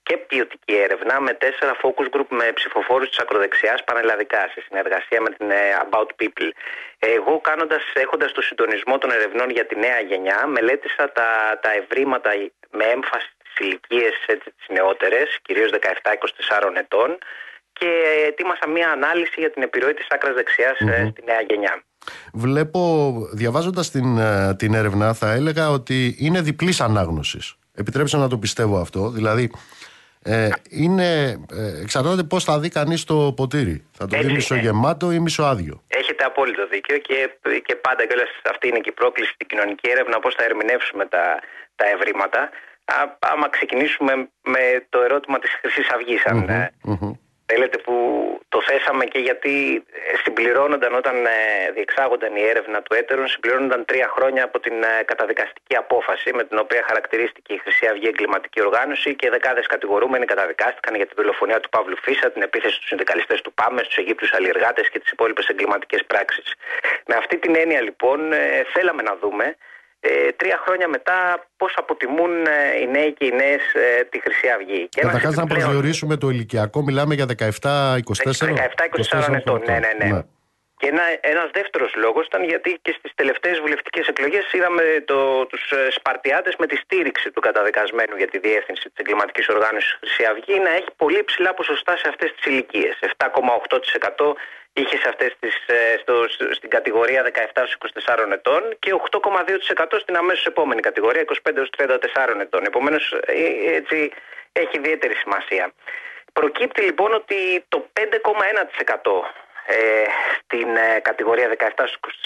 και 0.08 0.18
ποιοτική 0.18 0.76
έρευνα 0.86 1.16
με 1.22 1.34
τέσσερα 1.44 1.74
focus 1.82 2.08
group 2.14 2.30
με 2.40 2.52
ψηφοφόρους 2.54 3.08
της 3.10 3.20
ακροδεξιάς 3.20 3.84
πανελλαδικά 3.84 4.42
σε 4.54 4.60
συνεργασία 4.68 5.20
με 5.22 5.30
την 5.38 5.52
ε, 5.52 5.62
About 5.84 6.10
People. 6.20 6.50
Εγώ 7.00 7.34
κάνοντας, 7.42 7.84
έχοντας 7.94 8.32
το 8.32 8.42
συντονισμό 8.42 8.98
των 8.98 9.12
ερευνών 9.12 9.50
για 9.50 9.66
τη 9.66 9.76
νέα 9.86 10.00
γενιά 10.10 10.40
μελέτησα 10.48 11.12
τα, 11.18 11.30
τα 11.62 11.72
ευρήματα 11.80 12.30
με 12.78 12.86
έμφαση 12.96 13.30
στις 13.40 13.54
ηλικίες 13.66 14.14
τις 14.56 14.68
νεότερες, 14.76 15.28
κυρίως 15.42 15.72
17-24 15.72 16.76
ετών 16.84 17.18
και 17.74 17.90
ετοίμασα 18.28 18.68
μια 18.68 18.90
ανάλυση 18.92 19.36
για 19.38 19.52
την 19.52 19.62
επιρροή 19.64 19.94
της 19.94 20.08
άκρας 20.10 20.34
δεξιάς 20.34 20.80
ε, 20.80 21.10
στη 21.12 21.24
νέα 21.26 21.42
γενιά. 21.50 21.84
Βλέπω, 22.34 23.14
διαβάζοντας 23.34 23.92
την, 23.92 24.18
ε, 24.18 24.56
την 24.56 24.74
έρευνα, 24.74 25.14
θα 25.14 25.32
έλεγα 25.32 25.70
ότι 25.70 26.16
είναι 26.20 26.42
διπλής 26.42 26.82
ανάγνωσης. 26.82 27.56
Επιτρέψτε 27.76 28.18
να 28.18 28.28
το 28.28 28.38
πιστεύω 28.38 28.80
αυτό. 28.80 29.10
Δηλαδή, 29.10 29.52
ε, 30.24 30.50
είναι, 30.70 31.10
ε, 31.54 31.82
εξαρτάται 31.82 32.24
πώς 32.24 32.44
θα 32.44 32.60
δει 32.60 32.70
κανείς 32.70 33.04
το 33.04 33.34
ποτήρι. 33.36 33.86
Θα 33.92 34.06
το 34.08 34.16
Έτσι 34.16 34.18
δει 34.18 34.24
είναι. 34.24 34.34
μισογεμάτο 34.34 35.12
ή 35.12 35.20
μισοάδιο. 35.20 35.84
Έχετε 35.88 36.24
απόλυτο 36.24 36.68
δίκιο 36.68 36.98
και, 36.98 37.30
και 37.66 37.76
πάντα 37.76 38.06
κιόλας 38.06 38.30
αυτή 38.52 38.68
είναι 38.68 38.80
και 38.80 38.90
η 38.90 38.94
πρόκληση 38.94 39.32
στην 39.34 39.48
κοινωνική 39.48 39.90
έρευνα 39.90 40.20
πώς 40.20 40.36
θα 40.36 40.44
ερμηνεύσουμε 40.44 41.06
τα, 41.06 41.40
τα 41.76 41.86
ευρήματα. 41.96 42.40
Α, 42.86 42.96
άμα 43.20 43.50
ξεκινήσουμε 43.50 44.14
με 44.44 44.86
το 44.90 45.02
ερώτημα 45.02 45.40
της 45.40 45.50
Χρυσής 45.62 45.90
Αυγής, 45.90 46.26
αν, 46.26 46.50
ε, 46.50 46.72
Θέλετε 47.54 47.78
που 47.78 47.96
το 48.50 48.62
θέσαμε 48.62 49.06
και 49.06 49.20
γιατί 49.20 49.84
ε, 49.92 50.18
συμπληρώνονταν 50.24 50.94
όταν 50.96 51.26
ε, 51.26 51.72
διεξάγονταν 51.74 52.36
η 52.36 52.44
έρευνα 52.52 52.82
του 52.82 52.94
έτερων, 52.94 53.28
συμπληρώνονταν 53.28 53.86
τρία 53.86 54.08
χρόνια 54.16 54.44
από 54.44 54.60
την 54.60 54.84
ε, 54.84 55.04
καταδικαστική 55.06 55.76
απόφαση 55.76 56.34
με 56.34 56.44
την 56.44 56.58
οποία 56.58 56.84
χαρακτηρίστηκε 56.88 57.54
η 57.54 57.58
Χρυσή 57.58 57.86
Αυγή 57.88 58.08
εγκληματική 58.08 58.62
οργάνωση 58.62 59.16
και 59.16 59.30
δεκάδες 59.30 59.68
κατηγορούμενοι 59.68 60.26
καταδικάστηκαν 60.26 60.96
για 60.96 61.06
την 61.06 61.16
δολοφονία 61.20 61.60
του 61.60 61.70
Παύλου 61.70 61.98
Φίσα, 61.98 62.32
την 62.32 62.42
επίθεση 62.42 62.74
στους 62.74 62.88
συνδικαλιστές 62.88 63.42
του 63.42 63.54
ΠΑΜΕ, 63.54 63.84
στους 63.84 63.98
Αιγύπτιους 63.98 64.34
αλληλεργάτε 64.34 64.82
και 64.92 65.00
τις 65.00 65.12
υπόλοιπες 65.12 65.48
εγκληματικές 65.48 66.06
πράξεις. 66.06 66.56
Με 67.06 67.16
αυτή 67.16 67.38
την 67.38 67.56
έννοια 67.56 67.82
λοιπόν 67.82 68.34
ε, 68.34 68.64
θέλαμε 68.74 69.02
να 69.02 69.16
δούμε 69.22 69.56
ε, 70.06 70.32
τρία 70.32 70.58
χρόνια 70.66 70.88
μετά 70.88 71.18
πώς 71.58 71.74
αποτιμούν 71.78 72.32
ε, 72.46 72.82
οι 72.82 72.88
νέοι 72.92 73.14
και 73.14 73.26
οι 73.26 73.32
νέες 73.36 73.62
ε, 73.74 74.04
τη 74.10 74.22
Χρυσή 74.22 74.48
Αυγή. 74.56 74.88
Και 74.90 75.00
ένας 75.02 75.12
Καταρχάς 75.14 75.36
να 75.36 75.42
επιπλέον- 75.42 75.64
προσδιορίσουμε 75.64 76.16
το 76.18 76.30
ηλικιακό, 76.30 76.82
μιλάμε 76.84 77.14
για 77.16 77.26
17-24. 77.26 78.54
17-24 79.30 79.34
ετών, 79.36 79.62
ναι, 79.66 79.80
ναι, 79.80 80.06
ναι. 80.10 80.22
Και 80.84 80.90
ένα, 80.90 81.04
ένας 81.22 81.50
δεύτερος 81.54 81.92
λόγος 81.96 82.26
ήταν 82.26 82.44
γιατί 82.44 82.80
και 82.82 82.96
στις 82.98 83.12
τελευταίες 83.16 83.60
βουλευτικές 83.60 84.08
εκλογές 84.08 84.54
είδαμε 84.54 85.04
το, 85.06 85.46
τους 85.46 85.72
ε, 85.72 85.88
Σπαρτιάτες 85.92 86.56
με 86.56 86.68
τη 86.68 86.76
στήριξη 86.76 87.32
του 87.32 87.42
καταδικασμένου 87.42 88.16
για 88.18 88.28
τη 88.28 88.38
διεύθυνση 88.38 88.84
της 88.84 88.94
εγκληματικής 88.96 89.48
οργάνωσης 89.50 89.98
Χρυσή 90.00 90.24
Αυγή 90.26 90.60
να 90.60 90.70
έχει 90.70 90.88
πολύ 90.98 91.24
ψηλά 91.24 91.54
ποσοστά 91.54 91.98
σε 91.98 92.08
αυτές 92.08 92.34
τις 92.36 92.46
ηλικίες. 92.46 93.00
7,8% 93.18 94.34
είχε 94.74 94.98
σε 94.98 95.08
αυτές 95.10 95.32
τις, 95.40 95.56
ε, 95.68 95.98
στο, 96.02 96.26
στο- 96.30 96.54
στην 96.54 96.70
κατηγορία 96.70 97.24
17-24 97.24 98.32
ετών 98.32 98.62
και 98.80 98.94
8,2% 98.94 100.00
στην 100.00 100.16
αμέσως 100.18 100.46
επόμενη 100.46 100.82
κατηγορία 100.82 101.22
25-34 101.22 102.40
ετών. 102.42 102.66
Επομένως 102.66 103.12
ε, 103.26 103.76
έτσι 103.76 104.12
έχει 104.52 104.78
ιδιαίτερη 104.78 105.14
σημασία. 105.16 105.74
Προκύπτει 106.34 106.82
λοιπόν 106.82 107.14
ότι 107.14 107.66
το 107.70 107.86
5,1% 107.94 109.43
ε, 109.66 110.04
στην 110.40 110.76
ε, 110.76 111.00
κατηγορία 111.00 111.56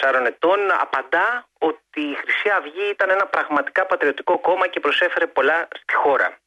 17-24 0.00 0.26
ετών 0.26 0.58
απαντά 0.80 1.48
ότι 1.58 2.00
η 2.00 2.14
Χρυσή 2.14 2.48
Αυγή 2.48 2.88
ήταν 2.90 3.10
ένα 3.10 3.26
πραγματικά 3.26 3.86
πατριωτικό 3.86 4.38
κόμμα 4.38 4.66
και 4.66 4.80
προσέφερε 4.80 5.26
πολλά 5.26 5.68
στη 5.82 5.94
χώρα. 5.94 6.38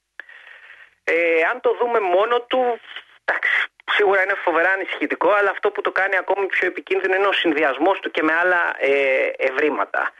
Ε, 1.03 1.41
αν 1.51 1.61
το 1.61 1.75
δούμε 1.79 1.99
μόνο 1.99 2.41
του, 2.41 2.79
εντάξει, 3.23 3.67
σίγουρα 3.95 4.23
είναι 4.23 4.33
φοβερά 4.33 4.71
ανησυχητικό, 4.71 5.29
αλλά 5.31 5.49
αυτό 5.49 5.71
που 5.71 5.81
το 5.81 5.91
κάνει 5.91 6.17
ακόμη 6.17 6.45
πιο 6.45 6.67
επικίνδυνο 6.67 7.15
είναι 7.15 7.27
ο 7.27 7.31
συνδυασμός 7.31 7.99
του 7.99 8.11
και 8.11 8.23
με 8.23 8.33
άλλα 8.33 8.75
ε, 8.79 9.31
ευρήματα. 9.37 10.11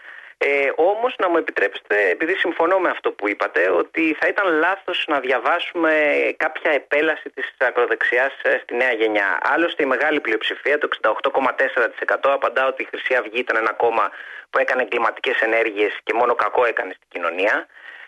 Ε, 0.44 0.72
όμως 0.76 1.16
να 1.18 1.30
μου 1.30 1.38
επιτρέψετε, 1.38 2.10
επειδή 2.10 2.36
συμφωνώ 2.36 2.80
με 2.80 2.90
αυτό 2.90 3.12
που 3.12 3.28
είπατε, 3.30 3.70
ότι 3.70 4.16
θα 4.20 4.28
ήταν 4.28 4.48
λάθος 4.60 5.06
να 5.08 5.20
διαβάσουμε 5.20 5.92
κάποια 6.38 6.72
επέλαση 6.72 7.30
της 7.30 7.56
ακροδεξιάς 7.58 8.34
ε, 8.42 8.60
στη 8.64 8.76
νέα 8.76 8.92
γενιά. 8.92 9.40
Άλλωστε 9.42 9.84
η 9.84 9.86
μεγάλη 9.86 10.20
πλειοψηφία, 10.20 10.78
το 10.78 10.88
68,4% 11.02 12.16
απαντά 12.22 12.68
ότι 12.68 12.82
η 12.82 12.86
Χρυσή 12.86 13.14
Αυγή 13.16 13.40
ήταν 13.40 13.56
ένα 13.58 13.74
κόμμα 13.74 14.10
που 14.50 14.58
έκανε 14.58 14.82
εγκληματικές 14.82 15.42
ενέργειες 15.42 16.00
και 16.04 16.14
μόνο 16.14 16.36
κακό 16.36 16.66
έκανε 16.66 16.94
στην 16.94 17.08
κοινωνία. 17.10 17.68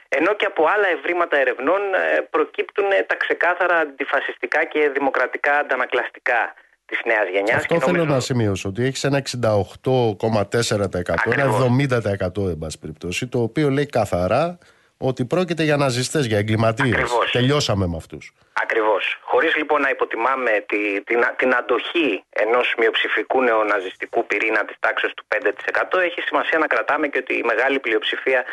Ενώ 0.10 0.34
και 0.34 0.46
από 0.46 0.66
άλλα 0.66 0.88
ευρήματα 0.88 1.38
ερευνών 1.38 1.94
ε, 1.94 2.22
προκύπτουν 2.30 2.92
ε, 2.92 3.02
τα 3.02 3.16
ξεκάθαρα 3.16 3.78
αντιφασιστικά 3.78 4.64
και 4.64 4.90
δημοκρατικά 4.90 5.58
αντανακλαστικά 5.58 6.54
της 6.86 7.00
νέας 7.06 7.28
γενιάς. 7.34 7.56
Αυτό 7.56 7.74
και 7.74 7.80
θέλω 7.80 7.98
νομίζω- 7.98 8.14
να 8.16 8.20
σημειώσω. 8.20 8.70
Ότι 8.70 8.84
έχεις 8.84 9.04
ένα 9.04 9.18
68,4%, 9.18 11.14
ένα 11.26 11.44
Ακριβώς. 11.44 11.62
70% 11.64 12.50
εν 12.50 12.58
πάση 12.58 12.80
περιπτώσει, 12.80 13.28
το 13.28 13.42
οποίο 13.42 13.70
λέει 13.70 13.86
καθαρά 13.86 14.58
ότι 14.98 15.26
πρόκειται 15.26 15.64
για 15.64 15.78
ναζιστές, 15.78 16.26
για 16.26 16.38
εγκληματίες. 16.38 16.94
Ακριβώς. 16.94 17.32
Τελειώσαμε 17.32 17.88
με 17.88 17.96
αυτούς. 17.96 18.34
Ακριβώς. 18.64 19.18
Χωρίς 19.22 19.56
λοιπόν 19.56 19.82
να 19.82 19.90
υποτιμάμε 19.90 20.52
τη, 20.68 21.02
την, 21.04 21.20
την 21.38 21.56
αντοχή 21.56 22.24
ενός 22.30 22.74
μειοψηφικού 22.78 23.42
νεοναζιστικού 23.42 24.26
πυρήνα 24.28 24.66
της 24.66 24.76
τάξης 24.80 25.14
του 25.14 25.24
5% 25.28 26.00
έχει 26.00 26.22
σημασία 26.22 26.58
να 26.58 26.68
κρατάμε 26.68 27.08
και 27.08 27.18
ότι 27.18 27.34
η 27.34 27.44
μεγάλη 27.46 27.80
πλειοψηφία 27.80 28.44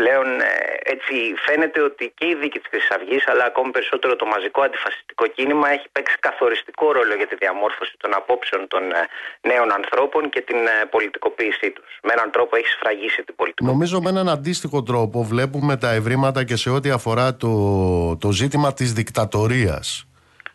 πλέον 0.00 0.26
ε, 0.40 0.52
έτσι 0.94 1.14
φαίνεται 1.46 1.80
ότι 1.88 2.04
και 2.18 2.26
η 2.32 2.34
δίκη 2.42 2.58
της 2.60 2.68
Χρυσής 2.70 2.90
Αυγής 2.96 3.24
αλλά 3.30 3.44
ακόμη 3.50 3.70
περισσότερο 3.76 4.12
το 4.22 4.26
μαζικό 4.34 4.60
αντιφασιστικό 4.66 5.24
κίνημα 5.36 5.66
έχει 5.76 5.86
παίξει 5.94 6.16
καθοριστικό 6.26 6.86
ρόλο 6.96 7.14
για 7.20 7.28
τη 7.30 7.36
διαμόρφωση 7.42 7.94
των 8.02 8.10
απόψεων 8.20 8.62
των 8.72 8.82
ε, 8.98 9.02
νέων 9.50 9.68
ανθρώπων 9.78 10.22
και 10.34 10.40
την 10.48 10.60
ε, 10.74 10.76
πολιτικοποίησή 10.94 11.68
τους. 11.76 11.90
Με 12.06 12.12
έναν 12.16 12.28
τρόπο 12.34 12.52
έχει 12.60 12.70
σφραγίσει 12.76 13.20
την 13.28 13.34
πολιτικοποίηση. 13.40 13.72
Νομίζω 13.72 13.96
με 14.04 14.10
έναν 14.14 14.28
αντίστοιχο 14.36 14.78
τρόπο 14.90 15.18
βλέπουμε 15.32 15.76
τα 15.76 15.90
ευρήματα 16.00 16.40
και 16.48 16.56
σε 16.56 16.70
ό,τι 16.76 16.88
αφορά 16.98 17.26
το, 17.36 17.52
το 18.16 18.28
ζήτημα 18.40 18.68
της 18.72 18.92
δικτατορίας. 18.92 19.88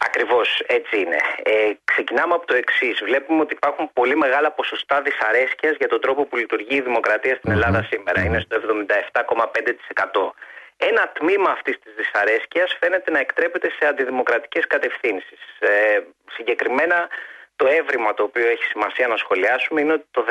Ακριβώς 0.06 0.64
έτσι 0.68 1.00
είναι. 1.00 1.20
Ε, 1.44 1.72
ξεκινάμε 1.84 2.34
από 2.34 2.46
το 2.46 2.56
εξής. 2.56 3.02
Βλέπουμε 3.04 3.42
ότι 3.42 3.54
υπάρχουν 3.54 3.90
πολύ 3.94 4.16
μεγάλα 4.16 4.52
ποσοστά 4.52 5.02
δυσαρέσκειας 5.02 5.76
για 5.78 5.88
τον 5.88 6.02
τρόπο 6.02 6.26
που 6.26 6.38
λειτουργεί 6.38 6.76
η 6.76 6.82
δημοκρατία 6.82 7.36
στην 7.36 7.52
Ελλάδα 7.52 7.88
σήμερα. 7.92 8.22
Είναι 8.26 8.40
στο 8.46 8.56
77,5%. 8.56 10.34
Ένα 10.78 11.12
τμήμα 11.20 11.50
αυτής 11.50 11.80
της 11.84 11.94
δυσαρέσκειας 11.96 12.78
φαίνεται 12.80 13.12
να 13.12 13.20
εκτρέπεται 13.20 13.70
σε 13.80 13.88
αντιδημοκρατικές 13.88 14.68
κατευθύνσεις. 14.68 15.40
Ε, 15.60 16.00
συγκεκριμένα, 16.36 17.08
το 17.56 17.68
έβριμα 17.68 18.14
το 18.14 18.24
οποίο 18.24 18.48
έχει 18.48 18.64
σημασία 18.64 19.08
να 19.08 19.18
σχολιάσουμε 19.18 19.82
είναι 19.82 19.94
ότι 19.94 20.06
το 20.12 20.26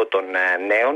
19% 0.00 0.08
των 0.08 0.24
ε, 0.34 0.56
νέων, 0.66 0.94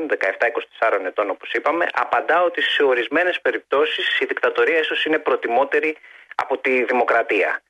17-24 0.80 1.04
ετών 1.06 1.30
όπως 1.30 1.52
είπαμε, 1.52 1.86
απαντά 1.92 2.42
ότι 2.42 2.62
σε 2.62 2.82
ορισμένες 2.82 3.40
περιπτώσεις 3.40 4.18
η 4.20 4.24
δικτατορία 4.24 4.78
ίσως 4.78 5.04
είναι 5.04 5.18
προτιμότερη 5.18 5.96
από 6.52 6.62
τη 6.62 6.84
δημοκρατία. 6.84 7.62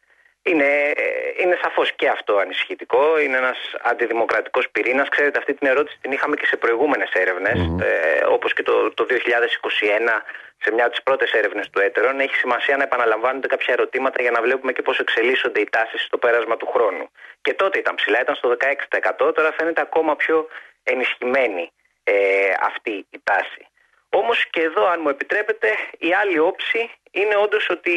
Είναι, 0.44 0.70
ε, 0.96 1.42
είναι 1.42 1.58
σαφώς 1.62 1.92
και 1.92 2.08
αυτό 2.08 2.36
ανησυχητικό, 2.36 3.18
είναι 3.18 3.36
ένας 3.36 3.58
αντιδημοκρατικός 3.82 4.68
πυρήνας. 4.72 5.08
Ξέρετε 5.08 5.38
αυτή 5.38 5.54
την 5.54 5.68
ερώτηση 5.68 5.98
την 6.00 6.12
είχαμε 6.12 6.36
και 6.36 6.46
σε 6.46 6.56
προηγούμενες 6.56 7.10
έρευνες, 7.12 7.58
ε, 7.86 8.24
όπως 8.28 8.52
και 8.52 8.62
το, 8.62 8.90
το 8.94 9.04
2021 9.04 10.24
σε 10.62 10.72
μια 10.72 10.84
από 10.84 10.92
τις 10.94 11.02
πρώτες 11.02 11.30
έρευνες 11.32 11.70
του 11.70 11.80
έτερων. 11.80 12.20
Έχει 12.20 12.34
σημασία 12.34 12.76
να 12.76 12.82
επαναλαμβάνονται 12.82 13.46
κάποια 13.46 13.74
ερωτήματα 13.76 14.22
για 14.22 14.30
να 14.30 14.40
βλέπουμε 14.42 14.72
και 14.72 14.82
πώς 14.82 14.98
εξελίσσονται 14.98 15.60
οι 15.60 15.68
τάσεις 15.70 16.02
στο 16.02 16.18
πέρασμα 16.18 16.56
του 16.56 16.66
χρόνου. 16.66 17.10
Και 17.42 17.54
τότε 17.54 17.78
ήταν 17.78 17.94
ψηλά, 17.94 18.20
ήταν 18.20 18.34
στο 18.34 18.48
16%, 18.48 19.32
τώρα 19.34 19.52
φαίνεται 19.52 19.80
ακόμα 19.80 20.16
πιο 20.16 20.48
ενισχυμένη 20.82 21.72
ε, 22.04 22.14
αυτή 22.60 23.06
η 23.10 23.20
τάση. 23.24 23.66
Όμως 24.14 24.46
και 24.50 24.62
εδώ, 24.62 24.86
αν 24.86 24.98
μου 25.02 25.08
επιτρέπετε, 25.08 25.68
η 25.98 26.12
άλλη 26.14 26.38
όψη 26.38 26.90
είναι 27.12 27.36
όντως 27.36 27.68
ότι 27.70 27.94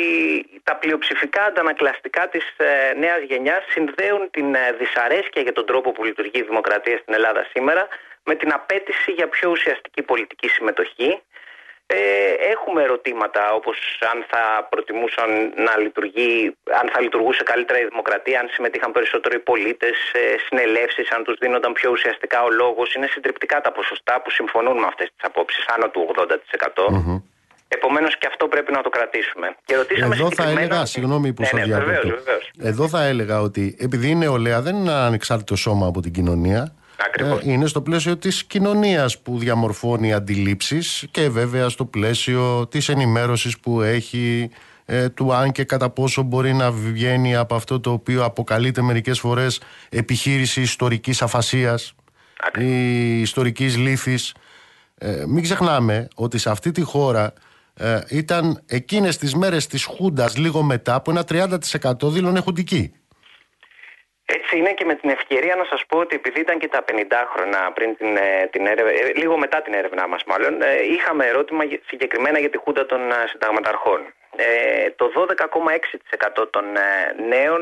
τα 0.64 0.76
πλειοψηφικά 0.76 1.44
αντανακλαστικά 1.44 2.30
της 2.30 2.46
ε, 2.58 2.94
νέας 2.98 3.22
γενιάς 3.22 3.64
συνδέουν 3.70 4.30
την 4.32 4.56
ε, 4.56 4.72
δυσαρέσκεια 4.80 5.42
για 5.42 5.54
τον 5.54 5.66
τρόπο 5.66 5.92
που 5.92 6.04
λειτουργεί 6.04 6.40
η 6.40 6.48
δημοκρατία 6.50 6.98
στην 6.98 7.14
Ελλάδα 7.14 7.48
σήμερα 7.54 7.88
με 8.24 8.36
την 8.36 8.54
απέτηση 8.54 9.12
για 9.12 9.28
πιο 9.28 9.50
ουσιαστική 9.50 10.02
πολιτική 10.02 10.48
συμμετοχή. 10.48 11.22
Ε, 11.88 11.98
έχουμε 12.54 12.84
ερωτήματα 12.84 13.54
όπως 13.54 13.78
αν 14.14 14.26
θα 14.28 14.68
προτιμούσαν 14.70 15.54
να 15.56 15.78
λειτουργεί, 15.78 16.56
αν 16.82 16.90
θα 16.94 17.02
λειτουργούσε 17.02 17.44
καλύτερα 17.44 17.80
η 17.80 17.86
δημοκρατία, 17.86 18.40
αν 18.40 18.48
συμμετείχαν 18.52 18.92
περισσότερο 18.92 19.36
οι 19.36 19.40
πολίτες, 19.40 19.98
ε, 20.14 20.36
συνελεύσεις, 20.48 21.12
αν 21.12 21.24
τους 21.24 21.38
δίνονταν 21.40 21.74
πιο 21.74 21.92
ουσιαστικά 21.92 22.44
ο 22.44 22.50
λόγος. 22.50 22.94
Είναι 22.94 23.08
συντριπτικά 23.08 23.62
τα 23.62 23.72
ποσοστά 23.72 24.22
που 24.22 24.30
συμφωνούν 24.30 24.78
με 24.80 24.86
αυτές 24.88 25.08
τις 25.08 25.24
απόψεις, 25.30 25.66
άνω 25.68 25.90
του 25.90 26.06
80%. 26.10 27.24
Επομένως 27.76 28.18
και 28.18 28.28
αυτό 28.28 28.48
πρέπει 28.48 28.72
να 28.72 28.82
το 28.82 28.90
κρατήσουμε. 28.90 29.48
Και 29.66 29.76
ρωτήσαμε 29.76 30.16
Εδώ 30.16 30.32
θα 30.32 30.50
έλεγα, 30.50 30.86
συγγνώμη 30.86 31.34
που 31.34 31.42
ναι, 31.42 31.48
σας 31.48 31.60
ναι, 31.60 31.66
διακόπτω. 31.66 32.10
Εδώ 32.60 32.88
θα 32.88 33.04
έλεγα 33.04 33.42
ότι 33.42 33.76
επειδή 33.80 34.10
η 34.10 34.16
νεολαία 34.16 34.62
δεν 34.62 34.76
είναι 34.76 34.90
ένα 34.90 35.06
ανεξάρτητο 35.06 35.56
σώμα 35.56 35.88
από 35.88 36.02
την 36.02 36.12
κοινωνία. 36.12 36.74
Ακριβώς. 37.06 37.40
Ε, 37.40 37.52
είναι 37.52 37.66
στο 37.66 37.82
πλαίσιο 37.82 38.18
της 38.18 38.44
κοινωνίας 38.44 39.20
που 39.20 39.38
διαμορφώνει 39.38 40.14
αντιλήψεις 40.14 41.08
και 41.12 41.30
βέβαια 41.30 41.70
στο 41.70 41.86
πλαίσιο 41.86 42.68
της 42.68 42.90
ενημέρωσης 42.90 43.60
που 43.60 43.82
έχει 43.82 44.50
ε, 44.86 45.10
του 45.10 45.34
αν 45.34 45.52
και 45.52 45.64
κατά 45.64 45.90
πόσο 45.90 46.22
μπορεί 46.22 46.54
να 46.54 46.72
βγαίνει 46.72 47.36
από 47.36 47.56
αυτό 47.56 47.80
το 47.80 47.92
οποίο 47.92 48.24
αποκαλείται 48.24 48.82
μερικές 48.82 49.20
φορές 49.20 49.62
επιχείρηση 49.90 50.62
ιστορικής 50.62 51.22
αφασίας 51.22 51.96
ή 52.60 53.22
ιστορικής 53.22 53.78
λύθης. 53.78 54.34
Ε, 54.98 55.24
μην 55.28 55.44
ξεχνάμε 55.44 56.08
ότι 56.16 56.38
σε 56.38 56.50
αυτή 56.50 56.72
τη 56.72 56.82
χώρα 56.82 57.34
ε, 57.80 58.00
ήταν 58.10 58.64
εκείνες 58.68 59.18
τις 59.18 59.36
μέρες 59.36 59.68
της 59.68 59.86
Χούντας 59.86 60.38
λίγο 60.38 60.62
μετά 60.62 61.02
που 61.02 61.12
ένα 61.12 61.24
30% 61.30 62.10
δήλωνε 62.10 62.40
χουντική. 62.40 62.94
Έτσι 64.26 64.58
είναι 64.58 64.74
και 64.74 64.86
με 64.86 64.96
την 64.96 65.10
ευκαιρία 65.10 65.56
να 65.56 65.66
σας 65.70 65.86
πω 65.88 65.98
ότι 65.98 66.16
επειδή 66.16 66.40
ήταν 66.40 66.60
και 66.60 66.68
τα 66.68 66.84
50 66.88 67.28
χρόνια 67.34 67.72
πριν 67.74 67.98
την, 67.98 68.18
ε, 68.18 68.48
την 68.52 68.66
έρευνα, 68.66 68.92
ε, 68.92 69.12
λίγο 69.16 69.38
μετά 69.38 69.62
την 69.62 69.74
έρευνά 69.74 70.08
μας 70.08 70.24
μάλλον, 70.24 70.62
ε, 70.62 70.84
είχαμε 70.84 71.26
ερώτημα 71.26 71.64
συγκεκριμένα 71.88 72.40
για 72.40 72.50
τη 72.50 72.58
Χούντα 72.58 72.86
των 72.86 73.02
συνταγματαρχών. 73.32 74.14
το 74.96 75.12
12,6% 75.16 76.48
των 76.50 76.66
νέων 77.28 77.62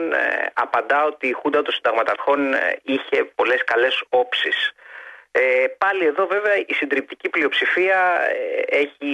απαντά 0.53 1.05
ότι 1.05 1.27
η 1.27 1.31
Χούντα 1.31 1.61
των 1.61 1.73
συνταγματαρχών 1.73 2.39
είχε 2.83 3.23
πολλές 3.35 3.63
καλές 3.63 4.03
όψεις. 4.09 4.73
Ε, 5.35 5.67
πάλι 5.77 6.05
εδώ 6.05 6.27
βέβαια 6.27 6.55
η 6.67 6.73
συντριπτική 6.73 7.29
πλειοψηφία 7.29 7.99
ε, 8.69 8.77
έχει 8.81 9.11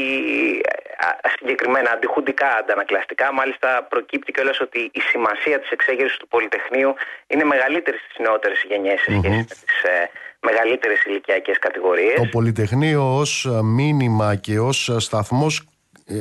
συγκεκριμένα 1.37 1.91
αντιχουντικά 1.91 2.55
αντανακλαστικά. 2.55 3.33
Μάλιστα 3.33 3.87
προκύπτει 3.89 4.31
κιόλας 4.31 4.59
ότι 4.59 4.79
η 4.93 4.99
σημασία 4.99 5.59
της 5.59 5.69
εξέγερσης 5.69 6.17
του 6.17 6.27
Πολυτεχνείου 6.27 6.93
είναι 7.27 7.43
μεγαλύτερη 7.43 7.97
στις 7.97 8.17
νεότερες 8.19 8.65
γενιές 8.69 8.99
σε 9.01 9.11
σχέση 9.11 9.35
με 9.35 9.43
τις 9.43 9.83
ε, 9.83 10.09
μεγαλύτερες 10.39 11.03
ηλικιακές 11.03 11.59
κατηγορίες. 11.59 12.15
Το 12.15 12.27
Πολυτεχνείο 12.31 13.17
ως 13.17 13.47
μήνυμα 13.63 14.35
και 14.35 14.59
ως 14.59 14.95
σταθμός 14.97 15.67
ε, 16.05 16.15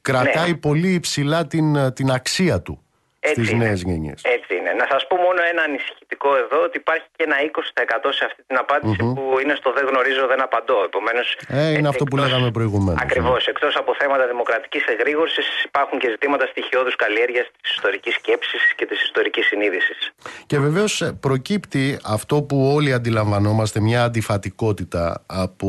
κρατάει 0.00 0.50
Ναι. 0.50 0.56
πολύ 0.56 0.92
υψηλά 0.92 1.46
την, 1.46 1.92
την 1.92 2.10
αξία 2.10 2.60
του 2.60 2.83
στις 3.32 3.50
είναι. 3.50 3.64
νέες 3.64 3.80
γενιές. 3.88 4.18
Έτσι 4.36 4.50
είναι. 4.58 4.70
Να 4.80 4.86
σας 4.92 5.02
πω 5.08 5.14
μόνο 5.26 5.40
ένα 5.52 5.62
ανησυχητικό 5.68 6.28
εδώ 6.42 6.58
ότι 6.66 6.76
υπάρχει 6.84 7.06
και 7.16 7.24
ένα 7.28 7.36
20% 7.48 8.08
σε 8.18 8.22
αυτή 8.28 8.40
την 8.48 8.56
απαντηση 8.64 8.96
που 9.16 9.22
είναι 9.42 9.54
στο 9.60 9.68
δεν 9.76 9.84
γνωρίζω, 9.90 10.24
δεν 10.32 10.40
απαντώ. 10.48 10.78
Επομένως, 10.90 11.26
Ε, 11.48 11.60
είναι 11.60 11.70
έτσι, 11.78 11.92
αυτό 11.92 12.04
που 12.04 12.16
εκτός- 12.16 12.30
λέγαμε 12.30 12.48
προηγουμένως. 12.58 13.00
Ακριβώς. 13.06 13.42
Εκτός 13.52 13.72
από 13.82 13.90
θέματα 14.00 14.24
δημοκρατικής 14.34 14.84
εγρήγορσης 14.94 15.46
υπάρχουν 15.70 15.96
και 16.02 16.08
ζητήματα 16.14 16.44
στοιχειώδους 16.52 16.96
καλλιέργειας 17.02 17.46
της 17.60 17.70
ιστορικής 17.76 18.14
σκέψης 18.20 18.62
και 18.78 18.84
της 18.90 18.98
ιστορικής 19.08 19.44
συνείδησης. 19.50 19.98
Και 20.50 20.58
βεβαίως 20.66 20.92
ε, 21.02 21.08
προκύπτει 21.26 21.84
αυτό 22.16 22.34
που 22.48 22.56
όλοι 22.76 22.92
αντιλαμβανόμαστε, 22.98 23.80
μια 23.80 24.00
αντιφατικότητα 24.04 25.24
από, 25.26 25.68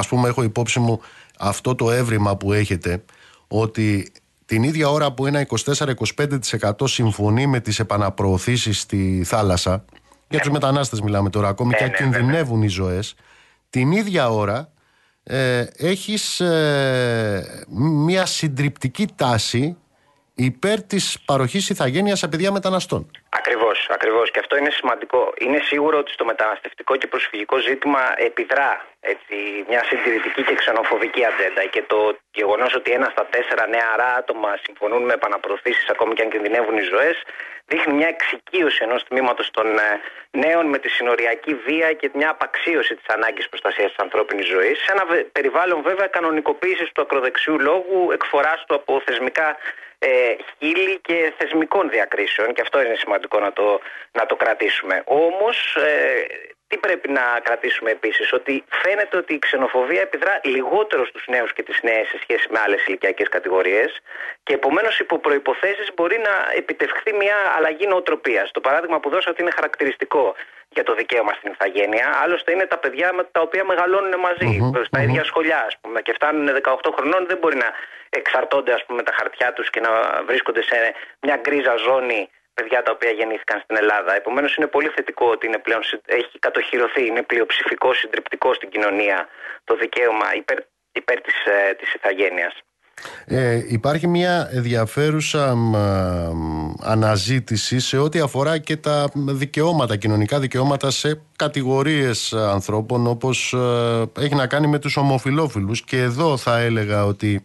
ας 0.00 0.08
πούμε 0.08 0.28
έχω 0.28 0.42
υπόψη 0.42 0.78
μου 0.80 1.02
αυτό 1.38 1.74
το 1.74 1.90
έβριμα 1.90 2.36
που 2.36 2.52
έχετε, 2.52 3.04
ότι 3.48 4.12
την 4.48 4.62
ίδια 4.62 4.88
ώρα 4.88 5.12
που 5.12 5.26
ένα 5.26 5.46
24-25% 5.64 6.70
συμφωνεί 6.84 7.46
με 7.46 7.60
τις 7.60 7.78
επαναπροωθήσεις 7.78 8.80
στη 8.80 9.22
θάλασσα, 9.24 9.84
για 10.28 10.38
τους 10.38 10.50
μετανάστες 10.50 11.00
μιλάμε 11.00 11.30
τώρα 11.30 11.48
ακόμη 11.48 11.74
και 11.74 11.84
ναι, 11.84 11.90
κινδυνεύουν 11.90 12.62
οι 12.62 12.68
ζωές, 12.68 13.14
την 13.70 13.92
ίδια 13.92 14.30
ώρα 14.30 14.72
ε, 15.22 15.64
έχεις 15.76 16.40
ε, 16.40 17.64
μια 18.06 18.26
συντριπτική 18.26 19.08
τάση 19.14 19.76
υπέρ 20.34 20.82
της 20.82 21.18
παροχής 21.24 21.68
ηθαγένειας 21.68 22.18
σε 22.18 22.28
παιδιά 22.28 22.52
μεταναστών. 22.52 23.10
Ακριβώς, 23.68 23.88
ακριβώς. 23.90 24.30
Και 24.30 24.38
αυτό 24.38 24.56
είναι 24.56 24.70
σημαντικό. 24.70 25.32
Είναι 25.38 25.58
σίγουρο 25.62 25.98
ότι 25.98 26.12
στο 26.12 26.24
μεταναστευτικό 26.24 26.96
και 26.96 27.06
προσφυγικό 27.06 27.56
ζήτημα 27.58 28.00
επιδρά 28.16 28.84
έτσι, 29.00 29.36
μια 29.68 29.84
συντηρητική 29.84 30.42
και 30.42 30.54
ξενοφοβική 30.54 31.24
ατζέντα. 31.24 31.64
Και 31.64 31.82
το 31.86 32.16
γεγονός 32.32 32.74
ότι 32.74 32.90
ένα 32.90 33.08
στα 33.10 33.24
τέσσερα 33.30 33.66
νεαρά 33.68 34.14
άτομα 34.20 34.58
συμφωνούν 34.64 35.02
με 35.02 35.12
επαναπροωθήσεις, 35.12 35.88
ακόμη 35.88 36.12
και 36.14 36.22
αν 36.22 36.30
κινδυνεύουν 36.30 36.76
οι 36.76 36.86
ζωές, 36.92 37.16
δείχνει 37.66 37.92
μια 37.92 38.08
εξοικείωση 38.08 38.80
ενός 38.82 39.04
τμήματος 39.08 39.50
των 39.50 39.66
ε, 39.78 40.00
νέων 40.30 40.66
με 40.66 40.78
τη 40.78 40.88
συνοριακή 40.88 41.54
βία 41.66 41.92
και 41.92 42.10
μια 42.14 42.30
απαξίωση 42.30 42.94
της 42.94 43.06
ανάγκης 43.16 43.48
προστασίας 43.48 43.88
της 43.88 43.98
ανθρώπινης 44.04 44.46
ζωής. 44.46 44.76
Σε 44.84 44.92
ένα 44.92 45.04
βε- 45.04 45.26
περιβάλλον 45.36 45.82
βέβαια 45.82 46.06
κανονικοποίησης 46.06 46.88
του 46.92 47.02
ακροδεξιού 47.02 47.60
λόγου, 47.60 48.10
εκφοράς 48.12 48.64
του 48.66 48.74
από 48.74 49.02
θεσμικά 49.06 49.56
ε, 50.00 50.08
χείλη 50.58 50.98
και 51.06 51.32
θεσμικών 51.38 51.84
διακρίσεων 51.90 52.52
και 52.54 52.60
αυτό 52.60 52.82
είναι 52.82 52.94
σημαντικό 52.94 53.40
να 53.40 53.52
το, 53.52 53.57
να 54.12 54.26
το 54.26 54.36
κρατήσουμε. 54.36 55.02
Όμως 55.06 55.76
ε, 55.76 56.26
τι 56.68 56.76
πρέπει 56.76 57.08
να 57.10 57.40
κρατήσουμε 57.42 57.90
επίσης, 57.90 58.32
ότι 58.32 58.64
φαίνεται 58.68 59.16
ότι 59.16 59.34
η 59.34 59.38
ξενοφοβία 59.38 60.00
επιδρά 60.00 60.40
λιγότερο 60.44 61.06
στους 61.06 61.24
νέους 61.26 61.52
και 61.52 61.62
τις 61.62 61.78
νέες 61.82 62.06
σε 62.08 62.18
σχέση 62.22 62.46
με 62.50 62.58
άλλες 62.64 62.86
ηλικιακές 62.86 63.28
κατηγορίες 63.28 64.00
και 64.42 64.54
επομένως 64.54 64.98
υπό 64.98 65.18
προϋποθέσεις 65.18 65.88
μπορεί 65.94 66.18
να 66.18 66.34
επιτευχθεί 66.56 67.12
μια 67.12 67.36
αλλαγή 67.56 67.86
νοοτροπίας. 67.86 68.50
Το 68.50 68.60
παράδειγμα 68.60 69.00
που 69.00 69.10
δώσατε 69.10 69.42
είναι 69.42 69.50
χαρακτηριστικό 69.50 70.34
για 70.68 70.82
το 70.82 70.94
δικαίωμα 70.94 71.32
στην 71.32 71.50
ηθαγένεια. 71.52 72.06
Άλλωστε 72.22 72.52
είναι 72.52 72.66
τα 72.66 72.78
παιδιά 72.78 73.12
με 73.12 73.24
τα 73.32 73.40
οποία 73.40 73.64
μεγαλώνουν 73.64 74.14
μαζί, 74.20 74.72
στα 74.84 75.02
ίδια 75.02 75.24
σχολιά, 75.24 75.64
ας 75.66 75.76
πούμε, 75.80 76.02
και 76.02 76.12
φτάνουν 76.12 76.48
18 76.62 76.92
χρονών, 76.96 77.26
δεν 77.26 77.38
μπορεί 77.38 77.56
να 77.56 77.70
εξαρτώνται 78.10 78.72
ας 78.72 78.84
πούμε, 78.86 79.02
τα 79.02 79.12
χαρτιά 79.18 79.52
τους 79.52 79.70
και 79.70 79.80
να 79.80 79.90
βρίσκονται 80.26 80.62
σε 80.62 80.94
μια 81.20 81.36
γκρίζα 81.36 81.76
ζώνη 81.76 82.30
παιδιά 82.58 82.78
τα 82.86 82.92
οποία 82.96 83.10
γεννήθηκαν 83.18 83.58
στην 83.64 83.76
Ελλάδα. 83.82 84.12
Επομένως 84.20 84.50
είναι 84.56 84.66
πολύ 84.76 84.88
θετικό 84.96 85.26
ότι 85.34 85.44
είναι 85.46 85.60
πλέον, 85.66 85.82
συ- 85.88 86.06
έχει 86.20 86.38
κατοχυρωθεί, 86.46 87.02
είναι 87.06 87.22
πλειοψηφικό, 87.30 87.88
συντριπτικό 88.00 88.48
στην 88.58 88.68
κοινωνία 88.74 89.18
το 89.68 89.72
δικαίωμα 89.82 90.28
υπέρ, 90.40 90.58
υπέρ 91.00 91.18
της, 91.26 91.38
ε, 91.54 91.74
της 91.80 91.88
ηθαγένειας. 91.96 92.54
Ε, 93.26 93.64
υπάρχει 93.68 94.06
μια 94.06 94.48
ενδιαφέρουσα 94.52 95.54
μ, 95.54 95.76
α, 95.76 96.30
μ, 96.34 96.74
αναζήτηση 96.82 97.78
σε 97.80 97.98
ό,τι 97.98 98.18
αφορά 98.20 98.58
και 98.58 98.76
τα 98.76 99.10
δικαιώματα, 99.14 99.96
κοινωνικά 99.96 100.38
δικαιώματα 100.38 100.90
σε 100.90 101.20
κατηγορίες 101.36 102.32
ανθρώπων 102.32 103.06
όπως 103.06 103.52
ε, 103.52 104.22
έχει 104.22 104.34
να 104.34 104.46
κάνει 104.46 104.66
με 104.66 104.78
τους 104.78 104.96
ομοφιλόφιλους 104.96 105.82
και 105.84 105.98
εδώ 105.98 106.36
θα 106.36 106.58
έλεγα 106.58 107.04
ότι 107.04 107.44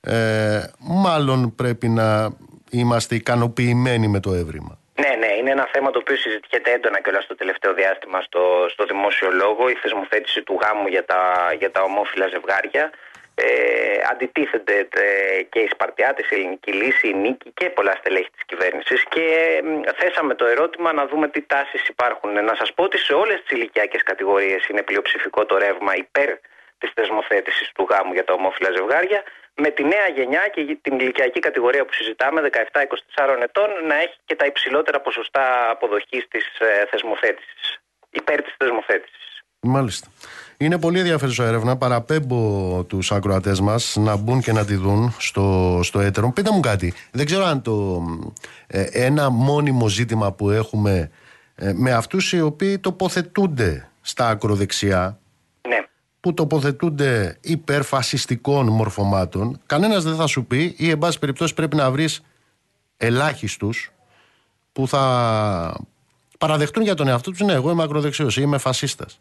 ε, 0.00 0.62
μάλλον 0.78 1.54
πρέπει 1.54 1.88
να 1.88 2.30
είμαστε 2.70 3.14
ικανοποιημένοι 3.14 4.08
με 4.08 4.20
το 4.20 4.32
έβριμα. 4.32 4.78
Ναι, 5.02 5.14
ναι, 5.22 5.32
είναι 5.38 5.50
ένα 5.50 5.68
θέμα 5.72 5.90
το 5.90 5.98
οποίο 5.98 6.16
συζητιέται 6.16 6.70
έντονα 6.70 7.00
και 7.00 7.08
όλα 7.08 7.20
στο 7.20 7.34
τελευταίο 7.34 7.74
διάστημα 7.74 8.20
στο, 8.20 8.42
στο 8.68 8.84
δημόσιο 8.84 9.30
λόγο. 9.30 9.68
Η 9.68 9.74
θεσμοθέτηση 9.74 10.42
του 10.42 10.58
γάμου 10.62 10.86
για 10.86 11.04
τα, 11.04 11.22
για 11.58 11.70
τα 11.70 11.82
ομόφυλα 11.82 12.26
ζευγάρια. 12.26 12.90
Ε, 13.34 13.46
αντιτίθενται 14.10 14.88
ε, 14.90 15.42
και 15.42 15.58
οι 15.58 15.68
Σπαρτιάτες, 15.72 16.30
η 16.30 16.34
Ελληνική 16.34 16.72
Λύση, 16.72 17.08
η 17.08 17.14
Νίκη 17.14 17.50
και 17.54 17.70
πολλά 17.70 17.94
στελέχη 17.98 18.30
της 18.30 18.44
κυβέρνησης 18.46 19.04
και 19.08 19.24
μ, 19.64 19.80
θέσαμε 19.96 20.34
το 20.34 20.46
ερώτημα 20.46 20.92
να 20.92 21.06
δούμε 21.06 21.28
τι 21.28 21.40
τάσεις 21.42 21.88
υπάρχουν. 21.88 22.32
Να 22.44 22.54
σας 22.54 22.72
πω 22.74 22.82
ότι 22.82 22.98
σε 22.98 23.12
όλες 23.12 23.42
τις 23.42 23.50
ηλικιακές 23.56 24.02
κατηγορίες 24.02 24.66
είναι 24.68 24.82
πλειοψηφικό 24.82 25.46
το 25.46 25.58
ρεύμα 25.58 25.96
υπέρ 25.96 26.30
της 26.78 26.90
θεσμοθέτησης 26.94 27.72
του 27.74 27.86
γάμου 27.90 28.12
για 28.12 28.24
τα 28.24 28.32
ομόφυλα 28.32 28.70
ζευγάρια 28.70 29.22
με 29.64 29.70
τη 29.70 29.82
νέα 29.82 30.08
γενιά 30.16 30.44
και 30.54 30.78
την 30.82 30.98
ηλικιακή 30.98 31.40
κατηγορία 31.40 31.84
που 31.84 31.92
συζητάμε 31.92 32.40
17-24 32.52 33.42
ετών 33.42 33.68
να 33.88 33.96
έχει 34.04 34.16
και 34.24 34.36
τα 34.36 34.46
υψηλότερα 34.46 35.00
ποσοστά 35.00 35.70
αποδοχής 35.70 36.24
της 36.28 36.44
ε, 36.58 36.86
θεσμοθέτησης 36.90 37.80
υπέρ 38.10 38.42
της 38.42 38.54
θεσμοθέτησης. 38.58 39.42
Μάλιστα. 39.60 40.08
Είναι 40.56 40.78
πολύ 40.78 40.98
ενδιαφέρουσα 40.98 41.44
έρευνα. 41.44 41.76
Παραπέμπω 41.76 42.84
τους 42.84 43.12
ακροατές 43.12 43.60
μας 43.60 43.96
να 43.98 44.16
μπουν 44.16 44.40
και 44.40 44.52
να 44.52 44.64
τη 44.64 44.74
δουν 44.74 45.14
στο, 45.18 45.80
στο 45.82 46.00
έτερο. 46.00 46.32
Πείτε 46.32 46.50
μου 46.50 46.60
κάτι. 46.60 46.94
Δεν 47.12 47.26
ξέρω 47.26 47.44
αν 47.44 47.62
το 47.62 48.02
ε, 48.66 48.84
ένα 48.92 49.30
μόνιμο 49.30 49.88
ζήτημα 49.88 50.32
που 50.32 50.50
έχουμε 50.50 51.10
ε, 51.54 51.72
με 51.74 51.92
αυτούς 51.92 52.32
οι 52.32 52.40
οποίοι 52.40 52.78
τοποθετούνται 52.78 53.90
στα 54.00 54.28
ακροδεξιά 54.28 55.02
Ναι. 55.02 55.16
Που 56.20 56.34
τοποθετούνται 56.34 57.38
υπέρ 57.40 57.82
φασιστικών 57.82 58.68
μορφωμάτων 58.68 59.60
κανένας 59.66 60.04
δεν 60.04 60.16
θα 60.16 60.26
σου 60.26 60.44
πει 60.44 60.74
ή 60.78 60.90
εν 60.90 60.98
πάση 60.98 61.18
περιπτώσει 61.18 61.54
πρέπει 61.54 61.76
να 61.76 61.90
βρεις 61.90 62.20
ελάχιστους 62.96 63.92
που 64.72 64.88
θα 64.88 65.86
παραδεχτούν 66.38 66.82
για 66.82 66.94
τον 66.94 67.08
εαυτό 67.08 67.30
τους 67.30 67.40
ναι 67.40 67.52
εγώ 67.52 67.70
είμαι 67.70 67.82
ακροδεξιός 67.82 68.36
ή 68.36 68.40
είμαι 68.44 68.58
φασίστας 68.58 69.18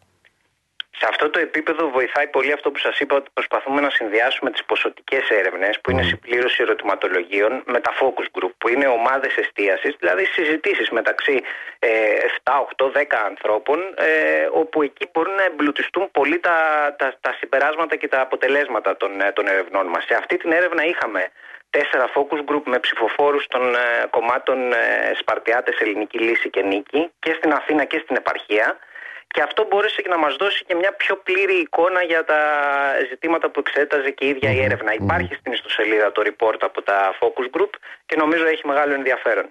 Σε 0.99 1.05
αυτό 1.09 1.29
το 1.29 1.39
επίπεδο 1.39 1.89
βοηθάει 1.89 2.27
πολύ 2.27 2.51
αυτό 2.51 2.71
που 2.71 2.77
σας 2.77 2.99
είπα 2.99 3.15
ότι 3.15 3.29
προσπαθούμε 3.33 3.81
να 3.81 3.89
συνδυάσουμε 3.89 4.51
τις 4.51 4.63
ποσοτικές 4.63 5.29
έρευνες 5.29 5.79
που 5.81 5.91
είναι 5.91 6.03
συμπλήρωση 6.03 6.61
ερωτηματολογίων 6.61 7.63
με 7.65 7.79
τα 7.79 7.91
focus 7.99 8.27
group 8.35 8.53
που 8.57 8.67
είναι 8.69 8.87
ομάδες 8.87 9.35
εστίασης, 9.37 9.95
δηλαδή 9.99 10.25
συζητήσεις 10.25 10.89
μεταξύ 10.89 11.41
ε, 11.79 11.89
7, 12.43 12.51
8, 12.77 12.91
10 12.91 13.03
ανθρώπων 13.25 13.79
ε, 13.97 14.47
όπου 14.51 14.81
εκεί 14.81 15.09
μπορούν 15.13 15.35
να 15.35 15.43
εμπλουτιστούν 15.43 16.11
πολύ 16.11 16.39
τα, 16.39 16.57
τα, 16.97 17.13
τα 17.21 17.35
συμπεράσματα 17.39 17.95
και 17.95 18.07
τα 18.07 18.21
αποτελέσματα 18.21 18.97
των, 18.97 19.21
ε, 19.21 19.31
των 19.31 19.47
ερευνών 19.47 19.87
μας. 19.87 20.03
Σε 20.03 20.15
αυτή 20.15 20.37
την 20.37 20.51
έρευνα 20.51 20.83
είχαμε 20.85 21.31
τέσσερα 21.69 22.09
focus 22.15 22.41
group 22.49 22.63
με 22.65 22.79
ψηφοφόρους 22.79 23.47
των 23.47 23.75
ε, 23.75 24.05
κομμάτων 24.09 24.73
ε, 24.73 25.11
Σπαρτιάτες, 25.19 25.79
Ελληνική 25.79 26.19
Λύση 26.19 26.49
και 26.49 26.61
Νίκη 26.61 27.11
και 27.19 27.33
στην 27.37 27.51
Αθήνα 27.53 27.83
και 27.83 27.99
στην 28.03 28.15
επαρχία 28.15 28.77
και 29.33 29.41
αυτό 29.41 29.67
μπόρεσε 29.69 30.01
και 30.01 30.09
να 30.09 30.17
μας 30.17 30.35
δώσει 30.35 30.63
και 30.67 30.75
μια 30.75 30.93
πιο 31.01 31.15
πλήρη 31.27 31.57
εικόνα 31.65 32.01
για 32.11 32.21
τα 32.31 32.41
ζητήματα 33.09 33.49
που 33.51 33.59
εξέταζε 33.59 34.09
και 34.09 34.25
η 34.25 34.29
ίδια 34.29 34.51
η 34.51 34.59
ερευνα 34.63 34.93
Υπάρχει 34.93 35.33
στην 35.39 35.51
ιστοσελίδα 35.51 36.11
το 36.11 36.21
report 36.29 36.59
από 36.59 36.81
τα 36.81 36.97
focus 37.19 37.47
group 37.55 37.73
και 38.05 38.15
νομίζω 38.15 38.45
έχει 38.45 38.67
μεγάλο 38.67 38.93
ενδιαφέρον. 38.93 39.47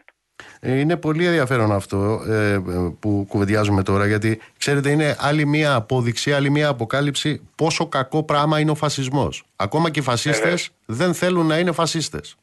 Ε, 0.60 0.78
είναι 0.78 0.96
πολύ 0.96 1.26
ενδιαφέρον 1.26 1.72
αυτό 1.72 2.20
ε, 2.28 2.58
που 3.00 3.26
κουβεντιάζουμε 3.28 3.82
τώρα 3.82 4.06
γιατί 4.06 4.40
ξέρετε 4.58 4.90
είναι 4.90 5.16
άλλη 5.20 5.46
μία 5.46 5.74
απόδειξη, 5.74 6.32
άλλη 6.32 6.50
μία 6.50 6.68
αποκάλυψη 6.68 7.48
πόσο 7.56 7.86
κακό 7.88 8.22
πράγμα 8.22 8.60
είναι 8.60 8.70
ο 8.70 8.74
φασισμός. 8.74 9.44
Ακόμα 9.56 9.90
και 9.90 9.98
οι 9.98 10.02
φασίστες 10.02 10.70
δεν 10.86 11.14
θέλουν 11.14 11.46
να 11.46 11.58
είναι 11.58 11.72
φασίστες. 11.72 12.36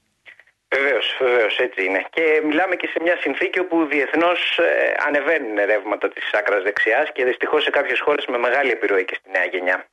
Βεβαίως, 0.75 1.15
βεβαίως, 1.19 1.57
έτσι 1.57 1.85
είναι. 1.85 2.05
Και 2.09 2.41
μιλάμε 2.47 2.75
και 2.75 2.87
σε 2.93 2.99
μια 3.01 3.17
συνθήκη 3.21 3.59
όπου 3.59 3.85
διεθνώς 3.85 4.39
ε, 4.57 4.93
ανεβαίνουν 5.07 5.55
ρεύματα 5.65 6.09
της 6.09 6.33
άκρας 6.33 6.63
δεξιάς 6.63 7.11
και 7.13 7.25
δυστυχώς 7.25 7.63
σε 7.63 7.69
κάποιες 7.69 7.99
χώρες 7.99 8.25
με 8.25 8.37
μεγάλη 8.37 8.71
επιρροή 8.71 9.05
και 9.05 9.15
στη 9.19 9.29
νέα 9.31 9.45
γενιά. 9.45 9.85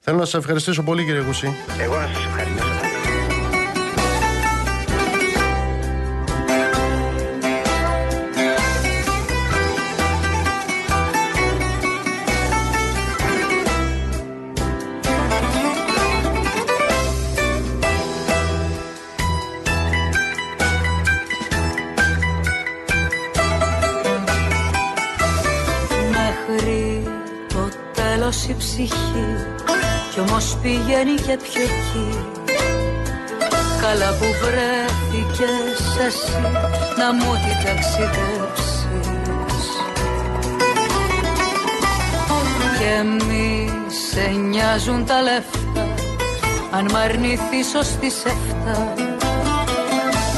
Θέλω 0.00 0.16
να 0.16 0.24
σας 0.24 0.34
ευχαριστήσω 0.34 0.82
πολύ, 0.82 1.04
κύριε 1.04 1.20
Γουσί. 1.20 1.48
Εγώ 1.80 1.96
να 1.96 2.06
σας 2.06 2.24
ευχαριστήσω. 2.26 2.75
Ψυχή. 28.76 29.28
Κι 30.12 30.20
όμως 30.20 30.56
πηγαίνει 30.62 31.14
και 31.14 31.38
πιο 31.42 31.62
εκεί. 31.62 32.08
Καλά 33.80 34.10
που 34.18 34.26
βρέθηκες 34.42 36.06
εσύ 36.06 36.40
να 36.98 37.12
μου 37.12 37.32
την 37.32 37.56
ταξιδέψεις. 37.64 38.74
Και 42.78 43.24
μη 43.24 43.70
σε 44.10 44.28
νοιάζουν 44.28 45.06
τα 45.06 45.22
λεφτά 45.22 45.94
αν 46.70 46.86
μ' 46.92 46.96
αρνηθείς 46.96 47.74
ως 47.74 47.88
τις 48.00 48.24
εφτά. 48.24 48.94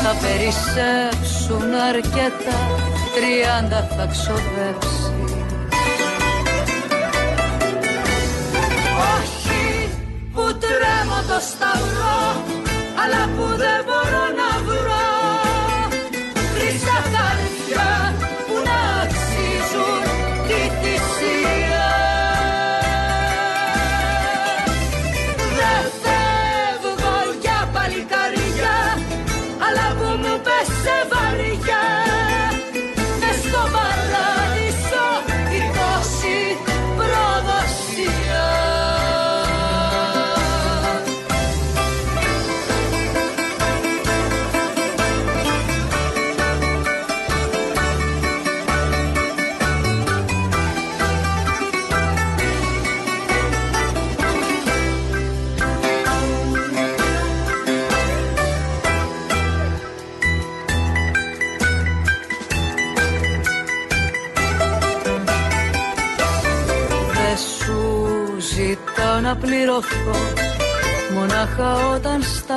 Θα 0.03 0.15
περισσέψουν 0.23 1.75
αρκετά 1.89 2.59
τριάντα 3.15 3.89
θα 3.97 4.07
ξοδέψει 8.99 9.63
τρέμω 10.63 11.21
το 11.31 11.39
σταυρό 11.51 12.21
αλλά 13.03 13.23
που 13.35 13.45
δεν 13.63 13.79
μπορώ 13.87 14.28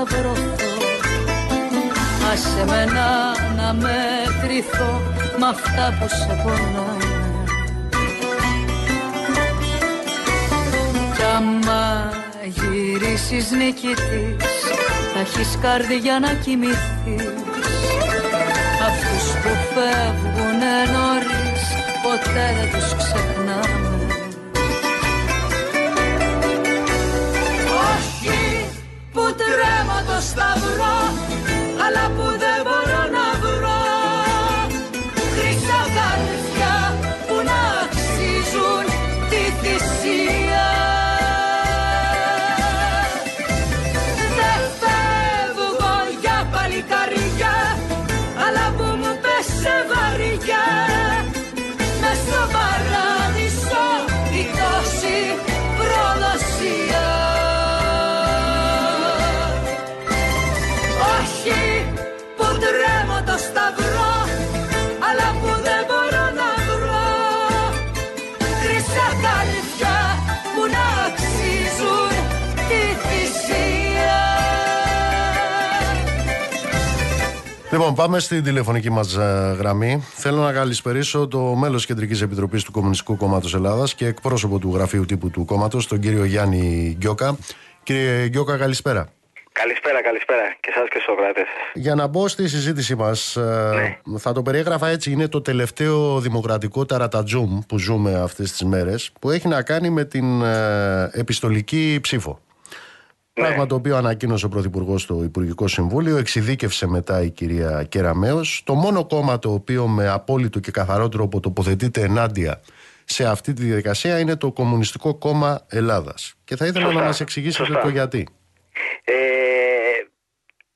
σταυρωθώ 0.08 0.70
Άσε 2.32 2.66
με 2.66 2.86
να, 2.86 3.10
να 3.56 3.74
μετρηθώ 3.74 5.02
με 5.40 5.48
αυτά 5.48 5.98
που 6.00 6.08
σε 6.08 6.42
πονάνε. 6.44 7.06
Κι 11.16 11.24
άμα 11.36 12.10
γυρίσεις 12.46 13.52
νικητής 13.52 14.62
θα 15.14 15.20
έχεις 15.20 15.58
καρδιά 15.62 16.20
να 16.20 16.34
κοιμηθείς. 16.34 17.34
Αυτούς 18.88 19.26
που 19.42 19.52
φεύγουνε 19.74 20.76
νωρίς 20.94 21.64
ποτέ 22.04 22.56
δεν 22.60 22.70
τους 22.80 22.96
ξεχνάμε 22.96 23.81
σταυρό 30.22 31.01
Λοιπόν, 77.82 77.96
πάμε 77.96 78.20
στην 78.20 78.44
τηλεφωνική 78.44 78.90
μας 78.90 79.16
ε, 79.16 79.56
γραμμή. 79.60 80.04
Θέλω 80.16 80.42
να 80.42 80.54
καλησπερίσω 80.54 81.28
το 81.28 81.40
μέλος 81.40 81.86
Κεντρικής 81.86 82.22
Επιτροπής 82.22 82.64
του 82.64 82.72
Κομμουνιστικού 82.72 83.18
Κόμματος 83.18 83.54
Ελλάδας 83.54 83.96
και 83.96 84.06
εκπρόσωπο 84.06 84.60
του 84.60 84.72
Γραφείου 84.74 85.06
Τύπου 85.06 85.30
του 85.30 85.46
Κόμματος, 85.46 85.88
τον 85.88 86.00
κύριο 86.00 86.24
Γιάννη 86.24 86.96
Γκιόκα. 86.98 87.38
Κύριε 87.84 88.28
Γκιόκα, 88.28 88.58
καλησπέρα. 88.58 89.08
Καλησπέρα, 89.52 90.02
καλησπέρα 90.02 90.56
και 90.60 90.70
εσάς 90.76 90.88
και 90.90 91.00
Σοκράτε. 91.06 91.46
Για 91.74 91.96
να 91.96 92.08
μπω 92.08 92.28
στη 92.28 92.48
συζήτησή 92.48 92.96
μας, 92.96 93.36
ε, 93.36 93.98
ναι. 94.06 94.18
θα 94.18 94.32
το 94.32 94.42
περιέγραφα 94.42 94.88
έτσι. 94.88 95.12
Είναι 95.12 95.28
το 95.28 95.42
τελευταίο 95.42 96.20
δημοκρατικό 96.20 96.86
ταρατατζούμ 96.86 97.60
που 97.68 97.78
ζούμε 97.78 98.20
αυτές 98.20 98.52
τις 98.52 98.64
μέρες, 98.64 99.12
που 99.20 99.30
έχει 99.30 99.48
να 99.48 99.62
κάνει 99.62 99.90
με 99.90 100.06
την 100.06 100.42
ε, 100.42 101.10
επιστολική 101.14 102.00
ψήφο. 102.02 102.40
Ναι. 103.42 103.48
Πράγμα 103.48 103.66
το 103.66 103.76
οποίο 103.76 103.96
ανακοίνωσε 103.98 104.46
ο 104.46 104.50
Πρωθυπουργός 104.50 105.02
στο 105.02 105.24
Υπουργικό 105.24 105.68
Συμβούλιο, 105.68 106.18
εξειδίκευσε 106.18 106.88
μετά 106.88 107.22
η 107.22 107.30
κυρία 107.30 107.86
Κεραμέο. 107.90 108.42
Το 108.64 108.74
μόνο 108.74 109.06
κόμμα 109.06 109.40
το 109.40 109.54
οποίο 109.54 109.88
με 109.88 110.08
απόλυτο 110.10 110.60
και 110.60 110.72
καθαρό 110.72 111.10
τρόπο 111.10 111.40
τοποθετείται 111.40 112.02
ενάντια 112.02 112.62
σε 113.06 113.26
αυτή 113.26 113.54
τη 113.54 113.64
διαδικασία 113.64 114.20
είναι 114.20 114.36
το 114.36 114.52
Κομμουνιστικό 114.52 115.16
Κόμμα 115.16 115.66
Ελλάδας. 115.70 116.36
Και 116.44 116.56
θα 116.56 116.66
ήθελα 116.66 116.86
Σωστά. 116.86 117.00
να 117.00 117.06
μας 117.06 117.20
εξηγήσετε 117.20 117.66
Σωστά. 117.66 117.82
το 117.82 117.90
γιατί. 117.90 118.28
Ε, 119.04 119.14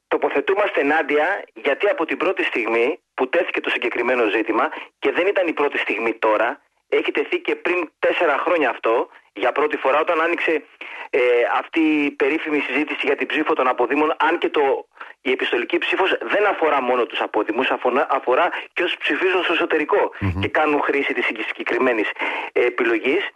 τοποθετούμαστε 0.07 0.79
ενάντια 0.81 1.43
γιατί 1.53 1.87
από 1.87 2.05
την 2.05 2.17
πρώτη 2.17 2.43
στιγμή 2.43 2.99
που 3.13 3.29
τέθηκε 3.29 3.59
το 3.59 3.69
συγκεκριμένο 3.69 4.23
ζήτημα 4.35 4.69
και 4.99 5.11
δεν 5.11 5.27
ήταν 5.27 5.47
η 5.47 5.53
πρώτη 5.53 5.77
στιγμή 5.77 6.13
τώρα, 6.13 6.61
έχει 6.89 7.11
τεθεί 7.11 7.39
και 7.39 7.55
πριν 7.55 7.89
τέσσερα 7.99 8.37
χρόνια 8.37 8.69
αυτό, 8.69 9.09
για 9.33 9.51
πρώτη 9.51 9.77
φορά 9.77 9.99
όταν 9.99 10.21
άνοιξε 10.21 10.63
ε, 11.09 11.19
αυτή 11.59 11.79
η 11.79 12.11
περίφημη 12.11 12.59
συζήτηση 12.59 12.99
για 13.03 13.15
την 13.15 13.27
ψήφο 13.27 13.53
των 13.53 13.67
αποδήμων, 13.67 14.15
αν 14.17 14.37
και 14.37 14.49
το, 14.49 14.87
η 15.21 15.31
επιστολική 15.31 15.77
ψήφος 15.77 16.17
δεν 16.21 16.45
αφορά 16.45 16.81
μόνο 16.81 17.05
τους 17.05 17.19
αποδήμους, 17.21 17.69
αφορά, 17.69 18.07
αφορά 18.09 18.49
και 18.73 18.83
όσους 18.83 18.97
ψηφίζουν 18.97 19.43
στο 19.43 19.53
εσωτερικο 19.53 20.11
και 20.41 20.47
κάνουν 20.47 20.81
χρήση 20.81 21.13
της 21.13 21.25
συγκεκριμένης 21.25 22.09
ε, 22.51 22.65
επιλογής, 22.65 23.29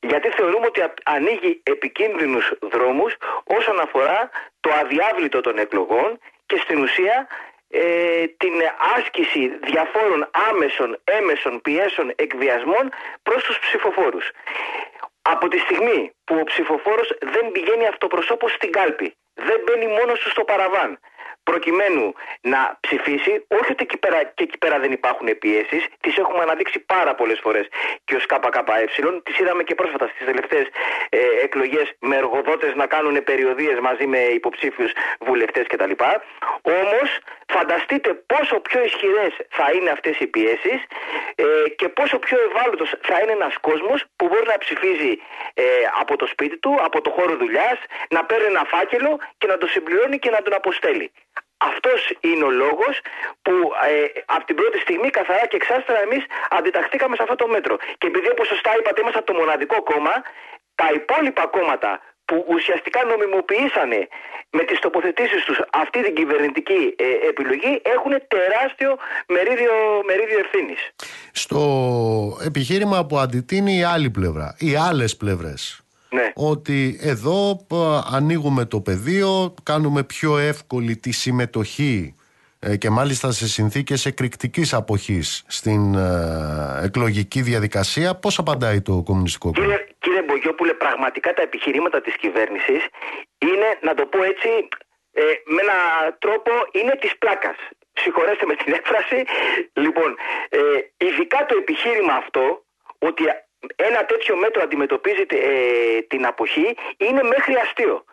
γιατί 0.00 0.28
θεωρούμε 0.28 0.66
ότι 0.66 0.80
α- 0.80 0.94
ανοίγει 1.04 1.60
επικίνδυνους 1.62 2.52
δρόμους 2.60 3.16
όσον 3.44 3.80
αφορά 3.80 4.30
το 4.60 4.70
αδιάβλητο 4.80 5.40
των 5.40 5.58
εκλογών 5.58 6.18
και 6.46 6.56
στην 6.56 6.82
ουσία 6.82 7.26
ε, 7.68 8.26
την 8.26 8.54
άσκηση 8.96 9.58
διαφόρων 9.62 10.30
άμεσων, 10.50 10.98
έμεσων 11.04 11.60
πιέσεων 11.60 12.12
εκβιασμών 12.16 12.90
προς 13.22 13.44
τους 13.44 13.58
ψηφοφόρους. 13.58 14.30
Από 15.22 15.48
τη 15.48 15.58
στιγμή 15.58 16.12
που 16.24 16.34
ο 16.40 16.44
ψηφοφόρος 16.44 17.08
δεν 17.20 17.52
πηγαίνει 17.52 17.86
αυτοπροσώπως 17.86 18.52
στην 18.52 18.70
κάλπη, 18.72 19.16
δεν 19.34 19.60
μπαίνει 19.64 19.86
μόνος 19.86 20.20
του 20.20 20.30
στο 20.30 20.44
παραβάν, 20.44 20.98
προκειμένου 21.50 22.04
να 22.40 22.60
ψηφίσει, 22.80 23.32
όχι 23.58 23.70
ότι 23.74 23.82
εκεί 23.88 23.98
πέρα, 24.04 24.18
και 24.36 24.42
εκεί 24.48 24.58
πέρα 24.58 24.76
δεν 24.78 24.92
υπάρχουν 24.92 25.28
πιέσεις, 25.38 25.82
τις 26.00 26.16
έχουμε 26.22 26.42
αναδείξει 26.42 26.78
πάρα 26.94 27.14
πολλές 27.14 27.38
φορές 27.44 27.66
και 28.04 28.14
ως 28.18 28.26
ΚΚΕ, 28.26 28.86
τις 29.26 29.38
είδαμε 29.38 29.62
και 29.62 29.74
πρόσφατα 29.74 30.06
στις 30.12 30.24
τελευταίες 30.30 30.66
ε, 31.08 31.18
εκλογές 31.46 31.86
με 31.98 32.16
εργοδότες 32.16 32.74
να 32.74 32.86
κάνουν 32.86 33.24
περιοδίες 33.24 33.78
μαζί 33.88 34.06
με 34.06 34.18
υποψήφιους 34.18 34.92
βουλευτές 35.20 35.66
κτλ. 35.66 35.92
Όμως, 36.62 37.08
φανταστείτε 37.46 38.10
πόσο 38.32 38.60
πιο 38.60 38.84
ισχυρές 38.84 39.32
θα 39.48 39.66
είναι 39.74 39.90
αυτές 39.90 40.18
οι 40.18 40.26
πιέσεις 40.26 40.80
ε, 41.34 41.44
και 41.78 41.88
πόσο 41.88 42.18
πιο 42.18 42.38
ευάλωτος 42.48 42.90
θα 43.02 43.16
είναι 43.20 43.32
ένας 43.32 43.54
κόσμος 43.60 44.04
που 44.16 44.26
μπορεί 44.28 44.46
να 44.46 44.58
ψηφίζει 44.58 45.12
ε, 45.54 45.64
από 46.00 46.16
το 46.16 46.26
σπίτι 46.26 46.56
του, 46.58 46.72
από 46.82 47.00
το 47.00 47.10
χώρο 47.10 47.36
δουλειάς, 47.36 47.78
να 48.08 48.24
παίρνει 48.24 48.46
ένα 48.46 48.64
φάκελο 48.72 49.18
και 49.38 49.46
να 49.46 49.58
το 49.58 49.66
συμπληρώνει 49.66 50.18
και 50.18 50.30
να 50.30 50.42
τον 50.42 50.54
αποστέλει. 50.54 51.12
Αυτός 51.56 52.00
είναι 52.20 52.44
ο 52.44 52.50
λόγος 52.50 52.94
που 53.42 53.52
ε, 53.88 54.20
από 54.36 54.44
την 54.44 54.56
πρώτη 54.56 54.78
στιγμή 54.78 55.10
καθαρά 55.10 55.46
και 55.46 55.56
εξάστερα 55.56 56.00
εμείς 56.06 56.22
αντιταχθήκαμε 56.50 57.16
σε 57.16 57.22
αυτό 57.22 57.34
το 57.34 57.46
μέτρο. 57.48 57.76
Και 57.98 58.06
επειδή 58.06 58.28
όπως 58.34 58.46
σωστά 58.46 58.70
είπατε 58.78 59.00
είμαστε 59.00 59.20
το 59.20 59.34
μοναδικό 59.34 59.82
κόμμα, 59.82 60.14
τα 60.74 60.88
υπόλοιπα 60.98 61.46
κόμματα 61.46 62.00
που 62.24 62.44
ουσιαστικά 62.48 63.00
νομιμοποιήσανε 63.04 64.08
με 64.50 64.62
τις 64.64 64.78
τοποθετήσεις 64.78 65.44
τους 65.44 65.58
αυτή 65.72 66.02
την 66.02 66.14
κυβερνητική 66.14 66.94
ε, 66.96 67.28
επιλογή 67.28 67.80
έχουν 67.82 68.12
τεράστιο 68.28 68.96
μερίδιο, 69.28 69.72
μερίδιο 70.06 70.38
ευθύνης. 70.38 70.80
Στο 71.32 71.60
επιχείρημα 72.44 73.06
που 73.06 73.18
αντιτείνει 73.18 73.78
η 73.78 73.82
άλλη 73.82 74.10
πλευρά, 74.10 74.56
οι 74.58 74.76
άλλες 74.76 75.16
πλευρές. 75.16 75.85
Ναι. 76.16 76.32
Ότι 76.34 76.98
εδώ 77.00 77.66
π, 77.68 77.72
ανοίγουμε 78.14 78.64
το 78.64 78.80
πεδίο, 78.80 79.54
κάνουμε 79.62 80.02
πιο 80.04 80.38
εύκολη 80.38 80.96
τη 80.96 81.12
συμμετοχή 81.12 82.14
ε, 82.58 82.76
και 82.76 82.90
μάλιστα 82.90 83.30
σε 83.30 83.46
συνθήκες 83.48 84.06
εκρηκτικής 84.06 84.74
αποχής 84.74 85.44
στην 85.46 85.94
ε, 85.94 86.80
εκλογική 86.82 87.40
διαδικασία. 87.42 88.14
Πώς 88.14 88.38
απαντάει 88.38 88.80
το 88.80 89.02
Κομμουνιστικό 89.04 89.50
Κόμμα; 89.50 89.66
Κύριε, 89.66 89.86
κύριε 89.98 90.22
Μπογιόπουλε, 90.22 90.72
πραγματικά 90.72 91.32
τα 91.32 91.42
επιχειρήματα 91.42 92.00
της 92.00 92.16
κυβέρνησης 92.16 92.82
είναι, 93.38 93.68
να 93.82 93.94
το 93.94 94.04
πω 94.06 94.22
έτσι, 94.22 94.48
ε, 95.12 95.22
με 95.54 95.60
έναν 95.66 95.80
τρόπο 96.18 96.50
είναι 96.72 96.94
της 97.00 97.12
πλάκας. 97.18 97.56
Συγχωρέστε 98.02 98.46
με 98.46 98.54
την 98.54 98.72
έκφραση. 98.78 99.18
Λοιπόν, 99.72 100.10
ε, 100.48 100.58
ειδικά 101.06 101.38
το 101.48 101.54
επιχείρημα 101.62 102.14
αυτό, 102.22 102.44
ότι 102.98 103.22
ένα 103.76 104.04
τέτοιο 104.04 104.36
μέτρο 104.36 104.62
αντιμετωπίζει 104.62 105.24
ε, 105.28 106.00
την 106.00 106.26
αποχή, 106.26 106.76
είναι 106.96 107.22
μέχρι 107.22 107.54
αστείο. 107.54 108.04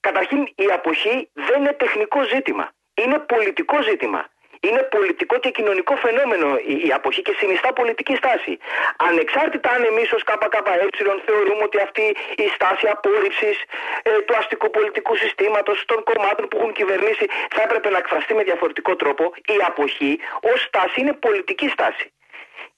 Καταρχήν, 0.00 0.40
η 0.54 0.66
αποχή 0.72 1.28
δεν 1.32 1.60
είναι 1.60 1.72
τεχνικό 1.72 2.22
ζήτημα. 2.22 2.72
Είναι 2.94 3.18
πολιτικό 3.18 3.82
ζήτημα. 3.82 4.30
Είναι 4.68 4.82
πολιτικό 4.96 5.38
και 5.38 5.50
κοινωνικό 5.50 5.96
φαινόμενο 5.96 6.48
η, 6.72 6.74
η 6.88 6.92
αποχή 6.92 7.22
και 7.22 7.34
συνιστά 7.38 7.72
πολιτική 7.72 8.14
στάση. 8.16 8.58
Ανεξάρτητα 8.96 9.70
αν 9.70 9.84
εμείς 9.84 10.12
ως 10.12 10.22
ΚΚΕ 10.22 10.60
θεωρούμε 11.26 11.62
ότι 11.62 11.78
αυτή 11.86 12.16
η 12.44 12.46
στάση 12.54 12.86
απόρριψης 12.88 13.56
ε, 14.02 14.10
του 14.26 14.34
αστικοπολιτικού 14.36 15.16
συστήματος 15.16 15.84
των 15.86 16.02
κομμάτων 16.02 16.48
που 16.48 16.56
έχουν 16.56 16.72
κυβερνήσει 16.72 17.26
θα 17.54 17.62
έπρεπε 17.62 17.88
να 17.90 17.98
εκφραστεί 17.98 18.34
με 18.34 18.42
διαφορετικό 18.42 18.96
τρόπο, 18.96 19.32
η 19.34 19.58
αποχή 19.66 20.18
ως 20.52 20.60
στάση 20.62 21.00
είναι 21.00 21.12
πολιτική 21.12 21.68
στάση 21.68 22.12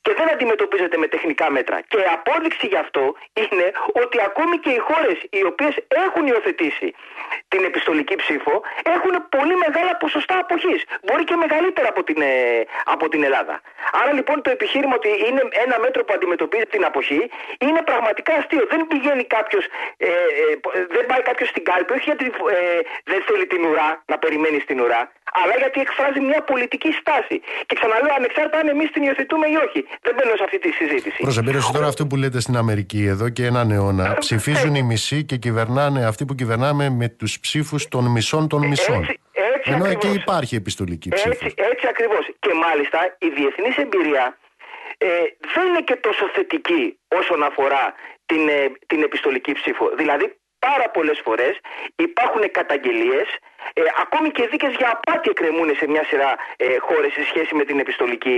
και 0.05 0.13
δεν 0.19 0.29
αντιμετωπίζεται 0.35 0.97
με 1.03 1.07
τεχνικά 1.15 1.47
μέτρα. 1.51 1.77
Και 1.91 1.99
η 1.99 2.09
απόδειξη 2.19 2.67
γι' 2.73 2.81
αυτό 2.85 3.05
είναι 3.43 3.67
ότι 4.03 4.17
ακόμη 4.29 4.57
και 4.65 4.71
οι 4.77 4.81
χώρες 4.89 5.17
οι 5.39 5.43
οποίες 5.51 5.75
έχουν 6.07 6.27
υιοθετήσει 6.27 6.89
την 7.53 7.63
επιστολική 7.65 8.17
ψήφο 8.23 8.55
έχουν 8.95 9.15
πολύ 9.37 9.57
μεγάλα 9.65 9.93
ποσοστά 10.03 10.37
αποχής. 10.45 10.81
Μπορεί 11.07 11.25
και 11.25 11.37
μεγαλύτερα 11.45 11.89
από 11.89 12.03
την, 12.09 12.21
ε, 12.21 12.33
από 12.95 13.09
την 13.09 13.21
Ελλάδα. 13.29 13.61
Άρα 14.01 14.13
λοιπόν 14.19 14.43
το 14.43 14.51
επιχείρημα 14.51 14.95
ότι 14.95 15.11
είναι 15.29 15.43
ένα 15.65 15.77
μέτρο 15.85 16.05
που 16.05 16.13
αντιμετωπίζει 16.17 16.67
την 16.75 16.85
αποχή 16.85 17.23
είναι 17.67 17.83
πραγματικά 17.91 18.33
αστείο. 18.41 18.67
Δεν 18.73 18.87
πηγαίνει 18.87 19.25
κάποιος, 19.37 19.65
ε, 19.97 20.07
ε, 20.07 20.87
δεν 20.97 21.05
πάει 21.07 21.23
κάποιος 21.23 21.49
στην 21.49 21.65
κάλπη, 21.65 21.93
όχι 21.93 22.07
γιατί 22.11 22.25
ε, 22.25 22.81
δεν 23.05 23.21
θέλει 23.27 23.47
την 23.47 23.65
ουρά, 23.65 24.03
να 24.07 24.17
περιμένει 24.19 24.61
στην 24.61 24.81
ουρά, 24.81 25.13
αλλά 25.33 25.55
γιατί 25.59 25.81
εκφράζει 25.81 26.21
μια 26.21 26.43
πολιτική 26.43 26.91
στάση. 27.01 27.41
Και 27.67 27.75
ξαναλέω, 27.75 28.15
ανεξάρτητα 28.17 28.59
αν 28.59 28.69
εμείς 28.69 28.91
την 28.91 29.03
υιοθετούμε 29.03 29.47
ή 29.47 29.57
όχι. 29.67 29.87
Δεν 30.03 30.15
μπαίνω 30.17 30.37
σε 30.37 30.45
αυτή 30.45 30.59
τη 30.59 30.71
συζήτηση. 30.71 31.17
Προς 31.23 31.39
εμπειρία 31.39 31.61
τώρα 31.73 31.87
αυτό 31.87 32.07
που 32.07 32.17
λέτε 32.17 32.41
στην 32.41 32.57
Αμερική 32.57 33.05
εδώ 33.05 33.29
και 33.29 33.45
έναν 33.45 33.71
αιώνα 33.71 34.17
ψηφίζουν 34.19 34.75
οι 34.75 34.83
μισοί 34.83 35.25
και 35.25 35.37
κυβερνάνε 35.37 36.07
αυτοί 36.07 36.25
που 36.25 36.35
κυβερνάμε 36.35 36.91
με 36.91 37.09
τους 37.09 37.41
ψήφους 37.41 37.89
των 37.89 38.05
μισών 38.11 38.49
των 38.49 38.67
μισών. 38.67 39.01
Έτσι, 39.03 39.19
έτσι 39.33 39.71
Ενώ 39.71 39.85
ακριβώς. 39.85 40.05
εκεί 40.05 40.21
υπάρχει 40.23 40.55
επιστολική 40.55 41.09
ψήφος. 41.09 41.33
Έτσι, 41.33 41.55
έτσι 41.57 41.87
ακριβώς. 41.89 42.25
Και 42.39 42.53
μάλιστα 42.65 43.17
η 43.19 43.29
διεθνής 43.29 43.77
εμπειρία 43.77 44.39
ε, 44.99 45.07
δεν 45.55 45.67
είναι 45.67 45.81
και 45.81 45.97
τόσο 45.97 46.25
θετική 46.35 46.99
όσον 47.09 47.43
αφορά 47.43 47.95
την, 48.27 48.49
ε, 48.49 48.73
την 48.87 49.03
επιστολική 49.03 49.53
ψήφο. 49.53 49.91
Δηλαδή 49.97 50.37
πάρα 50.59 50.91
πολλές 50.91 51.21
φορές 51.25 51.55
υπάρχουν 51.97 52.43
καταγγελίες 52.51 53.27
ε, 53.73 53.83
ακόμη 54.05 54.31
και 54.31 54.47
δίκες 54.47 54.73
για 54.79 54.89
απάτη 54.97 55.31
εκκρεμούν 55.31 55.77
σε 55.77 55.87
μια 55.89 56.05
σειρά 56.05 56.31
ε, 56.57 56.67
χώρες 56.79 57.13
σε 57.13 57.25
σχέση 57.25 57.55
με 57.55 57.65
την, 57.65 57.79
επιστολική, 57.79 58.37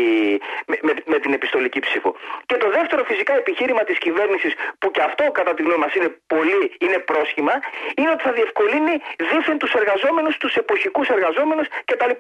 με, 0.67 0.77
με, 0.83 0.93
με 1.05 1.19
την 1.19 1.33
επιστολική 1.33 1.81
ψήφο. 1.81 2.17
Και 2.47 2.57
το 2.57 2.69
δεύτερο 2.71 3.05
φυσικά 3.05 3.35
επιχείρημα 3.37 3.85
της 3.85 3.99
κυβέρνησης 3.99 4.53
που 4.79 4.91
και 4.91 5.03
αυτό 5.03 5.31
κατά 5.31 5.55
τη 5.55 5.63
γνώμη 5.63 5.81
μας 5.85 5.95
είναι 5.95 6.11
πολύ 6.27 6.77
είναι 6.79 6.99
πρόσχημα 6.99 7.55
είναι 7.97 8.11
ότι 8.11 8.23
θα 8.23 8.33
διευκολύνει 8.33 8.95
δίθεν 9.31 9.59
τους 9.59 9.73
εργαζόμενους, 9.73 10.37
τους 10.37 10.55
εποχικούς 10.55 11.09
εργαζόμενους 11.09 11.67
κτλ. 11.85 12.11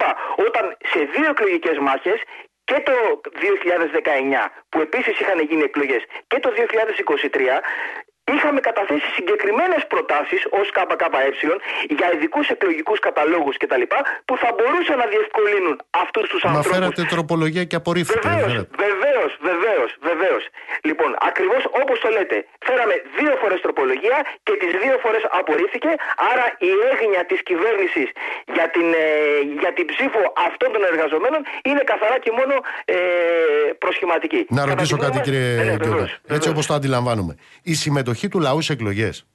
Όταν 0.46 0.76
σε 0.92 1.00
δύο 1.14 1.30
εκλογικές 1.30 1.78
μάχες 1.78 2.20
και 2.64 2.80
το 2.84 3.20
2019 3.32 4.50
που 4.68 4.80
επίσης 4.80 5.20
είχαν 5.20 5.38
γίνει 5.40 5.62
εκλογές 5.62 6.02
και 6.26 6.38
το 6.38 6.52
2023 6.56 7.60
είχαμε 8.34 8.60
καταθέσει 8.68 9.08
συγκεκριμένες 9.18 9.82
προτάσεις 9.92 10.40
ως 10.60 10.66
ΚΚΕ 10.76 11.24
για 11.98 12.06
ειδικούς 12.14 12.46
εκλογικούς 12.54 12.98
καταλόγους 13.06 13.56
κτλ. 13.62 13.84
που 14.28 14.34
θα 14.42 14.48
μπορούσαν 14.56 14.96
να 15.02 15.06
διευκολύνουν 15.14 15.74
αυτούς 16.04 16.24
τους 16.32 16.42
Μα 16.44 16.50
ανθρώπους. 16.50 16.72
φέρατε 16.72 17.00
τροπολογία 17.14 17.64
και 17.70 17.76
απορρίφθηκε. 17.80 18.18
δεν 18.22 18.30
Βεβαίως, 18.32 18.52
φέρατε. 18.52 18.74
βεβαίως, 18.86 19.30
βεβαίως, 19.50 19.90
βεβαίως. 20.10 20.42
Λοιπόν, 20.88 21.10
ακριβώς 21.30 21.62
όπως 21.82 21.96
το 22.04 22.08
λέτε, 22.16 22.36
φέραμε 22.66 22.94
δύο 23.18 23.32
φορές 23.42 23.58
τροπολογία 23.66 24.16
και 24.46 24.54
τις 24.62 24.72
δύο 24.82 24.96
φορές 25.04 25.22
απορρίφθηκε, 25.40 25.90
άρα 26.30 26.46
η 26.70 26.70
έγνοια 26.92 27.22
της 27.30 27.40
κυβέρνησης 27.48 28.08
για 28.56 28.66
την, 28.74 28.86
ε, 29.04 29.06
για 29.62 29.72
την 29.76 29.86
ψήφο 29.92 30.20
αυτών 30.48 30.68
των 30.74 30.82
εργαζομένων 30.92 31.40
είναι 31.68 31.82
καθαρά 31.92 32.16
και 32.24 32.30
μόνο 32.38 32.54
ε, 32.94 32.96
προσχηματική. 33.84 34.40
Να 34.48 34.60
Κατά 34.62 34.70
ρωτήσω 34.70 34.94
τη 34.96 35.00
κάτι 35.04 35.16
γνώμη 35.16 35.18
μας- 35.18 35.26
κύριε 35.28 35.48
Ναι, 35.58 35.64
ναι, 35.70 35.76
Γκιώτα. 35.76 35.84
βεβαίως, 35.90 36.10
Έτσι 36.12 36.26
βεβαίως. 36.32 36.46
όπως 36.54 36.64
το 36.70 36.74
αντιλαμβάνομαι. 36.80 37.34
Η 37.72 37.74
συμμετοχή 37.84 38.15
του 38.28 38.40
λαού 38.40 38.60
σε 38.60 38.72
εκλογές 38.72 39.26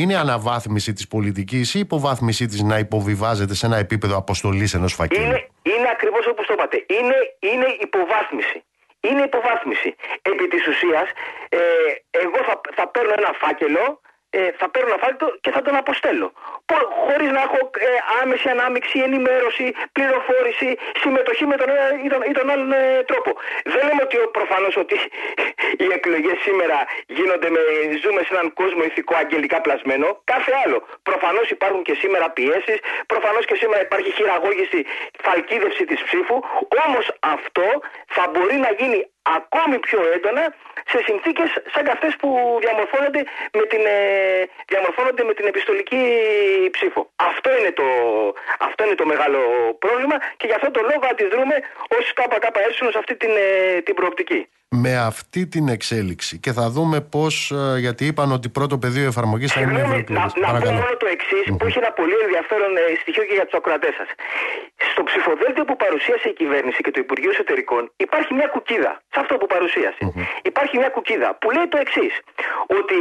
είναι 0.00 0.16
αναβάθμιση 0.16 0.92
της 0.92 1.08
πολιτικής 1.08 1.74
ή 1.74 1.78
υποβάθμιση 1.78 2.46
της 2.46 2.62
να 2.62 2.78
υποβιβάζεται 2.78 3.54
σε 3.54 3.66
ένα 3.66 3.76
επίπεδο 3.76 4.16
αποστολής 4.16 4.74
ενός 4.74 4.94
φακέλου; 4.94 5.24
Είναι, 5.24 5.48
είναι 5.62 5.88
ακριβώς 5.92 6.26
όπως 6.26 6.46
το 6.46 6.52
είπατε. 6.52 6.86
Είναι, 6.98 7.16
είναι 7.50 7.66
υποβάθμιση. 7.80 8.64
Είναι 9.00 9.22
υποβάθμιση. 9.22 9.94
Επί 10.22 10.48
της 10.48 10.66
ουσίας, 10.66 11.08
ε, 11.48 11.58
εγώ 12.10 12.38
θα, 12.46 12.60
θα 12.74 12.88
παίρνω 12.88 13.12
ένα 13.16 13.32
φάκελο, 13.42 13.84
ε, 13.84 14.05
θα 14.60 14.66
παίρνω 14.72 14.88
ένα 14.92 14.98
φάκελο 15.02 15.38
και 15.40 15.50
θα 15.50 15.60
τον 15.62 15.74
αποστέλω. 15.76 16.32
Πο- 16.68 16.88
Χωρίς 17.06 17.30
να 17.36 17.40
έχω 17.46 17.58
ε, 17.78 17.88
άμεση 18.22 18.48
ανάμειξη, 18.48 18.96
ενημέρωση, 19.08 19.66
πληροφόρηση, 19.92 20.68
συμμετοχή 21.02 21.44
με 21.46 21.56
τον 21.56 21.68
ένα 21.70 21.84
ή 22.04 22.08
τον, 22.08 22.22
ή 22.30 22.32
τον 22.38 22.50
άλλον 22.50 22.72
ε, 22.72 23.02
τρόπο. 23.10 23.30
Δεν 23.64 23.82
λέμε 23.88 24.02
ότι 24.02 24.16
ο- 24.18 24.30
προφανώς 24.38 24.76
ότι 24.76 24.96
οι 25.82 25.86
εκλογές 25.98 26.36
σήμερα 26.46 26.78
γίνονται 27.06 27.50
με. 27.50 27.60
Ζούμε 28.02 28.20
σε 28.26 28.28
έναν 28.34 28.52
κόσμο 28.52 28.82
ηθικό 28.90 29.14
αγγελικά 29.16 29.60
πλασμένο. 29.60 30.20
Κάθε 30.24 30.52
άλλο. 30.64 30.78
Προφανώς 31.02 31.50
υπάρχουν 31.50 31.82
και 31.82 31.94
σήμερα 31.94 32.30
πιέσεις. 32.30 32.78
Προφανώς 33.06 33.44
και 33.46 33.54
σήμερα 33.54 33.80
υπάρχει 33.82 34.10
χειραγώγηση, 34.12 34.84
φαλκίδευση 35.22 35.84
της 35.84 36.02
ψήφου. 36.02 36.36
Όμως 36.86 37.12
αυτό 37.20 37.66
θα 38.06 38.24
μπορεί 38.32 38.56
να 38.56 38.70
γίνει 38.78 38.98
ακόμη 39.36 39.78
πιο 39.78 40.00
έντονα 40.14 40.54
σε 40.90 40.98
συνθήκες 41.06 41.50
σαν 41.72 41.84
και 41.84 41.90
αυτές 41.96 42.16
που 42.20 42.58
διαμορφώνονται 42.60 43.22
με 43.58 43.64
την, 43.72 43.82
ε, 43.86 43.98
διαμορφώνονται 44.66 45.24
με 45.24 45.34
την 45.34 45.46
επιστολική 45.46 46.02
ψήφο. 46.70 47.10
Αυτό 47.16 47.48
είναι, 47.58 47.72
το, 47.80 47.86
αυτό 48.58 48.84
είναι 48.84 48.94
το 48.94 49.06
μεγάλο 49.06 49.40
πρόβλημα 49.78 50.16
και 50.36 50.46
γι' 50.46 50.56
αυτό 50.58 50.70
το 50.70 50.80
λόγο 50.90 51.04
αντιδρούμε 51.10 51.56
ως 51.98 52.12
ΚΚΕ 52.12 52.72
σε 52.92 52.98
αυτή 52.98 53.16
την, 53.16 53.30
ε, 53.36 53.80
την 53.80 53.94
προοπτική 53.94 54.48
με 54.68 54.96
αυτή 54.96 55.46
την 55.46 55.68
εξέλιξη 55.68 56.38
και 56.38 56.52
θα 56.52 56.70
δούμε 56.70 57.00
πώς. 57.00 57.50
Ε, 57.50 57.78
γιατί 57.78 58.06
είπαν 58.06 58.32
ότι 58.32 58.48
πρώτο 58.48 58.78
πεδίο 58.78 59.06
εφαρμογής 59.06 59.52
θα 59.52 59.60
είναι 59.60 59.72
ευρωπαϊκό. 59.72 60.12
Να, 60.12 60.52
να 60.52 60.60
πω 60.60 60.70
μόνο 60.70 60.96
το 60.96 61.06
εξής, 61.06 61.44
mm-hmm. 61.46 61.58
που 61.58 61.66
έχει 61.66 61.78
ένα 61.78 61.92
πολύ 61.92 62.16
ενδιαφέρον 62.22 62.76
ε, 62.76 62.80
στοιχείο 63.00 63.24
και 63.24 63.34
για 63.34 63.44
τους 63.44 63.54
ακροατές 63.60 63.94
σας. 63.94 64.08
Στο 64.92 65.02
ψηφοδέλτιο 65.02 65.64
που 65.64 65.76
παρουσίασε 65.76 66.28
η 66.28 66.32
κυβέρνηση 66.32 66.80
και 66.82 66.90
το 66.90 67.00
Υπουργείο 67.00 67.30
Εσωτερικών 67.30 67.92
υπάρχει 67.96 68.34
μια 68.34 68.46
κουκίδα. 68.46 68.92
Σε 69.12 69.20
αυτό 69.22 69.36
που 69.36 69.46
παρουσίασε. 69.46 70.02
Mm-hmm. 70.06 70.24
Υπάρχει 70.42 70.76
μια 70.78 70.88
κουκίδα 70.88 71.28
που 71.40 71.50
λέει 71.50 71.66
το 71.68 71.78
εξής. 71.84 72.12
Ότι 72.78 72.98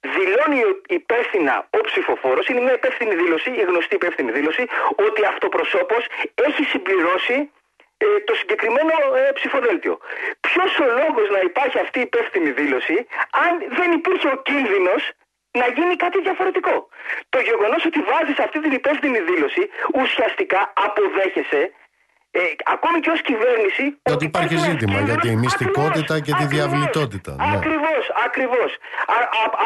δηλώνει 0.00 0.60
υπεύθυνα 0.88 1.54
ο 1.78 1.80
ψηφοφόρος, 1.88 2.46
είναι 2.48 2.60
μια 2.60 2.74
υπεύθυνη 2.80 3.14
δήλωση, 3.14 3.50
η 3.50 3.64
γνωστή 3.70 3.94
υπεύθυνη 3.94 4.30
δήλωση, 4.38 4.64
ότι 5.06 5.20
αυτοπροσώπως 5.32 6.02
έχει 6.48 6.62
συμπληρώσει 6.72 7.36
ε, 7.36 7.57
το 8.28 8.34
συγκεκριμένο 8.40 8.94
ε, 9.20 9.32
ψηφοδέλτιο. 9.38 9.94
Ποιος 10.46 10.70
ο 10.84 10.86
λόγος 11.00 11.26
να 11.36 11.40
υπάρχει 11.50 11.78
αυτή 11.84 11.98
η 11.98 12.06
υπεύθυνη 12.10 12.50
δήλωση, 12.60 12.96
αν 13.44 13.52
δεν 13.78 13.88
υπήρχε 13.98 14.28
ο 14.34 14.36
κίνδυνος 14.48 15.02
να 15.60 15.66
γίνει 15.76 15.94
κάτι 16.04 16.18
διαφορετικό; 16.26 16.74
Το 17.28 17.38
γεγονός 17.48 17.82
ότι 17.90 18.00
βάζεις 18.10 18.38
αυτή 18.46 18.58
την 18.64 18.72
υπεύθυνη 18.80 19.18
δήλωση 19.30 19.62
ουσιαστικά 20.00 20.60
αποδέχεσαι 20.86 21.62
ε, 22.30 22.40
ακόμη 22.74 22.98
και 23.00 23.10
ως 23.10 23.20
κυβέρνηση. 23.28 23.84
Ότι 24.14 24.24
υπάρχει 24.24 24.56
ζήτημα 24.68 24.98
για 25.00 25.16
τη 25.24 25.36
μυστικότητα 25.36 26.14
και 26.20 26.32
τη 26.40 26.44
διαβλητότητα. 26.54 27.32
Ναι. 27.34 27.56
Ακριβώς, 27.56 28.04
ακριβώς. 28.26 28.70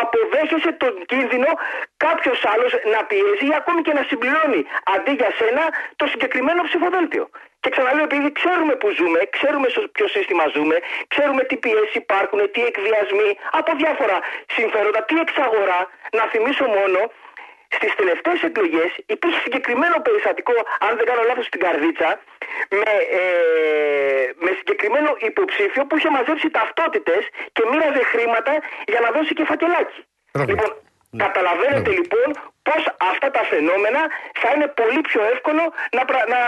Αποδέχεσαι 0.02 0.72
τον 0.82 0.94
κίνδυνο 1.10 1.50
κάποιος 1.96 2.40
άλλος 2.52 2.72
να 2.94 3.00
πιέζει 3.08 3.46
ή 3.52 3.54
ακόμη 3.60 3.80
και 3.86 3.92
να 3.98 4.02
συμπληρώνει 4.08 4.62
αντί 4.94 5.12
για 5.20 5.30
σένα 5.38 5.62
το 5.96 6.06
συγκεκριμένο 6.12 6.60
ψηφοδέλτιο. 6.68 7.24
Και 7.62 7.70
ξαναλέω, 7.74 8.04
επειδή 8.10 8.28
ξέρουμε 8.40 8.74
που 8.80 8.88
ζούμε, 8.98 9.20
ξέρουμε 9.36 9.68
σε 9.74 9.80
ποιο 9.96 10.06
σύστημα 10.16 10.44
ζούμε, 10.54 10.76
ξέρουμε 11.12 11.42
τι 11.48 11.56
πιέσεις 11.62 11.94
υπάρχουν, 12.02 12.40
τι 12.54 12.60
εκβιασμοί 12.70 13.30
από 13.58 13.70
διάφορα 13.80 14.16
συμφέροντα, 14.56 15.00
τι 15.08 15.14
εξαγορά. 15.24 15.80
Να 16.18 16.24
θυμίσω 16.32 16.64
μόνο 16.78 17.00
Στις 17.78 17.92
τελευταίες 18.00 18.40
εκλογές 18.48 18.90
υπήρχε 19.14 19.38
συγκεκριμένο 19.46 19.96
περιστατικό, 20.06 20.54
αν 20.86 20.92
δεν 20.98 21.06
κάνω 21.10 21.22
λάθος, 21.28 21.46
στην 21.50 21.60
Καρδίτσα, 21.64 22.10
με, 22.80 22.92
ε, 23.20 24.24
με 24.44 24.50
συγκεκριμένο 24.58 25.10
υποψήφιο 25.30 25.82
που 25.86 25.96
είχε 25.96 26.10
μαζέψει 26.16 26.50
ταυτότητες 26.58 27.22
και 27.52 27.62
μοίραζε 27.70 28.02
χρήματα 28.12 28.52
για 28.92 29.00
να 29.04 29.08
δώσει 29.16 29.32
και 29.38 29.44
φακελάκι. 29.50 29.98
Λοιπόν, 30.50 30.70
ναι. 31.16 31.24
Καταλαβαίνετε 31.24 31.90
ναι. 31.90 31.96
λοιπόν 31.96 32.28
πώς 32.62 32.82
αυτά 33.10 33.30
τα 33.30 33.42
φαινόμενα 33.50 34.00
θα 34.40 34.48
είναι 34.54 34.68
πολύ 34.80 35.00
πιο 35.00 35.20
εύκολο 35.34 35.62
να, 35.96 36.02
να 36.34 36.40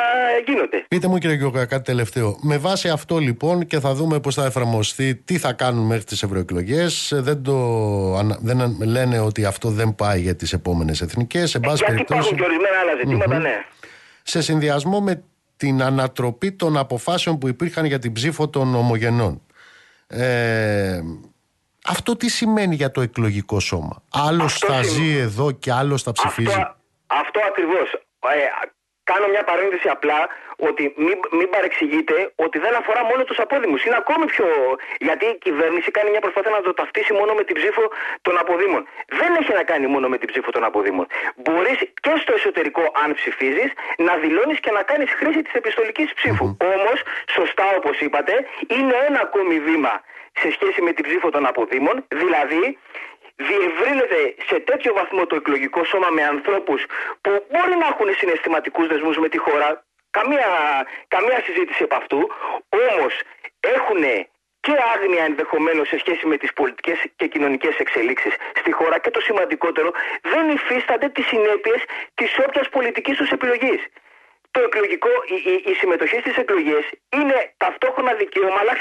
γίνονται. 0.47 0.85
Πείτε 0.89 1.07
μου 1.09 1.19
κύριε 1.19 1.37
Γιώργα 1.37 1.65
κάτι 1.65 1.85
τελευταίο. 1.85 2.39
Με 2.41 2.57
βάση 2.59 2.89
αυτό 2.89 3.19
λοιπόν 3.19 3.67
και 3.67 3.81
θα 3.81 3.95
δούμε 3.95 4.21
πώς 4.21 4.35
θα 4.35 4.45
εφαρμοστεί, 4.45 5.15
τι 5.15 5.39
θα 5.39 5.53
κάνουν 5.53 5.87
μέχρι 5.87 6.05
τις 6.05 6.23
ευρωεκλογές. 6.23 7.13
Δεν, 7.15 7.43
το, 7.43 7.57
δεν 8.41 8.77
λένε 8.85 9.19
ότι 9.19 9.45
αυτό 9.45 9.69
δεν 9.69 9.95
πάει 9.95 10.21
για 10.21 10.37
τις 10.37 10.53
επόμενες 10.53 11.01
εθνικές. 11.01 11.55
Ε, 11.55 11.61
γιατί 11.63 12.01
υπάρχουν 12.01 12.37
και 12.37 12.43
ορισμένα 12.43 12.79
άλλα 12.83 12.95
ζητήματα, 13.01 13.39
ναι. 13.39 13.65
Σε 14.23 14.43
συνδυασμό 14.43 15.01
με 15.01 15.23
την 15.57 15.83
ανατροπή 15.83 16.53
των 16.53 16.77
αποφάσεων 16.77 17.39
που 17.39 17.49
υπήρχαν 17.49 17.85
για 17.85 17.99
την 17.99 18.13
ψήφο 18.13 18.49
των 18.49 18.75
ομογενών. 18.75 19.43
Ε, 20.07 21.01
αυτό 21.85 22.17
τι 22.17 22.29
σημαίνει 22.29 22.75
για 22.75 22.91
το 22.91 23.01
εκλογικό 23.01 23.61
σώμα; 23.61 24.03
Άλλος 24.29 24.59
θα 24.59 24.83
ζει 24.83 25.17
εδώ 25.17 25.53
και 25.53 25.73
άλλος 25.73 26.03
θα 26.03 26.13
ψηφίζει; 26.13 26.51
Αυτό, 26.51 26.77
αυτό 27.07 27.41
ακριβώς. 27.49 27.93
Ε, 27.93 28.69
κάνω 29.11 29.27
μια 29.35 29.45
παρένθεση 29.51 29.89
απλά 29.97 30.21
ότι 30.69 30.83
μην, 30.97 31.17
μην 31.39 31.49
παρεξηγείτε 31.55 32.17
ότι 32.45 32.59
δεν 32.65 32.75
αφορά 32.81 33.03
μόνο 33.11 33.23
τους 33.29 33.39
απόδημους. 33.39 33.85
Είναι 33.85 33.97
ακόμη 34.03 34.25
πιο. 34.33 34.47
Γιατί 35.07 35.25
η 35.35 35.39
κυβέρνηση 35.47 35.91
κάνει 35.91 36.11
μια 36.15 36.21
προσπάθεια 36.25 36.51
να 36.51 36.61
το 36.61 36.73
ταυτίσει 36.81 37.13
μόνο 37.21 37.33
με 37.39 37.43
την 37.49 37.55
ψήφο 37.61 37.83
των 38.23 38.35
αποδήμων. 38.43 38.83
Δεν 39.21 39.31
έχει 39.41 39.53
να 39.61 39.65
κάνει 39.71 39.87
μόνο 39.95 40.07
με 40.13 40.17
την 40.19 40.29
ψήφο 40.33 40.51
των 40.51 40.65
αποδήμων. 40.65 41.07
Μπορείς 41.43 41.79
και 42.05 42.13
στο 42.23 42.33
εσωτερικό, 42.39 42.85
αν 43.03 43.09
ψηφίζεις, 43.19 43.71
να 44.07 44.13
δηλώνεις 44.23 44.59
και 44.65 44.71
να 44.79 44.83
κάνεις 44.91 45.11
χρήση 45.19 45.41
της 45.43 45.55
επιστολικής 45.61 46.09
ψήφου. 46.19 46.47
Mm-hmm. 46.49 46.75
Όμως, 46.75 46.99
σωστά 47.37 47.67
όπως 47.79 47.97
είπατε, 48.05 48.35
είναι 48.77 48.97
ένα 49.09 49.21
ακόμη 49.27 49.57
βήμα 49.69 49.95
σε 50.41 50.51
σχέση 50.51 50.83
με 50.83 50.93
την 50.93 51.05
ψήφο 51.05 51.31
των 51.31 51.47
αποδήμων, 51.47 52.05
δηλαδή 52.09 52.79
διευρύνεται 53.37 54.35
σε 54.49 54.61
τέτοιο 54.61 54.95
βαθμό 54.95 55.27
το 55.27 55.37
εκλογικό 55.37 55.85
σώμα 55.85 56.09
με 56.11 56.23
ανθρώπους 56.23 56.87
που 57.21 57.31
μπορεί 57.51 57.75
να 57.77 57.87
έχουν 57.87 58.15
συναισθηματικούς 58.15 58.87
δεσμούς 58.87 59.17
με 59.19 59.29
τη 59.29 59.39
χώρα, 59.39 59.85
καμία, 60.11 60.49
καμία 61.09 61.41
συζήτηση 61.47 61.83
από 61.83 61.95
αυτού, 61.95 62.31
όμως 62.91 63.21
έχουν 63.61 64.03
και 64.61 64.75
άγνοια 64.95 65.25
ενδεχομένως 65.25 65.89
σε 65.89 65.99
σχέση 65.99 66.27
με 66.27 66.37
τις 66.37 66.53
πολιτικές 66.53 66.99
και 67.17 67.27
κοινωνικές 67.27 67.77
εξελίξεις 67.77 68.35
στη 68.61 68.73
χώρα. 68.73 68.99
Και 68.99 69.11
το 69.11 69.21
σημαντικότερο 69.21 69.91
δεν 70.23 70.49
υφίστανται 70.49 71.09
τις 71.09 71.27
συνέπειες 71.27 71.81
της 72.15 72.39
όποιας 72.47 72.69
πολιτικής 72.69 73.17
τους 73.17 73.31
επιλογής 73.31 73.81
το 74.55 74.61
εκλογικό, 74.69 75.13
η, 75.35 75.37
η, 75.53 75.55
η 75.71 75.75
συμμετοχή 75.81 76.19
στις 76.25 76.37
εκλογές 76.43 76.85
είναι 77.19 77.39
ταυτόχρονα 77.63 78.13
δικαίωμα, 78.23 78.59
αλλά 78.63 78.75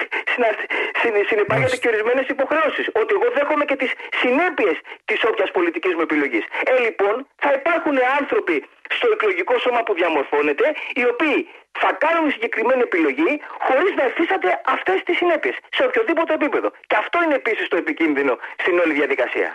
συνεπάγεται 1.30 1.78
και 1.82 1.88
ορισμένες 1.94 2.26
υποχρεώσεις. 2.36 2.86
Ότι 3.02 3.12
εγώ 3.18 3.28
δέχομαι 3.38 3.66
και 3.70 3.78
τις 3.82 3.92
συνέπειες 4.22 4.76
της 5.10 5.20
όποιας 5.30 5.50
πολιτικής 5.58 5.94
μου 5.96 6.04
επιλογής. 6.08 6.44
Ε, 6.72 6.74
λοιπόν, 6.86 7.16
θα 7.44 7.52
υπάρχουν 7.60 7.96
άνθρωποι 8.20 8.56
στο 8.98 9.08
εκλογικό 9.16 9.54
σώμα 9.66 9.82
που 9.86 9.94
διαμορφώνεται, 10.00 10.66
οι 11.00 11.04
οποίοι 11.12 11.40
θα 11.82 11.90
κάνουν 12.04 12.32
συγκεκριμένη 12.32 12.82
επιλογή 12.90 13.32
χωρίς 13.66 13.92
να 14.00 14.04
εφίσταται 14.10 14.50
αυτές 14.76 14.98
τις 15.06 15.16
συνέπειες 15.18 15.56
σε 15.76 15.84
οποιοδήποτε 15.88 16.34
επίπεδο. 16.34 16.70
Και 16.90 16.98
αυτό 17.04 17.18
είναι 17.24 17.36
επίσης 17.42 17.68
το 17.68 17.78
επικίνδυνο 17.84 18.34
στην 18.62 18.80
όλη 18.80 18.94
διαδικασία. 18.94 19.50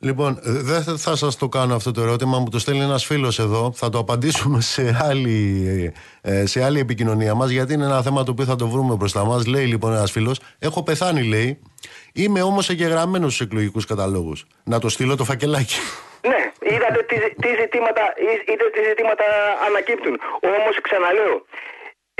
Λοιπόν, 0.00 0.38
δεν 0.42 0.82
θα 0.82 1.16
σας 1.16 1.36
το 1.36 1.48
κάνω 1.48 1.74
αυτό 1.74 1.90
το 1.90 2.00
ερώτημα, 2.00 2.38
μου 2.38 2.48
το 2.50 2.58
στέλνει 2.58 2.82
ένας 2.82 3.04
φίλος 3.04 3.38
εδώ, 3.38 3.72
θα 3.74 3.88
το 3.88 3.98
απαντήσουμε 3.98 4.60
σε 4.60 4.98
άλλη, 5.02 5.92
ε, 6.20 6.46
σε 6.46 6.64
άλλη 6.64 6.78
επικοινωνία 6.78 7.34
μας, 7.34 7.50
γιατί 7.50 7.72
είναι 7.72 7.84
ένα 7.84 8.02
θέμα 8.02 8.24
το 8.24 8.30
οποίο 8.30 8.44
θα 8.44 8.56
το 8.56 8.68
βρούμε 8.68 8.94
μπροστά 8.94 9.24
μας. 9.24 9.46
Λέει 9.46 9.64
λοιπόν 9.64 9.92
ένας 9.92 10.10
φίλος, 10.10 10.40
έχω 10.58 10.82
πεθάνει 10.82 11.22
λέει, 11.22 11.60
είμαι 12.12 12.42
όμως 12.42 12.70
εγγεγραμμένος 12.70 13.34
στους 13.34 13.46
εκλογικούς 13.46 13.84
καταλόγους. 13.84 14.46
Να 14.64 14.78
το 14.78 14.88
στείλω 14.88 15.16
το 15.16 15.24
φακελάκι. 15.24 15.78
Ναι, 16.30 16.40
είδατε 16.72 17.02
τι, 17.08 17.16
τι, 17.42 17.48
ζητήματα, 17.60 18.02
είδατε 18.46 18.70
τι 18.74 18.80
ζητήματα 18.88 19.24
ανακύπτουν. 19.66 20.20
Όμως 20.56 20.74
ξαναλέω, 20.80 21.36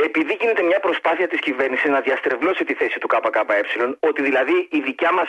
επειδή 0.05 0.37
γίνεται 0.41 0.63
μια 0.63 0.81
προσπάθεια 0.81 1.29
της 1.29 1.41
κυβέρνησης 1.41 1.91
να 1.91 2.01
διαστρεβλώσει 2.01 2.65
τη 2.65 2.75
θέση 2.75 2.99
του 2.99 3.07
ΚΚΕ, 3.07 3.97
ότι 4.01 4.23
δηλαδή 4.23 4.69
η 4.71 4.81
δικιά 4.81 5.13
μας, 5.13 5.29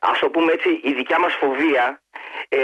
ας 0.00 0.18
το 0.18 0.30
πούμε 0.30 0.52
έτσι, 0.52 0.80
η 0.82 0.92
δικιά 0.92 1.18
μας 1.18 1.34
φοβία 1.34 2.00
ε, 2.48 2.58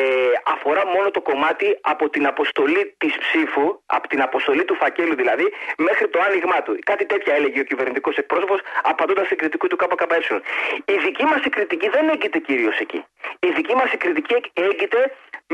αφορά 0.45 0.87
μόνο 0.87 1.11
το 1.11 1.21
κομμάτι 1.21 1.79
από 1.81 2.09
την 2.11 2.27
αποστολή 2.27 2.95
της 2.99 3.19
ψήφου, 3.19 3.81
από 3.87 4.09
την 4.09 4.23
αποστολή 4.23 4.65
του 4.65 4.75
φακέλου 4.75 5.15
δηλαδή, 5.15 5.47
μέχρι 5.77 6.09
το 6.09 6.21
άνοιγμά 6.21 6.63
του. 6.63 6.79
Κάτι 6.85 7.07
τέτοια 7.07 7.35
έλεγε 7.35 7.61
ο 7.61 7.63
κυβερνητικός 7.63 8.17
εκπρόσωπος 8.17 8.61
απαντώντας 8.83 9.25
στην 9.27 9.39
κριτική 9.39 9.67
του 9.67 9.77
ΚΚΕ. 9.77 10.41
Η 10.85 10.97
δική 11.05 11.25
μας 11.25 11.41
κριτική 11.51 11.89
δεν 11.89 12.09
έγκυται 12.09 12.39
κυρίως 12.39 12.79
εκεί. 12.79 13.05
Η 13.41 13.49
δική 13.57 13.75
μας 13.75 13.91
κριτική 13.99 14.37
έγκυται 14.53 15.13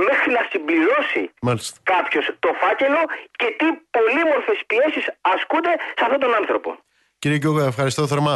μέχρι 0.09 0.31
να 0.37 0.43
συμπληρώσει 0.51 1.23
κάποιος 1.83 2.27
το 2.45 2.51
φάκελο 2.61 3.03
και 3.41 3.49
τι 3.59 3.67
πολύμορφες 3.95 4.59
πιέσεις 4.71 5.05
ασκούνται 5.21 5.73
σε 5.99 6.03
αυτόν 6.07 6.21
τον 6.25 6.35
άνθρωπο. 6.41 6.71
Κύριε 7.19 7.39
Κιώγα, 7.39 7.65
ευχαριστώ 7.67 8.07
θερμά. 8.07 8.35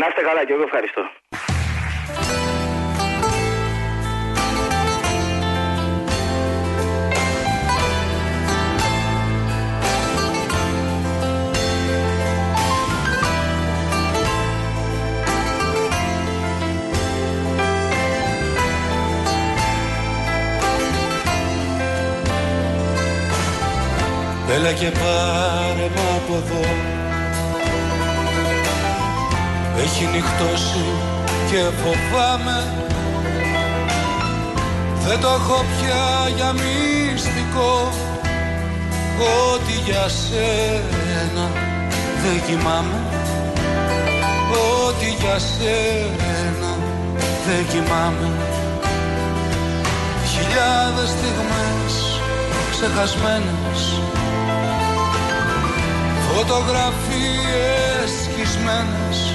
Να 0.00 0.06
είστε 0.08 0.22
καλά 0.22 0.44
και 0.46 0.52
εγώ 0.52 0.62
ευχαριστώ. 0.62 1.02
Έλα 24.60 24.72
και 24.72 24.90
πάρε 24.90 25.88
μ' 25.94 26.16
από 26.16 26.34
εδώ. 26.34 26.64
Έχει 29.82 30.04
νυχτώσει 30.12 30.84
και 31.50 31.60
φοβάμαι. 31.80 32.58
Δεν 35.06 35.20
το 35.20 35.28
έχω 35.28 35.64
πια 35.70 36.28
για 36.36 36.52
μυστικό. 36.52 37.92
Ότι 39.52 39.72
για 39.84 40.08
σένα 40.08 41.46
δεν 42.22 42.42
κοιμάμαι. 42.46 43.00
Ότι 44.86 45.08
για 45.20 45.38
σένα 45.38 46.70
δεν 47.46 47.66
κοιμάμαι. 47.70 48.30
Χιλιάδες 50.32 51.08
στιγμές 51.08 51.94
ξεχασμένες 52.70 54.00
φωτογραφίες 56.38 58.10
σκισμένες 58.24 59.32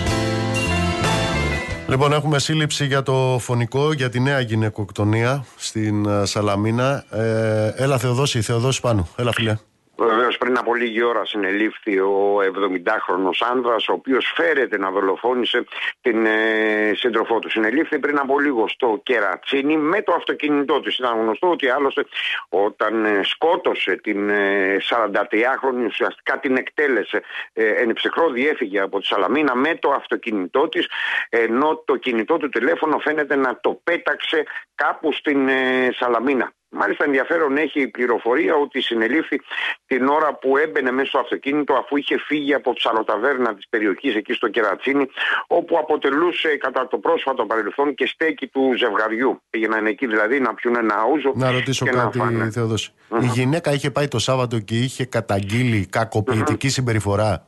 Λοιπόν, 1.87 2.13
έχουμε 2.13 2.39
σύλληψη 2.39 2.85
για 2.85 3.03
το 3.03 3.37
φωνικό, 3.39 3.93
για 3.93 4.09
τη 4.09 4.19
νέα 4.19 4.39
γυναικοκτονία 4.39 5.45
στην 5.55 6.05
ε, 6.05 6.25
Σαλαμίνα. 6.25 7.03
Ε, 7.09 7.73
έλα 7.75 7.97
Θεοδόση, 7.97 8.41
Θεοδόση 8.41 8.81
πάνω. 8.81 9.07
Έλα 9.15 9.31
φίλε. 9.31 9.57
Βεβαίως, 9.95 10.37
πριν 10.37 10.57
από 10.57 10.75
λίγη 10.75 11.03
ώρα 11.03 11.25
συνελήφθη 11.25 11.99
ο 11.99 12.37
70χρονο 12.41 13.29
άνδρας, 13.51 13.87
ο 13.87 13.93
οποίος 13.93 14.31
φέρεται 14.35 14.77
να 14.77 14.91
δολοφόνησε 14.91 15.65
την 16.01 16.25
ε, 16.25 16.91
σύντροφό 16.95 17.39
του. 17.39 17.49
Συνελήφθη 17.49 17.99
πριν 17.99 18.19
από 18.19 18.39
λίγο 18.39 18.67
στο 18.67 18.99
Κερατσίνη 19.03 19.77
με 19.77 20.01
το 20.01 20.13
αυτοκίνητό 20.13 20.79
της. 20.79 20.97
Ήταν 20.97 21.19
γνωστό 21.19 21.49
ότι 21.49 21.69
άλλωστε 21.69 22.05
όταν 22.49 23.05
ε, 23.05 23.19
σκότωσε 23.23 23.95
την 23.95 24.29
ε, 24.29 24.77
43χρονη, 24.89 25.85
ουσιαστικά 25.85 26.39
την 26.39 26.55
εκτέλεσε 26.55 27.21
ε, 27.53 27.67
εν 27.67 27.93
ψυχρό, 27.93 28.29
διέφυγε 28.29 28.79
από 28.79 28.99
τη 28.99 29.05
Σαλαμίνα 29.05 29.55
με 29.55 29.75
το 29.75 29.91
αυτοκίνητό 29.91 30.69
της, 30.69 30.87
ενώ 31.29 31.83
το 31.85 31.95
κινητό 31.95 32.37
του 32.37 32.49
τηλέφωνο 32.49 32.97
φαίνεται 32.97 33.35
να 33.35 33.59
το 33.59 33.79
πέταξε 33.83 34.43
κάπου 34.75 35.13
στην 35.13 35.47
ε, 35.47 35.89
Σαλαμίνα. 35.91 36.51
Μάλιστα 36.75 37.03
ενδιαφέρον 37.05 37.57
έχει 37.57 37.81
η 37.81 37.87
πληροφορία 37.87 38.55
ότι 38.55 38.81
συνελήφθη 38.81 39.41
την 39.85 40.07
ώρα 40.07 40.33
που 40.35 40.57
έμπαινε 40.57 40.91
μέσα 40.91 41.07
στο 41.07 41.19
αυτοκίνητο 41.19 41.73
αφού 41.73 41.97
είχε 41.97 42.17
φύγει 42.17 42.53
από 42.53 42.73
ψαλοταβέρνα 42.73 43.55
της 43.55 43.67
περιοχής 43.69 44.15
εκεί 44.15 44.33
στο 44.33 44.47
Κερατσίνι 44.47 45.05
όπου 45.47 45.77
αποτελούσε 45.77 46.57
κατά 46.57 46.87
το 46.87 46.97
πρόσφατο 46.97 47.45
παρελθόν 47.45 47.93
και 47.93 48.07
στέκι 48.07 48.47
του 48.47 48.73
ζευγαριού. 48.77 49.41
Πήγαιναν 49.49 49.85
εκεί 49.85 50.07
δηλαδή 50.07 50.39
να 50.39 50.53
πιούν 50.53 50.75
ένα 50.75 50.95
ούζο 51.11 51.31
Να 51.35 51.51
ρωτήσω 51.51 51.85
και 51.85 51.91
κάτι 51.91 52.17
να 52.17 52.23
φάνε. 52.23 52.49
Θεοδόση. 52.51 52.93
Η 53.21 53.25
γυναίκα 53.25 53.71
είχε 53.73 53.91
πάει 53.91 54.07
το 54.07 54.19
Σάββατο 54.19 54.59
και 54.59 54.75
είχε 54.75 55.05
καταγγείλει 55.05 55.85
κακοποιητική 55.85 56.69
συμπεριφορά; 56.69 57.47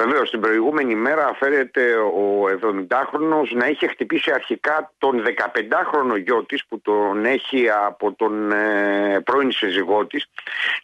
Βεβαίως, 0.00 0.30
την 0.30 0.40
προηγούμενη 0.40 0.94
μέρα 0.94 1.34
φέρεται 1.38 1.94
ο 1.96 2.44
70χρονο 2.62 3.48
να 3.50 3.66
είχε 3.66 3.86
χτυπήσει 3.86 4.30
αρχικά 4.34 4.92
τον 4.98 5.24
15χρονο 5.26 6.22
γιο 6.24 6.44
της 6.44 6.66
που 6.66 6.80
τον 6.80 7.24
έχει 7.24 7.70
από 7.86 8.12
τον 8.12 8.52
ε, 8.52 9.20
πρώην 9.24 9.52
σύζυγό 9.52 10.06
της. 10.06 10.26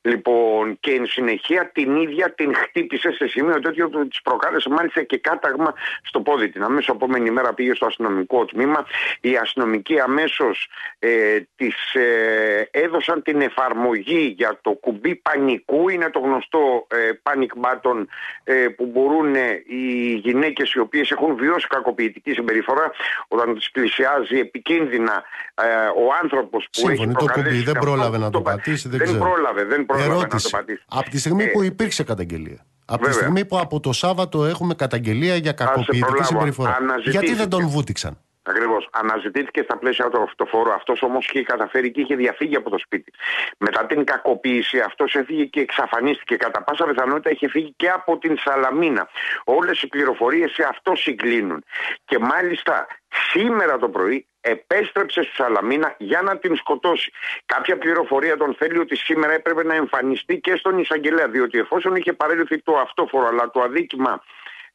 Λοιπόν, 0.02 0.76
και 0.80 0.90
εν 0.90 1.06
συνεχεία 1.06 1.70
την 1.74 1.96
ίδια 1.96 2.34
την 2.34 2.54
χτύπησε 2.54 3.12
σε 3.12 3.26
σημείο 3.26 3.60
τέτοιο 3.60 3.88
που 3.88 4.08
της 4.08 4.22
προκάλεσε 4.22 4.68
μάλιστα 4.68 5.02
και 5.02 5.18
κάταγμα 5.18 5.74
στο 6.02 6.20
πόδι 6.20 6.48
την. 6.48 6.62
Αμέσως 6.62 6.94
επόμενη 6.94 7.30
μέρα 7.30 7.54
πήγε 7.54 7.74
στο 7.74 7.86
αστυνομικό 7.86 8.44
τμήμα. 8.44 8.86
Οι 9.20 9.36
αστυνομικοί 9.36 10.00
αμέσως 10.00 10.68
ε, 10.98 11.40
της 11.56 11.94
ε, 11.94 12.68
έδωσαν 12.70 13.22
την 13.22 13.40
εφαρμογή 13.40 14.34
για 14.36 14.58
το 14.62 14.70
κουμπί 14.70 15.14
πανικού. 15.14 15.88
Είναι 15.88 16.10
το 16.10 16.18
γνωστό 16.18 16.86
ε, 16.90 17.10
panic 17.22 17.64
button 17.64 18.04
ε, 18.44 18.68
που 18.68 18.90
μπορούν 19.06 19.34
ε, 19.34 19.62
οι 19.66 20.14
γυναίκες 20.14 20.72
οι 20.72 20.78
οποίες 20.78 21.10
έχουν 21.10 21.36
βιώσει 21.36 21.66
κακοποιητική 21.66 22.32
συμπεριφορά 22.32 22.90
όταν 23.28 23.54
τις 23.54 23.70
πλησιάζει 23.70 24.38
επικίνδυνα 24.38 25.22
ε, 25.54 25.64
ο 25.86 26.04
άνθρωπος 26.22 26.66
που 26.72 26.78
έχει 26.78 26.86
Σύμφωνοι, 26.88 27.12
το 27.14 27.24
προκαλέσει 27.24 27.50
κουμπί 27.54 27.64
δεν 27.64 27.76
αυτό, 27.76 27.90
πρόλαβε 27.90 28.18
να 28.18 28.30
το 28.30 28.40
πα- 28.40 28.50
πατήσει. 28.50 28.88
Δεν, 28.88 28.98
δεν 28.98 29.06
ξέρω. 29.06 29.24
πρόλαβε, 29.24 29.64
δεν 29.64 29.86
πρόλαβε 29.86 30.08
να 30.08 30.14
το 30.14 30.20
Ερώτηση. 30.20 30.50
πατήσει. 30.50 30.82
Από 30.88 31.10
τη 31.10 31.18
στιγμή 31.18 31.44
Ε, 31.44 31.46
που 31.46 31.62
υπήρξε 31.62 32.04
καταγγελία. 32.04 32.66
Από 32.86 32.98
τη 32.98 33.04
βέβαια. 33.04 33.20
στιγμή 33.22 33.44
που 33.44 33.58
από 33.58 33.80
το 33.80 33.92
Σάββατο 33.92 34.44
έχουμε 34.44 34.74
καταγγελία 34.74 35.36
για 35.36 35.52
κακοποιητική 35.52 35.98
προλάβω. 36.00 36.24
συμπεριφορά. 36.24 36.76
Αναζητήθηκε. 36.80 37.18
Γιατί 37.18 37.34
δεν 37.40 37.48
τον 37.48 37.68
βούτυξαν; 37.68 38.18
Ακριβώς. 38.46 38.88
Αναζητήθηκε 38.92 39.62
στα 39.62 39.78
πλαίσια 39.78 40.08
του 40.08 40.22
αυτοφόρου. 40.22 40.72
Αυτός 40.72 41.02
όμως 41.02 41.26
είχε 41.26 41.42
καταφέρει 41.42 41.90
και 41.90 42.00
είχε 42.00 42.16
διαφύγει 42.16 42.56
από 42.56 42.70
το 42.70 42.78
σπίτι. 42.78 43.12
Μετά 43.58 43.86
την 43.86 44.04
κακοποίηση, 44.04 44.78
αυτός 44.80 45.14
έφυγε 45.14 45.44
και 45.44 45.60
εξαφανίστηκε. 45.60 46.36
Κατά 46.36 46.62
πάσα 46.62 46.84
πιθανότητα 46.84 47.30
είχε 47.30 47.48
φύγει 47.48 47.72
και 47.76 47.88
από 47.88 48.18
την 48.18 48.38
Σαλαμίνα. 48.38 49.08
Όλες 49.44 49.82
οι 49.82 49.86
πληροφορίες 49.86 50.52
σε 50.52 50.66
αυτό 50.68 50.96
συγκλίνουν. 50.96 51.64
Και 52.04 52.18
μάλιστα 52.18 52.86
σήμερα 53.30 53.78
το 53.78 53.88
πρωί 53.88 54.26
επέστρεψε 54.40 55.22
στη 55.22 55.34
Σαλαμίνα 55.34 55.94
για 55.98 56.22
να 56.22 56.38
την 56.38 56.56
σκοτώσει. 56.56 57.12
Κάποια 57.46 57.78
πληροφορία 57.78 58.36
τον 58.36 58.54
θέλει 58.54 58.78
ότι 58.78 58.96
σήμερα 58.96 59.32
έπρεπε 59.32 59.64
να 59.64 59.74
εμφανιστεί 59.74 60.40
και 60.40 60.56
στον 60.56 60.78
εισαγγελέα. 60.78 61.28
Διότι 61.28 61.58
εφόσον 61.58 61.96
είχε 61.96 62.12
παρέλθει 62.12 62.62
το 62.62 62.76
αυτόφορο, 62.78 63.26
αλλά 63.26 63.50
το 63.50 63.60
αδίκημα 63.60 64.22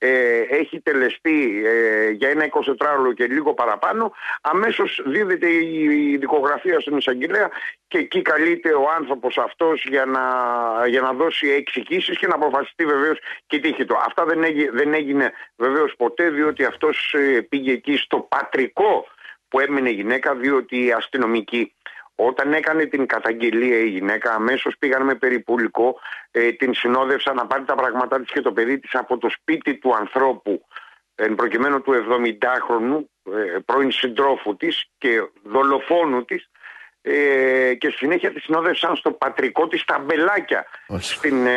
ε, 0.01 0.39
έχει 0.49 0.80
τελεστεί 0.80 1.61
ε, 1.65 2.09
για 2.09 2.30
ένα 2.30 2.45
24ωρο 2.49 3.13
και 3.15 3.27
λίγο 3.27 3.53
παραπάνω, 3.53 4.13
αμέσως 4.41 5.01
δίδεται 5.05 5.47
η, 5.47 5.84
η 6.11 6.17
δικογραφία 6.17 6.80
στον 6.80 6.97
εισαγγελέα 6.97 7.49
και 7.88 7.97
εκεί 7.97 8.21
καλείται 8.21 8.73
ο 8.73 8.89
άνθρωπος 8.97 9.38
αυτός 9.38 9.85
για 9.89 10.05
να, 10.05 10.21
για 10.88 11.01
να 11.01 11.13
δώσει 11.13 11.47
εξηγήσεις 11.47 12.17
και 12.17 12.27
να 12.27 12.35
αποφασιστεί 12.35 12.85
βεβαίως 12.85 13.17
και 13.47 13.55
η 13.55 13.59
τύχη 13.59 13.85
του. 13.85 13.95
Αυτά 14.05 14.26
δεν, 14.26 14.43
έγι, 14.43 14.69
δεν 14.69 14.93
έγινε 14.93 15.31
βεβαίως 15.55 15.93
ποτέ 15.97 16.30
διότι 16.30 16.63
αυτός 16.63 17.13
ε, 17.17 17.41
πήγε 17.41 17.71
εκεί 17.71 17.97
στο 17.97 18.19
πατρικό 18.19 19.07
που 19.47 19.59
έμεινε 19.59 19.89
γυναίκα 19.89 20.35
διότι 20.35 20.85
οι 20.85 20.91
αστυνομικοί 20.91 21.73
όταν 22.21 22.53
έκανε 22.53 22.85
την 22.85 23.05
καταγγελία 23.05 23.77
η 23.77 23.87
γυναίκα, 23.87 24.33
αμέσως 24.33 24.75
πήγαν 24.79 25.03
με 25.03 25.15
περιπουλικό, 25.15 25.99
ε, 26.31 26.51
την 26.51 26.73
συνόδευσαν 26.73 27.35
να 27.35 27.45
πάρει 27.45 27.63
τα 27.63 27.75
πράγματά 27.75 28.19
της 28.19 28.31
και 28.31 28.41
το 28.41 28.51
παιδί 28.51 28.79
της 28.79 28.95
από 28.95 29.17
το 29.17 29.29
σπίτι 29.29 29.77
του 29.77 29.95
ανθρώπου, 29.95 30.65
εν 31.15 31.35
προκειμένου 31.35 31.81
του 31.81 31.93
70χρονου, 31.93 33.05
ε, 33.33 33.59
πρώην 33.65 33.91
συντρόφου 33.91 34.55
της 34.55 34.89
και 34.97 35.09
δολοφόνου 35.43 36.25
της, 36.25 36.49
ε, 37.01 37.73
και 37.73 37.88
στη 37.88 37.97
συνέχεια 37.97 38.31
τη 38.34 38.39
συνόδευσαν 38.39 38.95
στο 38.95 39.11
πατρικό 39.11 39.67
της 39.67 39.81
στα 39.81 39.99
μπελάκια 40.05 40.65
στην 40.99 41.45
ε, 41.45 41.51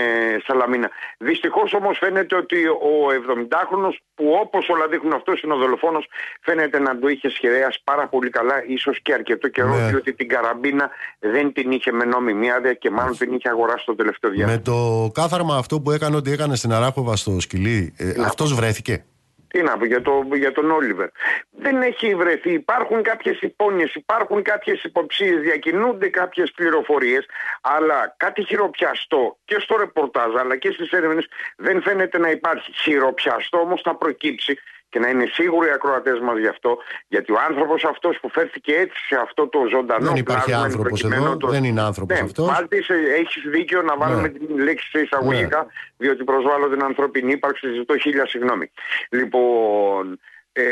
Σαλαμίνα. 0.47 0.91
Δυστυχώς 1.19 1.73
όμως 1.73 1.99
φαίνεται 1.99 2.37
ότι 2.37 2.67
ο 2.67 2.95
70χρονος 3.27 3.97
που 4.15 4.25
όπως 4.41 4.69
όλα 4.69 4.87
δείχνουν 4.89 5.13
αυτός 5.13 5.43
είναι 5.43 5.53
ο 5.53 5.57
δολοφόνος 5.57 6.09
φαίνεται 6.41 6.79
να 6.79 6.99
το 6.99 7.09
είχε 7.09 7.29
σχεδιάσει 7.31 7.81
πάρα 7.85 8.09
πολύ 8.09 8.31
καλά 8.31 8.65
ίσως 8.67 9.01
και 9.03 9.13
αρκετό 9.13 9.49
καιρό 9.49 9.75
Ναι. 9.75 9.89
διότι 9.89 10.13
την 10.15 10.29
καραμπίνα 10.29 10.91
δεν 11.19 11.53
την 11.53 11.71
είχε 11.71 11.93
με 11.93 12.05
νόμιμη 12.05 12.51
άδεια 12.51 12.73
και 12.73 12.91
μάλλον 12.91 13.17
την 13.17 13.33
είχε 13.33 13.49
αγοράσει 13.49 13.85
το 13.87 13.95
τελευταίο 13.95 14.31
διάστημα. 14.31 14.57
Με 14.57 14.63
το 14.63 15.11
κάθαρμα 15.15 15.57
αυτό 15.57 15.81
που 15.81 15.91
έκανε 15.91 16.17
ότι 16.17 16.31
έκανε 16.33 16.57
στην 16.57 16.73
Αράχοβα 16.73 17.17
στο 17.17 17.41
σκυλί, 17.41 17.95
ε, 17.97 18.15
αυτός 18.25 18.55
βρέθηκε; 18.55 19.05
Τι 19.53 19.63
να 19.63 19.77
πω 19.79 19.85
για, 19.85 20.03
το, 20.03 20.29
για 20.35 20.53
τον 20.53 20.71
Όλιβερ. 20.71 21.09
Δεν 21.51 21.83
έχει 21.83 22.15
βρεθεί. 22.15 22.53
Υπάρχουν 22.53 23.03
κάποιες 23.03 23.41
υπόνοιες, 23.41 23.95
υπάρχουν 23.95 24.43
κάποιες 24.43 24.83
υποψίες, 24.85 25.41
διακινούνται 25.41 26.09
κάποιες 26.09 26.53
πληροφορίες, 26.53 27.27
αλλά 27.61 28.15
κάτι 28.17 28.45
χειροπιαστό 28.45 29.39
και 29.45 29.57
στο 29.59 29.77
ρεπορτάζ 29.77 30.35
αλλά 30.35 30.57
και 30.57 30.71
στις 30.71 30.91
έρευνες 30.91 31.27
δεν 31.57 31.83
φαίνεται 31.83 32.19
να 32.19 32.31
υπάρχει. 32.31 32.73
Χειροπιαστό 32.73 33.59
όμως 33.59 33.81
θα 33.81 33.97
προκύψει 33.97 34.59
και 34.93 34.99
να 34.99 35.09
είναι 35.09 35.27
σίγουροι 35.33 35.69
οι 35.69 35.71
ακροατές 35.71 36.19
μας 36.21 36.39
γι' 36.39 36.47
αυτό, 36.47 36.79
γιατί 37.09 37.33
ο 37.33 37.37
άνθρωπος 37.49 37.85
αυτός 37.85 38.19
που 38.21 38.29
φέρθηκε 38.31 38.73
έτσι 38.75 38.99
σε 39.09 39.17
αυτό 39.17 39.49
το 39.49 39.61
ζωντανό 39.71 40.07
Δεν 40.07 40.17
υπάρχει 40.17 40.45
πλάσμα, 40.45 40.65
εν 40.65 40.71
άνθρωπος 40.71 41.01
προκειμένου 41.01 41.25
εδώ, 41.31 41.37
το- 41.37 41.49
δεν 41.49 41.65
είναι 41.65 41.81
άνθρωπος 41.83 42.17
ναι, 42.19 42.25
αυτός. 42.25 42.47
Μάλτης, 42.51 42.89
ε, 42.89 42.95
έχεις 43.21 43.43
δίκιο 43.47 43.83
να 43.83 43.97
βάλουμε 43.97 44.23
Ναι. 44.23 44.29
την 44.29 44.59
λέξη 44.59 44.89
σε 44.89 44.99
εισαγωγικά, 45.01 45.67
διότι 45.97 46.25
προσβάλλω 46.25 46.69
την 46.69 46.83
ανθρώπινη 46.85 47.33
ύπαρξη, 47.33 47.69
ζητώ 47.73 47.99
χίλια 47.99 48.27
συγγνώμη. 48.27 48.71
Λοιπόν, 49.11 50.19
ε, 50.55 50.63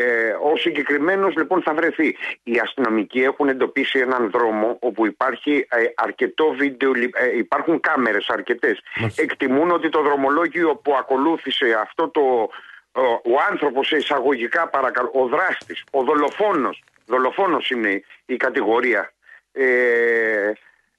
ο 0.53 0.57
συγκεκριμένος 0.57 1.35
λοιπόν 1.37 1.63
θα 1.63 1.75
βρεθεί. 1.75 2.17
Οι 2.43 2.59
αστυνομικοί 2.63 3.23
έχουν 3.23 3.49
εντοπίσει 3.49 3.99
έναν 3.99 4.31
δρόμο 4.31 4.77
όπου 4.81 5.07
υπάρχει 5.07 5.67
ε, 5.71 5.77
αρκετό 5.95 6.55
βίντεο, 6.59 6.93
λι- 6.93 7.17
ε, 7.17 7.37
υπάρχουν 7.39 7.81
κάμερες 7.81 8.29
αρκετές. 8.29 8.81
Εκτιμούν 9.17 9.71
ότι 9.71 9.89
το 9.89 10.03
δρομολόγιο 10.03 10.77
που 10.85 10.95
ακολούθησε 10.99 11.79
αυτό 11.83 12.09
το, 12.09 12.49
ο, 12.93 13.03
ο 13.03 13.35
άνθρωπος 13.51 13.87
σε 13.87 13.97
εισαγωγικά 13.97 14.69
παρακαλώ, 14.69 15.11
ο 15.15 15.27
δράστης, 15.27 15.85
ο 15.91 16.03
δολοφόνος, 16.03 16.83
δολοφόνος 17.07 17.71
είναι 17.71 18.03
η 18.27 18.37
κατηγορία, 18.37 19.13
ε, 19.53 20.53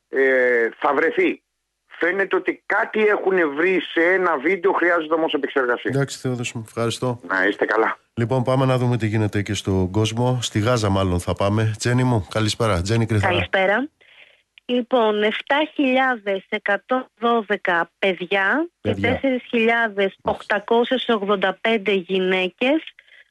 ε, 0.09 0.69
θα 0.79 0.93
βρεθεί. 0.93 1.41
Φαίνεται 2.03 2.35
ότι 2.35 2.63
κάτι 2.65 2.99
έχουν 3.05 3.55
βρει 3.55 3.81
σε 3.81 4.01
ένα 4.01 4.37
βίντεο, 4.37 4.71
χρειάζεται 4.71 5.13
όμως 5.13 5.33
επεξεργασία. 5.33 5.91
Εντάξει, 5.93 6.17
Θεόδος 6.17 6.53
μου, 6.53 6.63
ευχαριστώ. 6.67 7.19
Να 7.27 7.45
είστε 7.45 7.65
καλά. 7.65 7.97
Λοιπόν, 8.13 8.43
πάμε 8.43 8.65
να 8.65 8.77
δούμε 8.77 8.97
τι 8.97 9.07
γίνεται 9.07 9.41
και 9.41 9.53
στον 9.53 9.91
κόσμο. 9.91 10.39
Στη 10.41 10.59
Γάζα, 10.59 10.89
μάλλον 10.89 11.19
θα 11.19 11.33
πάμε. 11.33 11.75
Τζένι 11.77 12.03
μου, 12.03 12.27
καλησπέρα. 12.29 12.81
Τζένι 12.81 13.05
Κρυθαρά. 13.05 13.33
Καλησπέρα. 13.33 13.89
Λοιπόν, 14.65 15.23
7.112 15.23 17.81
παιδιά, 17.99 18.69
Παιδιά. 18.81 18.81
και 18.81 18.95
4.885 20.21 22.03
γυναίκες 22.07 22.83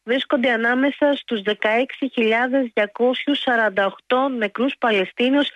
βρίσκονται 0.03 0.51
ανάμεσα 0.51 1.15
στους 1.17 1.43
16.248 1.45 4.29
νεκρούς 4.39 4.75
Παλαιστίνιους 4.79 5.49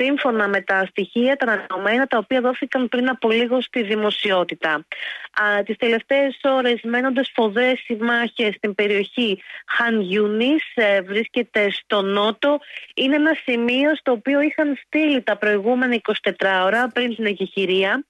σύμφωνα 0.00 0.48
με 0.48 0.60
τα 0.60 0.86
στοιχεία 0.90 1.36
τα 1.36 1.52
ανανεωμένα 1.52 2.06
τα 2.06 2.18
οποία 2.18 2.40
δόθηκαν 2.40 2.88
πριν 2.88 3.08
από 3.08 3.30
λίγο 3.30 3.60
στη 3.60 3.82
δημοσιότητα. 3.82 4.70
Α, 4.70 5.62
τις 5.64 5.76
τελευταίες 5.76 6.40
ώρες 6.42 6.80
μένοντας 6.82 7.30
φοδές 7.34 7.80
συμμάχες 7.84 8.54
στην 8.54 8.74
περιοχή 8.74 9.42
Χαν 9.66 10.00
Γιουνής 10.00 10.62
ε, 10.74 11.00
βρίσκεται 11.00 11.70
στο 11.70 12.02
νότο. 12.02 12.58
Είναι 12.94 13.16
ένα 13.16 13.36
σημείο 13.44 13.96
στο 13.96 14.12
οποίο 14.12 14.40
είχαν 14.40 14.78
στείλει 14.86 15.22
τα 15.22 15.36
προηγούμενα 15.36 16.00
24 16.22 16.62
ώρα 16.64 16.88
πριν 16.88 17.14
την 17.14 17.26
εγχειρία 17.26 18.04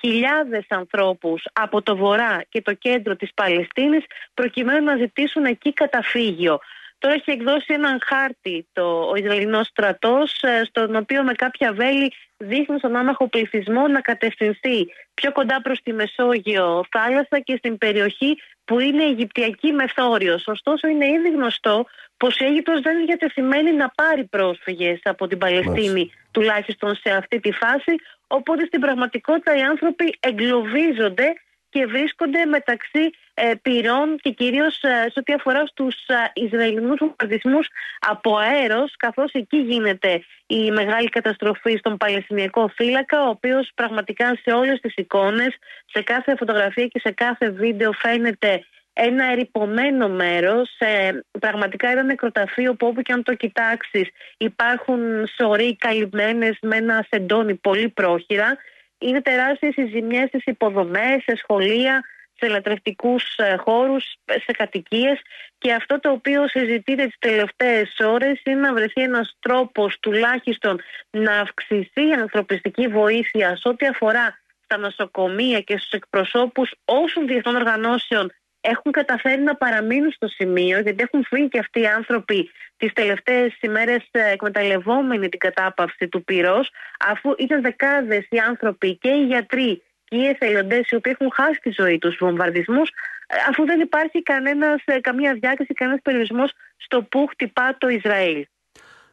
χιλιάδες 0.00 0.64
ανθρώπους 0.68 1.42
από 1.52 1.82
το 1.82 1.96
βορρά 1.96 2.44
και 2.48 2.62
το 2.62 2.74
κέντρο 2.74 3.16
της 3.16 3.30
Παλαιστίνης 3.34 4.04
προκειμένου 4.34 4.84
να 4.84 4.96
ζητήσουν 4.96 5.44
εκεί 5.44 5.72
καταφύγιο. 5.72 6.58
Τώρα 7.04 7.16
έχει 7.16 7.30
εκδώσει 7.30 7.72
έναν 7.72 7.98
χάρτη 8.04 8.66
το, 8.72 9.08
ο 9.10 9.14
Ισραηλινός 9.14 9.66
στρατός 9.66 10.42
ε, 10.42 10.64
στον 10.64 10.96
οποίο 10.96 11.22
με 11.22 11.32
κάποια 11.32 11.72
βέλη 11.72 12.12
δείχνει 12.36 12.78
στον 12.78 12.96
άμαχο 12.96 13.28
πληθυσμό 13.28 13.88
να 13.88 14.00
κατευθυνθεί 14.00 14.86
πιο 15.14 15.32
κοντά 15.32 15.60
προς 15.62 15.82
τη 15.82 15.92
Μεσόγειο 15.92 16.84
θάλασσα 16.90 17.40
και 17.44 17.56
στην 17.56 17.78
περιοχή 17.78 18.38
που 18.64 18.80
είναι 18.80 19.02
η 19.02 19.06
Αιγυπτιακή 19.06 19.72
Μεθόριος. 19.72 20.46
Ωστόσο 20.46 20.88
είναι 20.88 21.06
ήδη 21.06 21.30
γνωστό 21.30 21.86
πως 22.16 22.38
η 22.38 22.44
Αίγυπτος 22.44 22.80
δεν 22.80 22.96
είναι 22.96 23.04
διατεθειμένη 23.04 23.72
να 23.72 23.88
πάρει 23.88 24.24
πρόσφυγες 24.24 25.00
από 25.04 25.26
την 25.26 25.38
Παλαιστίνη 25.38 26.12
τουλάχιστον 26.30 26.94
σε 26.94 27.10
αυτή 27.10 27.40
τη 27.40 27.52
φάση 27.52 27.94
οπότε 28.26 28.64
στην 28.66 28.80
πραγματικότητα 28.80 29.56
οι 29.56 29.60
άνθρωποι 29.62 30.16
εγκλωβίζονται 30.20 31.32
και 31.74 31.86
βρίσκονται 31.86 32.44
μεταξύ 32.44 33.10
ε, 33.34 33.52
πυρών 33.62 34.16
και 34.22 34.30
κυρίως 34.30 34.82
ε, 34.82 34.88
σε 34.88 35.18
ό,τι 35.18 35.32
αφορά 35.32 35.66
στους 35.66 35.94
ε, 36.06 36.14
Ισραηλινούς 36.34 36.98
βομβαρδισμούς 36.98 37.68
από 37.98 38.36
αέρος 38.36 38.96
καθώς 38.96 39.32
εκεί 39.32 39.56
γίνεται 39.56 40.22
η 40.46 40.70
μεγάλη 40.70 41.08
καταστροφή 41.08 41.76
στον 41.76 41.96
Παλαιστινιακό 41.96 42.70
φύλακα 42.74 43.22
ο 43.26 43.28
οποίος 43.28 43.70
πραγματικά 43.74 44.38
σε 44.42 44.50
όλες 44.50 44.80
τις 44.80 44.94
εικόνες, 44.96 45.56
σε 45.92 46.02
κάθε 46.02 46.36
φωτογραφία 46.36 46.86
και 46.86 47.00
σε 47.00 47.10
κάθε 47.10 47.50
βίντεο 47.50 47.92
φαίνεται 47.92 48.64
ένα 48.92 49.24
ερυπωμένο 49.24 50.08
μέρος, 50.08 50.76
ε, 50.78 51.10
πραγματικά 51.40 51.88
ένα 51.88 52.02
νεκροταφείο 52.02 52.74
που 52.74 52.86
όπου 52.86 53.02
και 53.02 53.12
αν 53.12 53.22
το 53.22 53.34
κοιτάξεις 53.34 54.08
υπάρχουν 54.36 55.00
σωροί 55.36 55.76
καλυμμένες 55.76 56.56
με 56.60 56.76
ένα 56.76 57.06
σεντόνι 57.10 57.54
πολύ 57.54 57.88
πρόχειρα 57.88 58.58
είναι 58.98 59.22
τεράστιες 59.22 59.76
οι 59.76 59.86
ζημιές 59.86 60.28
στις 60.28 60.44
υποδομές, 60.44 61.22
σε 61.22 61.36
σχολεία, 61.36 62.04
σε 62.36 62.48
λατρευτικούς 62.48 63.36
ε, 63.36 63.56
χώρους, 63.56 64.04
σε 64.26 64.52
κατοικίες. 64.52 65.20
Και 65.58 65.72
αυτό 65.72 66.00
το 66.00 66.10
οποίο 66.10 66.48
συζητείται 66.48 67.04
τις 67.06 67.18
τελευταίες 67.18 67.96
ώρες 67.98 68.40
είναι 68.44 68.60
να 68.60 68.72
βρεθεί 68.72 69.02
ένας 69.02 69.36
τρόπος 69.40 69.98
τουλάχιστον 70.00 70.80
να 71.10 71.40
αυξηθεί 71.40 72.08
η 72.08 72.12
ανθρωπιστική 72.12 72.86
βοήθεια 72.88 73.56
σε 73.56 73.68
ό,τι 73.68 73.86
αφορά 73.86 74.38
στα 74.64 74.76
νοσοκομεία 74.76 75.60
και 75.60 75.78
στους 75.78 75.90
εκπροσώπους 75.90 76.74
όσων 76.84 77.26
διεθνών 77.26 77.56
οργανώσεων 77.56 78.32
έχουν 78.72 78.92
καταφέρει 78.92 79.42
να 79.42 79.56
παραμείνουν 79.56 80.10
στο 80.10 80.28
σημείο, 80.28 80.80
γιατί 80.80 81.02
έχουν 81.02 81.24
φύγει 81.24 81.48
και 81.48 81.58
αυτοί 81.58 81.80
οι 81.80 81.86
άνθρωποι 81.86 82.50
τις 82.76 82.92
τελευταίες 82.92 83.58
ημέρες 83.60 84.08
ε, 84.10 84.30
εκμεταλλευόμενοι 84.32 85.28
την 85.28 85.38
κατάπαυση 85.38 86.08
του 86.08 86.24
πυρός, 86.24 86.70
αφού 87.10 87.34
ήταν 87.38 87.62
δεκάδες 87.62 88.26
οι 88.30 88.38
άνθρωποι 88.38 88.96
και 88.96 89.08
οι 89.08 89.24
γιατροί 89.26 89.82
και 90.04 90.16
οι 90.16 90.26
εθελοντές 90.26 90.90
οι 90.90 90.94
οποίοι 90.94 91.12
έχουν 91.18 91.32
χάσει 91.32 91.58
τη 91.60 91.70
ζωή 91.70 91.98
τους 91.98 92.14
στους 92.14 92.26
βομβαρδισμούς, 92.26 92.88
ε, 93.26 93.36
αφού 93.48 93.64
δεν 93.64 93.80
υπάρχει 93.80 94.22
κανένας, 94.22 94.82
ε, 94.84 95.00
καμία 95.00 95.34
διάκριση, 95.40 95.74
κανένας 95.74 96.00
περιορισμός 96.02 96.52
στο 96.76 97.02
που 97.02 97.26
χτυπά 97.30 97.76
το 97.78 97.88
Ισραήλ. 97.88 98.46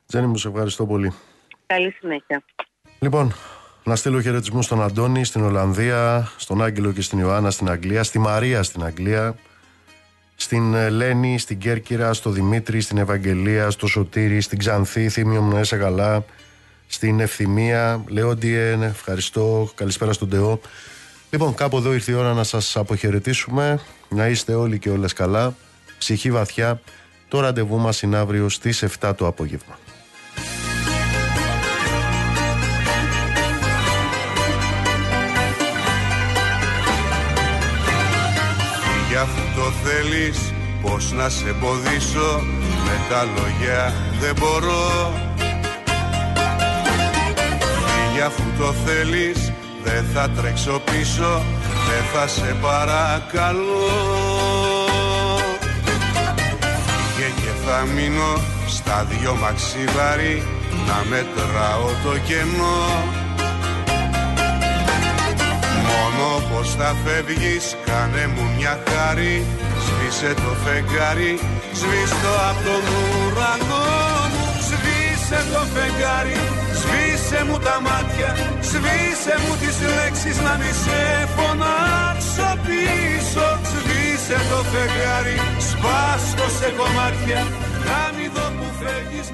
Τζένι 0.08 0.28
μου, 0.28 0.38
σε 0.38 0.48
ευχαριστώ 0.48 0.86
πολύ. 0.86 1.14
Καλή 1.66 1.92
συνέχεια. 2.00 2.44
Λοιπόν, 3.00 3.34
να 3.84 3.96
στείλω 3.96 4.22
χαιρετισμού 4.22 4.62
στον 4.62 4.82
Αντώνη 4.84 5.26
στην 5.26 5.44
Ολλανδία, 5.44 6.32
στον 6.38 6.64
Άγγελο 6.64 6.92
και 6.92 7.02
στην 7.02 7.20
Ιωάννα 7.20 7.52
στην 7.52 7.70
Αγγλία, 7.70 8.04
στη 8.04 8.20
Μαρία 8.20 8.64
στην 8.64 8.84
Αγγλία, 8.84 9.36
στην 10.36 10.90
Λένη, 10.90 11.40
στην 11.40 11.58
Κέρκυρα, 11.58 12.14
στο 12.14 12.30
Δημήτρη, 12.30 12.82
στην 12.82 12.98
Ευαγγελία, 12.98 13.70
στο 13.70 13.88
Σωτήρι, 13.88 14.42
στην 14.42 14.58
Ξανθή, 14.58 15.10
θύμιο 15.10 15.42
μου 15.42 15.54
να 15.54 15.60
είσαι 15.60 15.78
καλά, 15.78 16.26
στην 16.88 17.20
Ευθυμία, 17.20 18.04
Λεόντιεν, 18.08 18.82
ευχαριστώ, 18.82 19.72
καλησπέρα 19.76 20.14
στον 20.14 20.30
Τεό. 20.30 20.60
Λοιπόν, 21.30 21.54
κάπου 21.54 21.78
εδώ 21.78 21.94
ήρθε 21.94 22.12
η 22.12 22.16
ώρα 22.16 22.34
να 22.34 22.44
σας 22.44 22.76
αποχαιρετήσουμε, 22.76 23.80
να 24.10 24.28
είστε 24.28 24.54
όλοι 24.54 24.80
και 24.80 24.90
όλες 24.90 25.14
καλά, 25.14 25.56
ψυχή 25.98 26.32
βαθιά, 26.32 26.82
το 27.28 27.40
ραντεβού 27.40 27.78
μας 27.78 28.02
είναι 28.02 28.18
αύριο 28.18 28.50
στις 28.50 28.84
7 29.02 29.14
το 29.16 29.28
απόγευμα. 29.28 29.78
Θέλεις 39.84 40.54
Πώς 40.82 41.12
να 41.12 41.30
σε 41.30 41.50
εμποδίσω 41.50 42.42
Με 42.86 42.96
τα 43.10 43.24
λόγια 43.24 43.94
δεν 44.20 44.36
μπορώ. 44.40 45.14
Φύγε 47.86 48.24
αφού 48.24 48.44
το 48.58 48.74
θέλεις 48.86 49.52
Δεν 49.84 50.06
θα 50.14 50.30
τρέξω 50.30 50.82
πίσω 50.92 51.44
Δεν 51.90 52.04
θα 52.14 52.28
σε 52.28 52.56
παρακαλώ. 52.62 53.90
Φύγε 57.16 57.30
και 57.36 57.52
θα 57.66 57.86
μείνω 57.96 58.34
Στα 58.68 59.08
δυο 59.10 59.36
μαξιλάρι 59.36 60.44
Να 60.88 61.06
μετράω 61.10 61.90
το 62.04 62.18
κενό 62.28 63.04
Μόνο 65.92 66.28
πως 66.50 66.68
θα 66.80 66.90
φεύγεις 67.04 67.66
κάνε 67.88 68.24
μου 68.34 68.46
μια 68.58 68.76
χάρη. 68.90 69.36
Σβήσε 69.86 70.32
το 70.44 70.52
φεγγάρι 70.64 71.34
Σβήστο 71.80 72.34
από 72.50 72.62
τον 72.68 72.84
ουρανό 72.98 73.88
μου. 74.34 74.46
Σβήσε 74.68 75.40
το 75.54 75.62
φεγγάρι 75.74 76.40
Σβήσε 76.80 77.40
μου 77.48 77.58
τα 77.66 77.76
μάτια. 77.86 78.30
Σβήσε 78.70 79.34
μου 79.42 79.54
τις 79.62 79.78
λέξεις 79.98 80.38
να 80.46 80.54
μη 80.62 80.72
σε 80.84 81.02
φωνάξω 81.36 82.50
πίσω. 82.66 83.48
Σβήσε 83.72 84.38
το 84.50 84.60
φεγγάρι 84.72 85.38
Σπάστο 85.70 86.46
σε 86.58 86.70
κομμάτια. 86.80 87.42
Να 87.88 88.02
μην 88.16 88.30
δω 88.36 88.46
που 88.58 88.68
φεύγεις 88.80 89.28